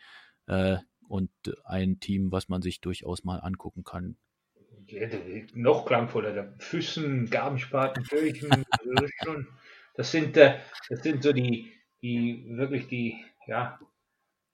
[0.47, 1.31] äh, und
[1.65, 4.17] ein Team, was man sich durchaus mal angucken kann.
[4.87, 5.07] Ja,
[5.53, 6.33] noch klangvoller.
[6.33, 9.47] Der Füssen, das, ist schon,
[9.95, 10.59] das sind, äh,
[10.89, 11.71] das sind so die,
[12.01, 13.79] die wirklich die, ja,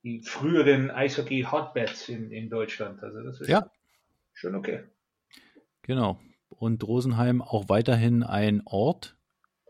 [0.04, 3.04] die früheren Eishockey-Hotbeds in, in Deutschland.
[3.04, 3.70] Also das ist Ja.
[4.34, 4.84] schon okay.
[5.82, 6.20] Genau.
[6.50, 9.18] Und Rosenheim auch weiterhin ein Ort,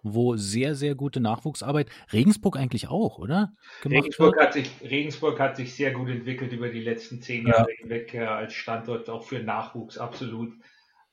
[0.03, 3.53] wo sehr, sehr gute Nachwuchsarbeit, Regensburg eigentlich auch, oder?
[3.81, 4.45] Gemacht Regensburg wird.
[4.45, 7.57] hat, sich, Regensburg hat sich sehr gut entwickelt über die letzten zehn Ja.
[7.57, 10.53] Jahre hinweg äh, als Standort, auch für Nachwuchs, absolut.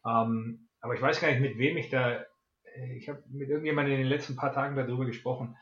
[0.07, 2.25] Ähm, aber ich weiß gar nicht, mit wem ich da,
[2.97, 5.57] ich habe mit irgendjemandem in den letzten paar Tagen darüber gesprochen.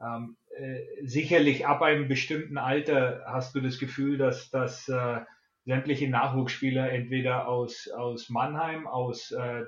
[0.00, 5.20] Ähm, äh, sicherlich ab einem bestimmten Alter hast du das Gefühl, dass, dass äh,
[5.64, 9.64] sämtliche Nachwuchsspieler entweder aus, aus Mannheim, aus äh,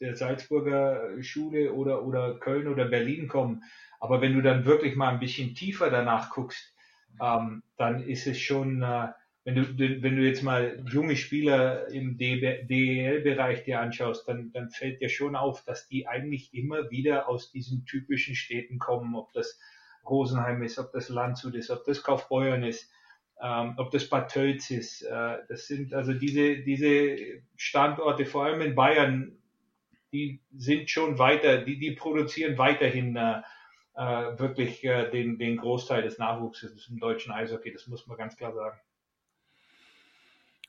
[0.00, 3.62] der Salzburger Schule oder, oder Köln oder Berlin kommen.
[4.00, 6.74] Aber wenn du dann wirklich mal ein bisschen tiefer danach guckst,
[7.20, 9.08] ähm, dann ist es schon, äh,
[9.44, 15.00] wenn du, wenn du jetzt mal junge Spieler im DEL-Bereich dir anschaust, dann, dann fällt
[15.00, 19.58] dir schon auf, dass die eigentlich immer wieder aus diesen typischen Städten kommen, ob das
[20.08, 22.90] Rosenheim ist, ob das Landshut ist, ob das Kaufbeuern ist,
[23.42, 25.02] ähm, ob das Bad Tölz ist.
[25.02, 29.39] Äh, das sind also diese, diese Standorte, vor allem in Bayern,
[30.12, 33.42] die sind schon weiter, die, die produzieren weiterhin äh,
[33.94, 38.36] äh, wirklich äh, den, den Großteil des Nachwuchses im deutschen Eishockey, das muss man ganz
[38.36, 38.78] klar sagen.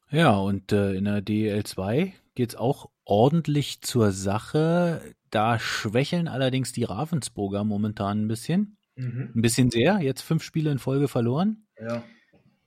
[0.09, 5.15] Ja, und äh, in der DEL 2 geht's auch ordentlich zur Sache.
[5.29, 8.77] Da schwächeln allerdings die Ravensburger momentan ein bisschen.
[8.95, 9.31] Mhm.
[9.33, 9.99] Ein bisschen sehr.
[10.01, 11.65] Jetzt fünf Spiele in Folge verloren.
[11.79, 12.03] Ja.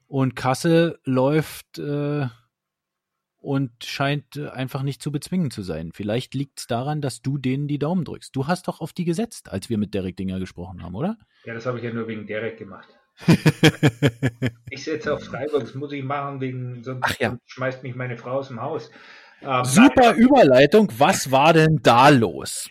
[0.07, 2.29] Und Kassel läuft äh,
[3.45, 5.91] und scheint äh, einfach nicht zu bezwingen zu sein.
[5.93, 8.35] Vielleicht liegt's daran, dass du denen die Daumen drückst.
[8.35, 11.19] Du hast doch auf die gesetzt, als wir mit Derek Dinger gesprochen haben, oder?
[11.45, 12.89] ja, das habe ich ja nur wegen Derek gemacht.
[14.71, 17.39] Ich setze auf Freiburg, das muss ich machen, wegen sonst Ach ja.
[17.47, 18.91] schmeißt mich meine Frau aus dem Haus.
[19.41, 20.91] Ähm, Super Überleitung.
[20.99, 22.69] Was war denn da los?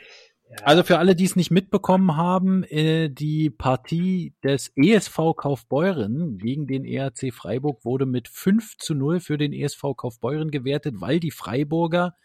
[0.59, 0.65] Ja.
[0.65, 6.67] Also für alle, die es nicht mitbekommen haben, äh, die Partie des ESV Kaufbeuren gegen
[6.67, 11.31] den ERC Freiburg wurde mit 5 zu 0 für den ESV Kaufbeuren gewertet, weil die
[11.31, 12.15] Freiburger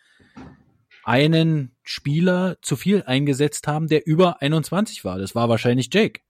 [1.05, 5.19] einen Spieler zu viel eingesetzt haben, der über 21 war.
[5.19, 6.21] Das war wahrscheinlich Jake.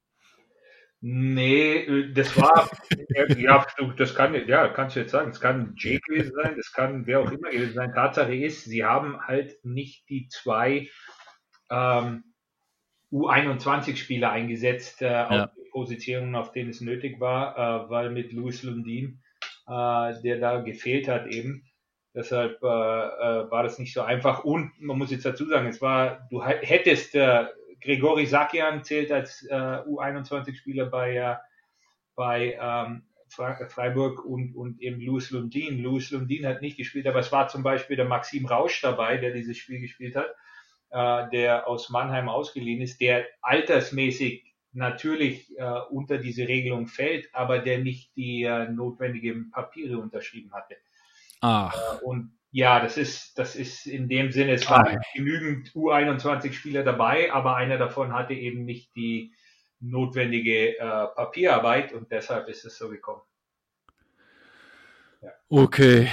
[1.00, 2.70] Nee, äh, das war,
[3.36, 6.72] ja, du, das kann, ja, kannst du jetzt sagen, es kann Jake gewesen sein, das
[6.72, 7.92] kann wer auch immer gewesen sein.
[7.92, 10.88] Tatsache ist, sie haben halt nicht die zwei
[11.70, 12.24] ähm,
[13.12, 15.44] U21-Spieler eingesetzt äh, Ja.
[15.44, 19.22] auf die Positionen, auf denen es nötig war, äh, weil mit Louis Lundin,
[19.66, 21.64] äh, der da gefehlt hat eben,
[22.14, 24.44] deshalb äh, äh, war das nicht so einfach.
[24.44, 27.46] Und man muss jetzt dazu sagen, es war, du hättest äh,
[27.80, 31.38] Gregori Sakian zählt als äh, U21-Spieler bei,
[32.16, 35.82] bei ähm, Fre- Freiburg und, und eben Louis Lundin.
[35.82, 39.32] Louis Lundin hat nicht gespielt, aber es war zum Beispiel der Maxim Rausch dabei, der
[39.32, 40.34] dieses Spiel gespielt hat,
[40.90, 47.58] äh, der aus Mannheim ausgeliehen ist, der altersmäßig natürlich äh, unter diese Regelung fällt, aber
[47.58, 50.76] der nicht die äh, notwendigen Papiere unterschrieben hatte.
[51.40, 51.74] Ach.
[52.00, 57.30] Äh, und ja, das ist, das ist in dem Sinne, es waren genügend U21-Spieler dabei,
[57.32, 59.34] aber einer davon hatte eben nicht die
[59.80, 63.22] notwendige äh, Papierarbeit und deshalb ist es so gekommen.
[65.20, 65.30] Ja.
[65.48, 66.08] Okay.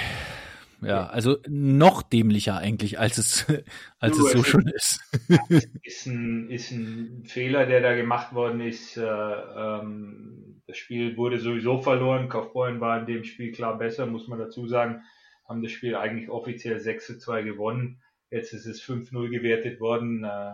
[0.86, 3.46] Ja, also noch dämlicher eigentlich, als es,
[3.98, 5.00] als du, es so es schon ist.
[5.82, 8.96] ist, ein, ist ein Fehler, der da gemacht worden ist.
[8.96, 12.28] Äh, ähm, das Spiel wurde sowieso verloren.
[12.28, 15.02] Kaufbeuren war in dem Spiel klar besser, muss man dazu sagen
[15.48, 18.02] haben das Spiel eigentlich offiziell 6 zu 2 gewonnen.
[18.30, 20.24] Jetzt ist es 5-0 gewertet worden.
[20.24, 20.52] Äh,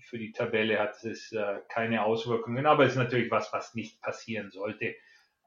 [0.00, 4.00] für die Tabelle hat es äh, keine Auswirkungen, aber es ist natürlich was, was nicht
[4.00, 4.94] passieren sollte.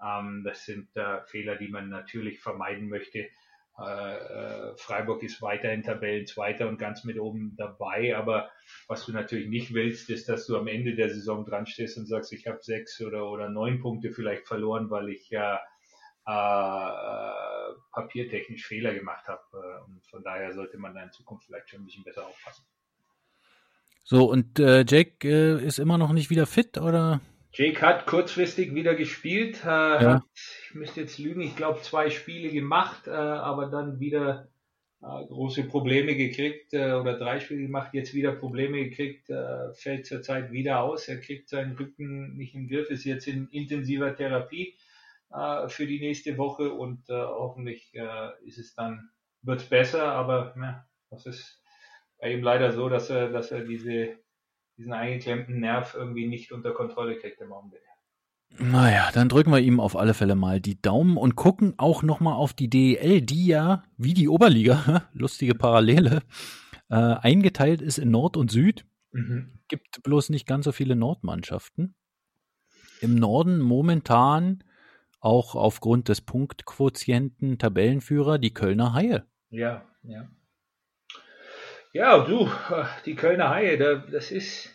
[0.04, 0.90] Ähm, das sind
[1.28, 3.28] Fehler, die man natürlich vermeiden möchte.
[4.78, 8.50] Freiburg ist weiterhin Tabellenzweiter und ganz mit oben dabei, aber
[8.88, 12.08] was du natürlich nicht willst, ist, dass du am Ende der Saison dran stehst und
[12.08, 15.60] sagst, ich habe sechs oder, oder neun Punkte vielleicht verloren, weil ich ja
[16.26, 19.42] äh, papiertechnisch Fehler gemacht habe.
[19.54, 22.66] Äh, und von daher sollte man da in Zukunft vielleicht schon ein bisschen besser aufpassen.
[24.04, 27.22] So, und äh, Jake äh, ist immer noch nicht wieder fit, oder?
[27.52, 30.00] Jake hat kurzfristig wieder gespielt, äh, ja.
[30.00, 34.50] hat, ich müsste jetzt lügen, ich glaube zwei Spiele gemacht, äh, aber dann wieder
[35.02, 40.06] äh, große Probleme gekriegt äh, oder drei Spiele gemacht, jetzt wieder Probleme gekriegt, äh, fällt
[40.06, 44.78] zurzeit wieder aus, er kriegt seinen Rücken nicht im Griff, ist jetzt in intensiver Therapie
[45.32, 47.94] äh, für die nächste Woche und hoffentlich
[48.44, 49.10] ist es dann,
[49.42, 51.64] wird besser, aber ja, das ist
[52.20, 54.18] bei ihm leider so, dass er, dass er diese,
[54.80, 57.82] diesen eingeklemmten Nerv irgendwie nicht unter Kontrolle kriegt im Augenblick.
[58.58, 62.34] Naja, dann drücken wir ihm auf alle Fälle mal die Daumen und gucken auch nochmal
[62.34, 66.24] auf die DEL, die ja wie die Oberliga, lustige Parallele,
[66.90, 68.86] äh, eingeteilt ist in Nord und Süd.
[69.12, 69.60] Mhm.
[69.68, 71.94] Gibt bloß nicht ganz so viele Nordmannschaften.
[73.02, 74.64] Im Norden momentan
[75.20, 79.26] auch aufgrund des Punktquotienten Tabellenführer die Kölner Haie.
[79.50, 80.30] Ja, ja.
[81.94, 82.50] Ja, du,
[83.06, 84.70] die Kölner Haie, das ist,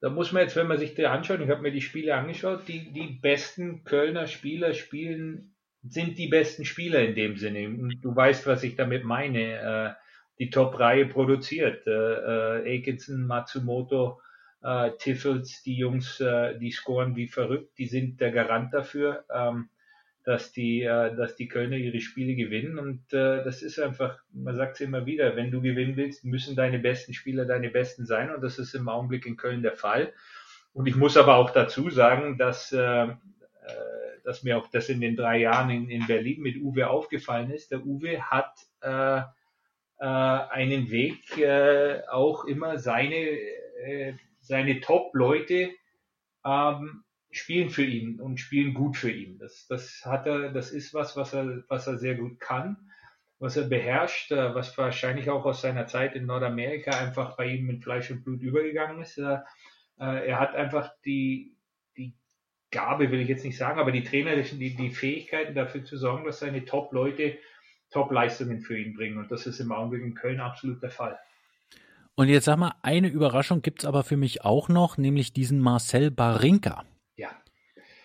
[0.00, 2.68] da muss man jetzt, wenn man sich die anschaut, ich habe mir die Spiele angeschaut,
[2.68, 7.94] die, die besten Kölner Spieler spielen, sind die besten Spieler in dem Sinne.
[8.00, 9.94] Du weißt, was ich damit meine.
[9.98, 10.04] Äh,
[10.38, 11.86] die Top-Reihe produziert.
[11.86, 14.20] Äh, äh, Akinson, Matsumoto,
[14.62, 19.68] äh, Tiffels, die Jungs, äh, die scoren wie verrückt, die sind der Garant dafür, ähm,
[20.24, 22.78] dass die, äh, dass die Kölner ihre Spiele gewinnen.
[22.78, 26.56] Und äh, das ist einfach, man sagt es immer wieder, wenn du gewinnen willst, müssen
[26.56, 28.34] deine besten Spieler deine besten sein.
[28.34, 30.12] Und das ist im Augenblick in Köln der Fall.
[30.72, 33.14] Und ich muss aber auch dazu sagen, dass, äh, äh
[34.24, 37.70] dass mir auch das in den drei Jahren in, in Berlin mit Uwe aufgefallen ist.
[37.70, 39.24] Der Uwe hat äh, äh,
[40.00, 44.14] einen Weg, äh, auch immer seine äh,
[44.44, 45.70] seine Top-Leute
[46.44, 47.03] ähm,
[47.36, 49.38] spielen für ihn und spielen gut für ihn.
[49.38, 52.76] Das, das hat er, das ist was, was er, was er sehr gut kann,
[53.38, 57.66] was er beherrscht, äh, was wahrscheinlich auch aus seiner Zeit in Nordamerika einfach bei ihm
[57.66, 59.18] mit Fleisch und Blut übergegangen ist.
[59.18, 59.38] Äh,
[59.98, 61.56] äh, er hat einfach die,
[61.96, 62.14] die
[62.70, 66.24] Gabe, will ich jetzt nicht sagen, aber die trainerischen, die, die Fähigkeiten dafür zu sorgen,
[66.24, 67.38] dass seine Top-Leute
[67.90, 69.18] Top-Leistungen für ihn bringen.
[69.18, 71.18] Und das ist im Augenblick in Köln absolut der Fall.
[72.16, 76.10] Und jetzt sag mal, eine Überraschung gibt's aber für mich auch noch, nämlich diesen Marcel
[76.10, 76.84] Barinka.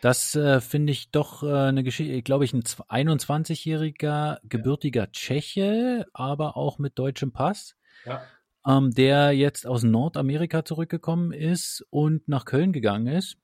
[0.02, 5.12] Das äh, finde ich doch äh, eine Geschichte, glaube ich, ein 21-jähriger gebürtiger ja.
[5.12, 8.22] Tscheche, aber auch mit deutschem Pass, ja.
[8.66, 13.38] ähm, der jetzt aus Nordamerika zurückgekommen ist und nach Köln gegangen ist.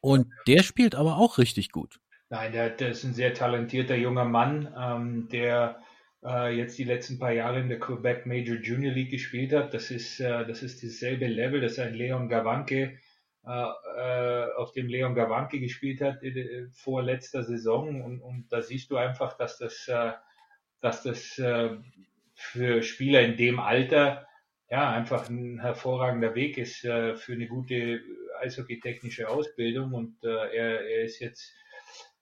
[0.00, 2.00] Und der spielt aber auch richtig gut.
[2.28, 5.80] Nein, der, der ist ein sehr talentierter junger Mann, ähm, der
[6.24, 9.74] äh, jetzt die letzten paar Jahre in der Quebec Major Junior League gespielt hat.
[9.74, 12.98] Das ist, äh, das ist dasselbe Level, das ein Leon Gawanke,
[13.44, 18.02] auf dem Leon Gawanke gespielt hat äh, vor letzter Saison.
[18.02, 20.12] Und, und da siehst du einfach, dass das, äh,
[20.80, 21.70] dass das äh,
[22.34, 24.26] für Spieler in dem Alter
[24.70, 28.00] ja einfach ein hervorragender Weg ist äh, für eine gute
[28.40, 29.92] eishockey-technische Ausbildung.
[29.92, 31.52] Und äh, er, er ist jetzt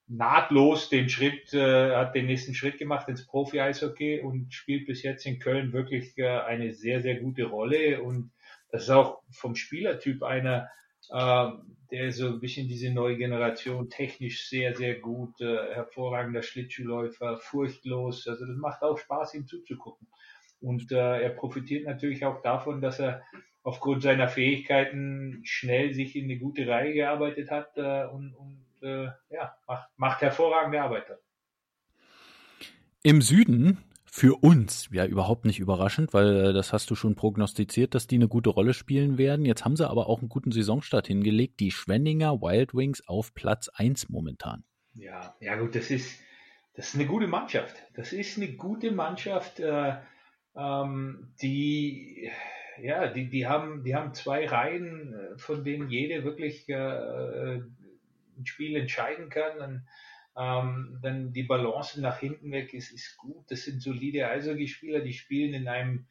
[0.09, 5.25] nahtlos den Schritt, äh, hat den nächsten Schritt gemacht ins Profi-Eishockey und spielt bis jetzt
[5.27, 8.03] in Köln wirklich äh, eine sehr, sehr gute Rolle.
[8.03, 8.33] Und
[8.73, 10.69] das ist auch vom Spielertyp einer, äh,
[11.13, 18.29] der so ein bisschen diese neue Generation technisch sehr, sehr gut, äh, hervorragender Schlittschuhläufer, furchtlos.
[18.29, 20.07] Also das macht auch Spaß, ihm zuzugucken.
[20.61, 23.23] Und äh, er profitiert natürlich auch davon, dass er
[23.63, 29.09] aufgrund seiner Fähigkeiten schnell sich in eine gute Reihe gearbeitet hat äh, und, und äh,
[29.31, 31.07] ja, macht, macht hervorragende Arbeit.
[33.03, 33.79] Im Süden
[34.21, 38.17] für uns ja überhaupt nicht überraschend, weil äh, das hast du schon prognostiziert, dass die
[38.17, 39.47] eine gute Rolle spielen werden.
[39.47, 41.59] Jetzt haben sie aber auch einen guten Saisonstart hingelegt.
[41.59, 44.63] Die Schwenninger Wild Wings auf Platz 1 momentan.
[44.93, 46.21] Ja, ja gut, das ist,
[46.75, 47.75] das ist eine gute Mannschaft.
[47.95, 49.95] Das ist eine gute Mannschaft, äh,
[50.55, 52.31] ähm, die,
[52.79, 58.45] ja, die, die, haben, die haben zwei Reihen, äh, von denen jede wirklich äh, ein
[58.45, 59.61] Spiel entscheiden kann.
[59.61, 59.87] Und,
[60.41, 63.51] ähm, dann die Balance nach hinten weg ist, ist gut.
[63.51, 66.07] Das sind solide Eishockeyspieler, die spielen in einem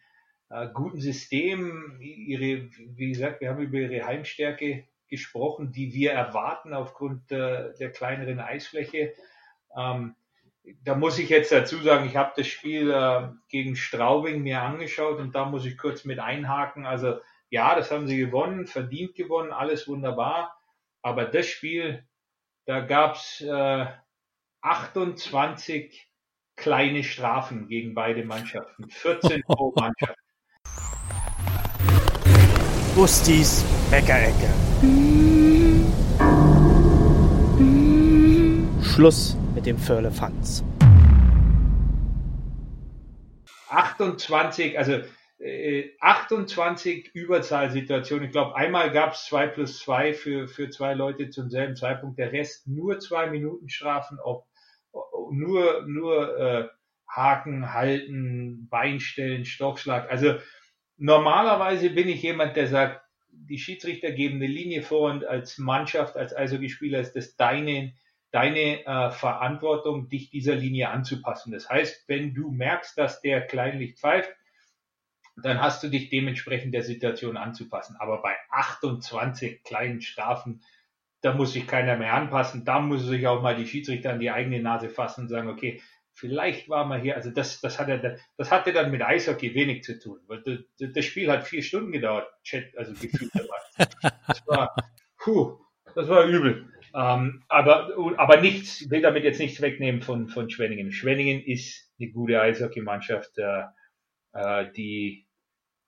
[0.50, 2.00] äh, guten System.
[2.00, 7.92] Ihre, wie gesagt, wir haben über ihre Heimstärke gesprochen, die wir erwarten aufgrund äh, der
[7.92, 9.14] kleineren Eisfläche.
[9.76, 10.16] Ähm,
[10.84, 15.18] da muss ich jetzt dazu sagen, ich habe das Spiel äh, gegen Straubing mir angeschaut
[15.18, 16.86] und da muss ich kurz mit einhaken.
[16.86, 17.20] Also
[17.50, 20.56] ja, das haben sie gewonnen, verdient gewonnen, alles wunderbar.
[21.02, 22.06] Aber das Spiel,
[22.66, 23.88] da gab's äh,
[24.62, 26.08] 28
[26.58, 28.90] kleine Strafen gegen beide Mannschaften.
[28.90, 30.18] 14 pro Mannschaft.
[32.96, 34.50] Bustis Bäckerecke.
[38.84, 40.64] Schluss mit dem Firlefanz.
[43.70, 45.00] 28, also
[45.40, 48.26] äh, 28 Überzahlsituationen.
[48.26, 52.20] Ich glaube, einmal gab es 2 plus 2 für, für zwei Leute zum selben Zeitpunkt.
[52.20, 54.49] Der Rest nur zwei Minuten Strafen, ob
[55.32, 56.68] nur, nur äh,
[57.08, 60.10] Haken, Halten, Beinstellen, Stockschlag.
[60.10, 60.36] Also
[60.98, 63.02] normalerweise bin ich jemand, der sagt,
[63.32, 67.94] die Schiedsrichter geben eine Linie vor und als Mannschaft, als Eishockeyspieler ist das deine,
[68.32, 71.52] deine äh, Verantwortung, dich dieser Linie anzupassen.
[71.52, 74.32] Das heißt, wenn du merkst, dass der Kleinlicht pfeift,
[75.42, 77.96] dann hast du dich dementsprechend der Situation anzupassen.
[77.98, 80.62] Aber bei 28 kleinen Strafen
[81.22, 82.66] da muss sich keiner mehr anpassen.
[82.66, 85.82] Da muss sich auch mal die Schiedsrichter an die eigene Nase fassen und sagen, okay,
[86.14, 90.00] vielleicht war man hier, also das, das hatte, das hatte dann mit Eishockey wenig zu
[90.00, 93.32] tun, weil das, das Spiel hat vier Stunden gedauert, Chat, also gefühlt.
[94.28, 94.76] Das war,
[95.18, 95.58] puh,
[95.96, 96.72] das war übel.
[96.94, 100.92] Ähm, aber, aber nichts, will damit jetzt nichts wegnehmen von, von Schwenningen.
[100.92, 103.64] Schwenningen ist eine gute Eishockeymannschaft, äh,
[104.34, 105.28] äh, die,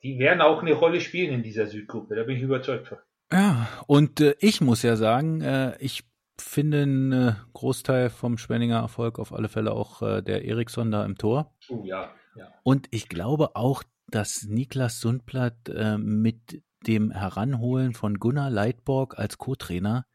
[0.03, 2.99] die werden auch eine Rolle spielen in dieser Südgruppe, da bin ich überzeugt von.
[3.87, 6.03] Und äh, ich muss ja sagen, äh, ich
[6.37, 11.17] finde einen Großteil vom Schwenninger Erfolg auf alle Fälle auch äh, der Eriksson da im
[11.17, 11.53] Tor.
[11.69, 12.47] Oh ja, ja.
[12.63, 19.37] Und ich glaube auch, dass Niklas Sundblatt äh, mit dem Heranholen von Gunnar Leitborg als
[19.37, 20.05] Co-Trainer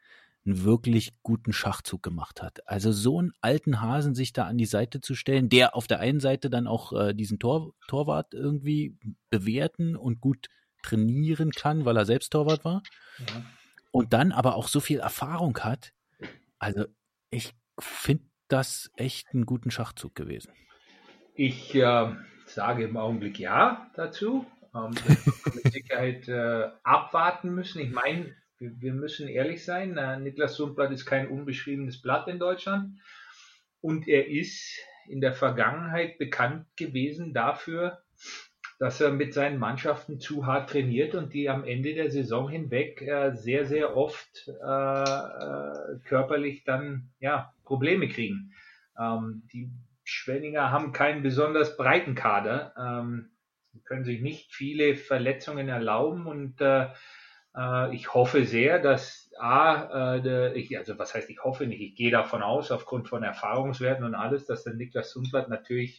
[0.45, 2.69] einen wirklich guten Schachzug gemacht hat.
[2.69, 6.01] Also so einen alten Hasen sich da an die Seite zu stellen, der auf der
[6.01, 8.97] einen Seite dann auch äh, diesen Tor, Torwart irgendwie
[9.31, 10.49] bewerten und gut
[10.87, 12.83] trainieren kann, weil er selbst Torwart war.
[13.19, 13.45] Ja.
[13.91, 15.93] Und dann aber auch so viel Erfahrung hat.
[16.59, 16.87] Also
[17.31, 20.53] ich finde das echt einen guten Schachzug gewesen.
[21.35, 22.15] Ich äh,
[22.47, 24.47] sage im Augenblick ja dazu.
[24.75, 24.95] Ähm,
[25.55, 27.81] mit Sicherheit äh, abwarten müssen.
[27.81, 29.97] Ich meine, wir, wir, müssen ehrlich sein.
[29.97, 32.99] Äh, Niklas Sundblatt ist kein unbeschriebenes Blatt in Deutschland.
[33.81, 38.03] Und er ist in der Vergangenheit bekannt gewesen dafür,
[38.79, 43.01] dass er mit seinen Mannschaften zu hart trainiert und die am Ende der Saison hinweg
[43.03, 48.53] äh, sehr, sehr oft äh, äh, körperlich dann ja, Probleme kriegen.
[48.99, 49.71] Ähm, die
[50.05, 53.31] Schwenninger haben keinen besonders breiten Kader, ähm,
[53.85, 56.89] können sich nicht viele Verletzungen erlauben und äh,
[57.57, 62.11] äh, ich hoffe sehr, dass A, äh, also was heißt ich hoffe nicht, ich gehe
[62.11, 65.99] davon aus, aufgrund von Erfahrungswerten und alles, dass der Niklas Sundblatt natürlich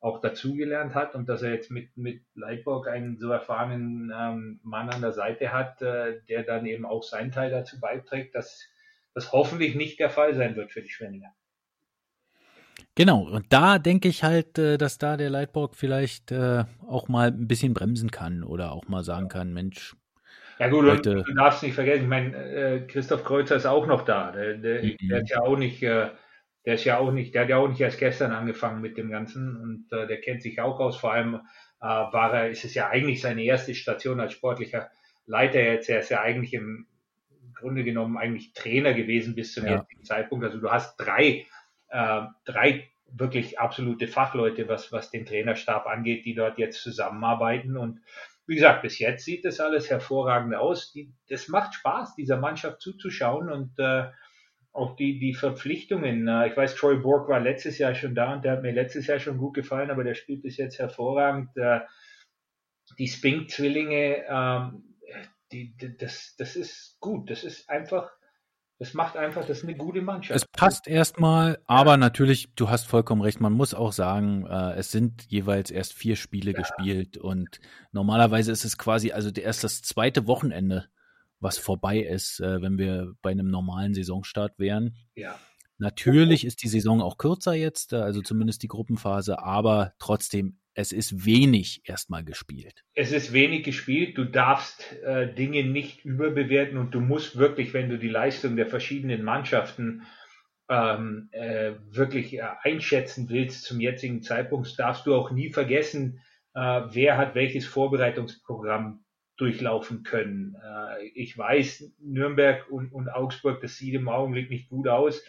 [0.00, 4.90] auch dazugelernt hat und dass er jetzt mit, mit Leitborg einen so erfahrenen ähm, Mann
[4.90, 8.68] an der Seite hat, äh, der dann eben auch seinen Teil dazu beiträgt, dass
[9.14, 11.34] das hoffentlich nicht der Fall sein wird für die Schwenninger.
[12.94, 17.28] Genau, und da denke ich halt, äh, dass da der Leitborg vielleicht äh, auch mal
[17.28, 19.96] ein bisschen bremsen kann oder auch mal sagen kann, Mensch.
[20.60, 24.04] Ja gut, Leute, du darfst nicht vergessen, ich meine, äh, Christoph Kreuzer ist auch noch
[24.04, 24.32] da.
[24.32, 24.96] Der, der, mhm.
[25.08, 25.80] der ist ja auch nicht
[26.64, 29.10] der ist ja auch nicht, der hat ja auch nicht erst gestern angefangen mit dem
[29.10, 30.96] Ganzen und äh, der kennt sich auch aus.
[30.96, 31.36] Vor allem
[31.80, 34.90] äh, war er, ist es ja eigentlich seine erste Station als sportlicher
[35.26, 35.88] Leiter jetzt.
[35.88, 36.86] Er ist ja eigentlich im
[37.54, 39.76] Grunde genommen eigentlich Trainer gewesen bis zum ja.
[39.76, 40.44] jetzigen Zeitpunkt.
[40.44, 41.46] Also du hast drei,
[41.88, 47.76] äh, drei wirklich absolute Fachleute, was, was den Trainerstab angeht, die dort jetzt zusammenarbeiten.
[47.76, 48.00] Und
[48.46, 50.92] wie gesagt, bis jetzt sieht das alles hervorragend aus.
[50.92, 54.08] Die, das macht Spaß, dieser Mannschaft zuzuschauen und äh,
[54.72, 56.28] auch die, die Verpflichtungen.
[56.46, 59.18] Ich weiß, Troy Borg war letztes Jahr schon da und der hat mir letztes Jahr
[59.18, 61.50] schon gut gefallen, aber der spielt bis jetzt hervorragend.
[62.98, 64.96] Die Spink-Zwillinge, ähm,
[65.52, 67.30] die, das, das ist gut.
[67.30, 68.10] Das ist einfach
[68.80, 70.36] Das macht einfach, das ist eine gute Mannschaft.
[70.36, 74.92] Es passt erstmal, aber natürlich, du hast vollkommen recht, man muss auch sagen, äh, es
[74.92, 76.58] sind jeweils erst vier Spiele ja.
[76.58, 77.58] gespielt und
[77.90, 80.88] normalerweise ist es quasi, also erst das zweite Wochenende,
[81.40, 84.96] was vorbei ist, äh, wenn wir bei einem normalen Saisonstart wären.
[85.14, 85.38] Ja.
[85.78, 90.92] Natürlich ist die Saison auch kürzer jetzt, äh, also zumindest die Gruppenphase, aber trotzdem, es
[90.92, 92.84] ist wenig erstmal gespielt.
[92.94, 94.16] Es ist wenig gespielt.
[94.16, 98.66] Du darfst äh, Dinge nicht überbewerten und du musst wirklich, wenn du die Leistung der
[98.66, 100.02] verschiedenen Mannschaften
[100.68, 106.20] ähm, äh, wirklich äh, einschätzen willst zum jetzigen Zeitpunkt, darfst du auch nie vergessen,
[106.54, 109.04] äh, wer hat welches Vorbereitungsprogramm
[109.38, 110.56] durchlaufen können.
[110.62, 115.22] Äh, ich weiß, Nürnberg und, und Augsburg, das sieht im Augenblick nicht gut aus.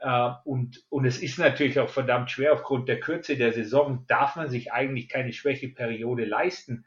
[0.00, 2.52] Äh, und, und es ist natürlich auch verdammt schwer.
[2.52, 6.84] Aufgrund der Kürze der Saison darf man sich eigentlich keine Schwächeperiode leisten.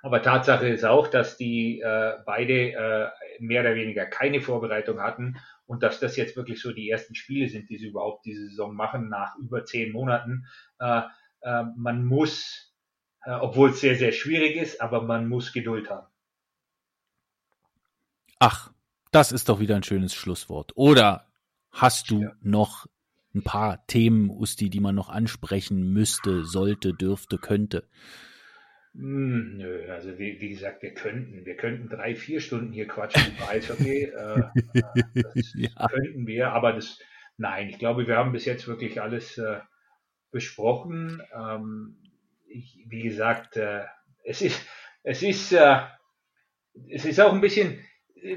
[0.00, 3.08] Aber Tatsache ist auch, dass die äh, beide äh,
[3.40, 5.36] mehr oder weniger keine Vorbereitung hatten
[5.66, 8.74] und dass das jetzt wirklich so die ersten Spiele sind, die sie überhaupt diese Saison
[8.74, 10.46] machen, nach über zehn Monaten.
[10.78, 11.02] Äh,
[11.42, 12.67] äh, man muss,
[13.24, 16.06] obwohl es sehr, sehr schwierig ist, aber man muss Geduld haben.
[18.38, 18.72] Ach,
[19.10, 20.72] das ist doch wieder ein schönes Schlusswort.
[20.76, 21.28] Oder
[21.70, 22.32] Hast du ja.
[22.40, 22.86] noch
[23.34, 27.88] ein paar Themen, Usti, die man noch ansprechen müsste, sollte, dürfte, könnte?
[28.94, 33.32] Hm, nö, also wie, wie, gesagt, wir könnten, wir könnten drei, vier Stunden hier quatschen
[33.36, 34.04] über Eishockey.
[34.16, 34.42] äh,
[35.14, 35.86] das ja.
[35.86, 36.98] könnten wir, aber das,
[37.36, 39.60] nein, ich glaube, wir haben bis jetzt wirklich alles äh,
[40.32, 41.22] besprochen.
[41.32, 41.96] Ähm,
[42.48, 43.84] ich, wie gesagt, äh,
[44.24, 44.66] es ist,
[45.02, 45.80] es ist, äh,
[46.90, 47.84] es ist auch ein bisschen,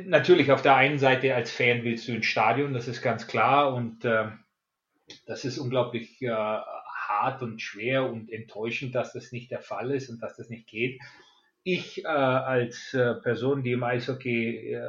[0.05, 3.73] natürlich auf der einen Seite als Fan willst du ins Stadion, das ist ganz klar
[3.73, 4.29] und äh,
[5.25, 10.09] das ist unglaublich äh, hart und schwer und enttäuschend, dass das nicht der Fall ist
[10.09, 10.99] und dass das nicht geht.
[11.63, 14.81] Ich äh, als äh, Person, die im Eishockey äh,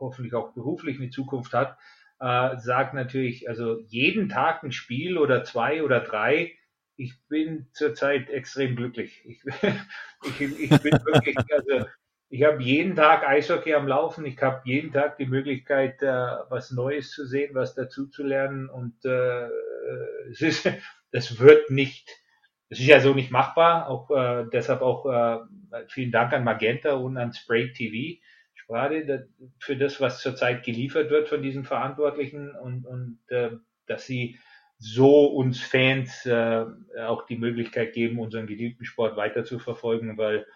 [0.00, 1.76] hoffentlich auch beruflich eine Zukunft hat,
[2.20, 6.57] äh, sage natürlich, also jeden Tag ein Spiel oder zwei oder drei.
[6.98, 9.22] Ich bin zurzeit extrem glücklich.
[9.24, 9.40] Ich,
[10.40, 11.86] ich, ich bin wirklich, also
[12.28, 14.26] ich habe jeden Tag Eishockey am Laufen.
[14.26, 16.08] Ich habe jeden Tag die Möglichkeit, äh,
[16.48, 18.68] was Neues zu sehen, was dazu zu lernen.
[18.68, 19.46] Und äh,
[20.28, 20.68] es ist,
[21.12, 22.10] das wird nicht,
[22.68, 23.88] es ist ja so nicht machbar.
[23.88, 25.38] Auch äh, deshalb auch äh,
[25.86, 28.20] vielen Dank an Magenta und an Spray TV.
[28.66, 29.28] Gerade
[29.60, 33.52] für das, was zurzeit geliefert wird von diesen Verantwortlichen und, und äh,
[33.86, 34.36] dass sie
[34.78, 36.64] so uns Fans äh,
[37.06, 40.46] auch die Möglichkeit geben, unseren geliebten Sport weiter zu verfolgen, weil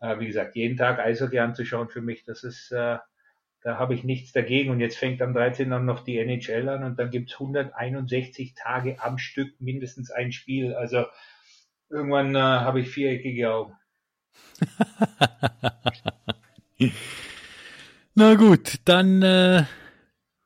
[0.00, 2.98] äh, wie gesagt, jeden Tag Eishockey anzuschauen für mich, das ist, äh,
[3.62, 4.70] da habe ich nichts dagegen.
[4.70, 5.70] Und jetzt fängt am 13.
[5.70, 10.74] dann noch die NHL an und dann gibt's 161 Tage am Stück mindestens ein Spiel.
[10.74, 11.04] Also
[11.90, 13.76] irgendwann äh, habe ich viereckige Augen.
[18.14, 19.64] Na gut, dann äh,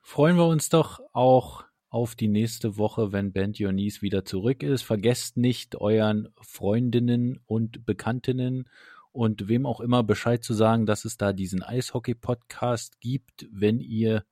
[0.01, 1.64] freuen wir uns doch auch
[1.95, 4.83] auf die nächste Woche, wenn Ben Dionys wieder zurück ist.
[4.83, 8.69] Vergesst nicht, euren Freundinnen und Bekanntinnen
[9.13, 14.25] und wem auch immer Bescheid zu sagen, dass es da diesen Eishockey-Podcast gibt, wenn ihr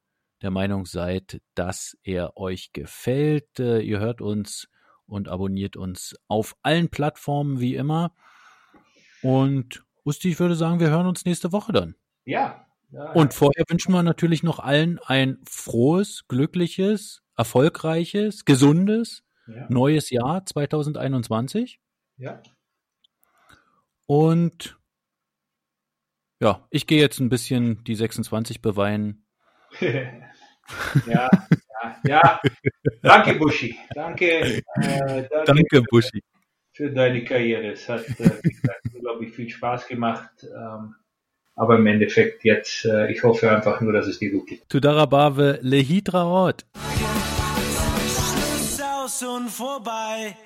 [0.43, 3.61] der Meinung seid, dass er euch gefällt.
[3.61, 4.69] Äh, ihr hört uns
[5.07, 8.13] und abonniert uns auf allen Plattformen wie immer.
[9.23, 11.95] Und Usti, ich würde sagen, wir hören uns nächste Woche dann.
[12.25, 12.67] Ja.
[13.15, 19.67] Und vorher wünschen wir natürlich noch allen ein frohes, glückliches, erfolgreiches, gesundes ja.
[19.69, 21.81] neues Jahr 2021.
[22.17, 22.43] Ja.
[24.07, 24.79] Und
[26.41, 29.25] ja, ich gehe jetzt ein bisschen die 26 beweinen.
[29.81, 30.21] ja,
[31.07, 31.31] ja,
[32.05, 32.41] ja.
[33.03, 33.79] Danke, Buschi.
[33.95, 36.23] Danke, äh, danke, danke, Buschi.
[36.73, 37.73] Für deine Karriere.
[37.73, 38.31] Es hat, äh,
[38.95, 40.31] unglaublich viel Spaß gemacht.
[40.45, 40.95] Ähm,
[41.55, 44.69] aber im Endeffekt jetzt, äh, ich hoffe einfach nur, dass es dir gut geht.
[44.69, 46.65] Tudarabave Lehitraot.
[49.05, 50.37] Aus und vorbei.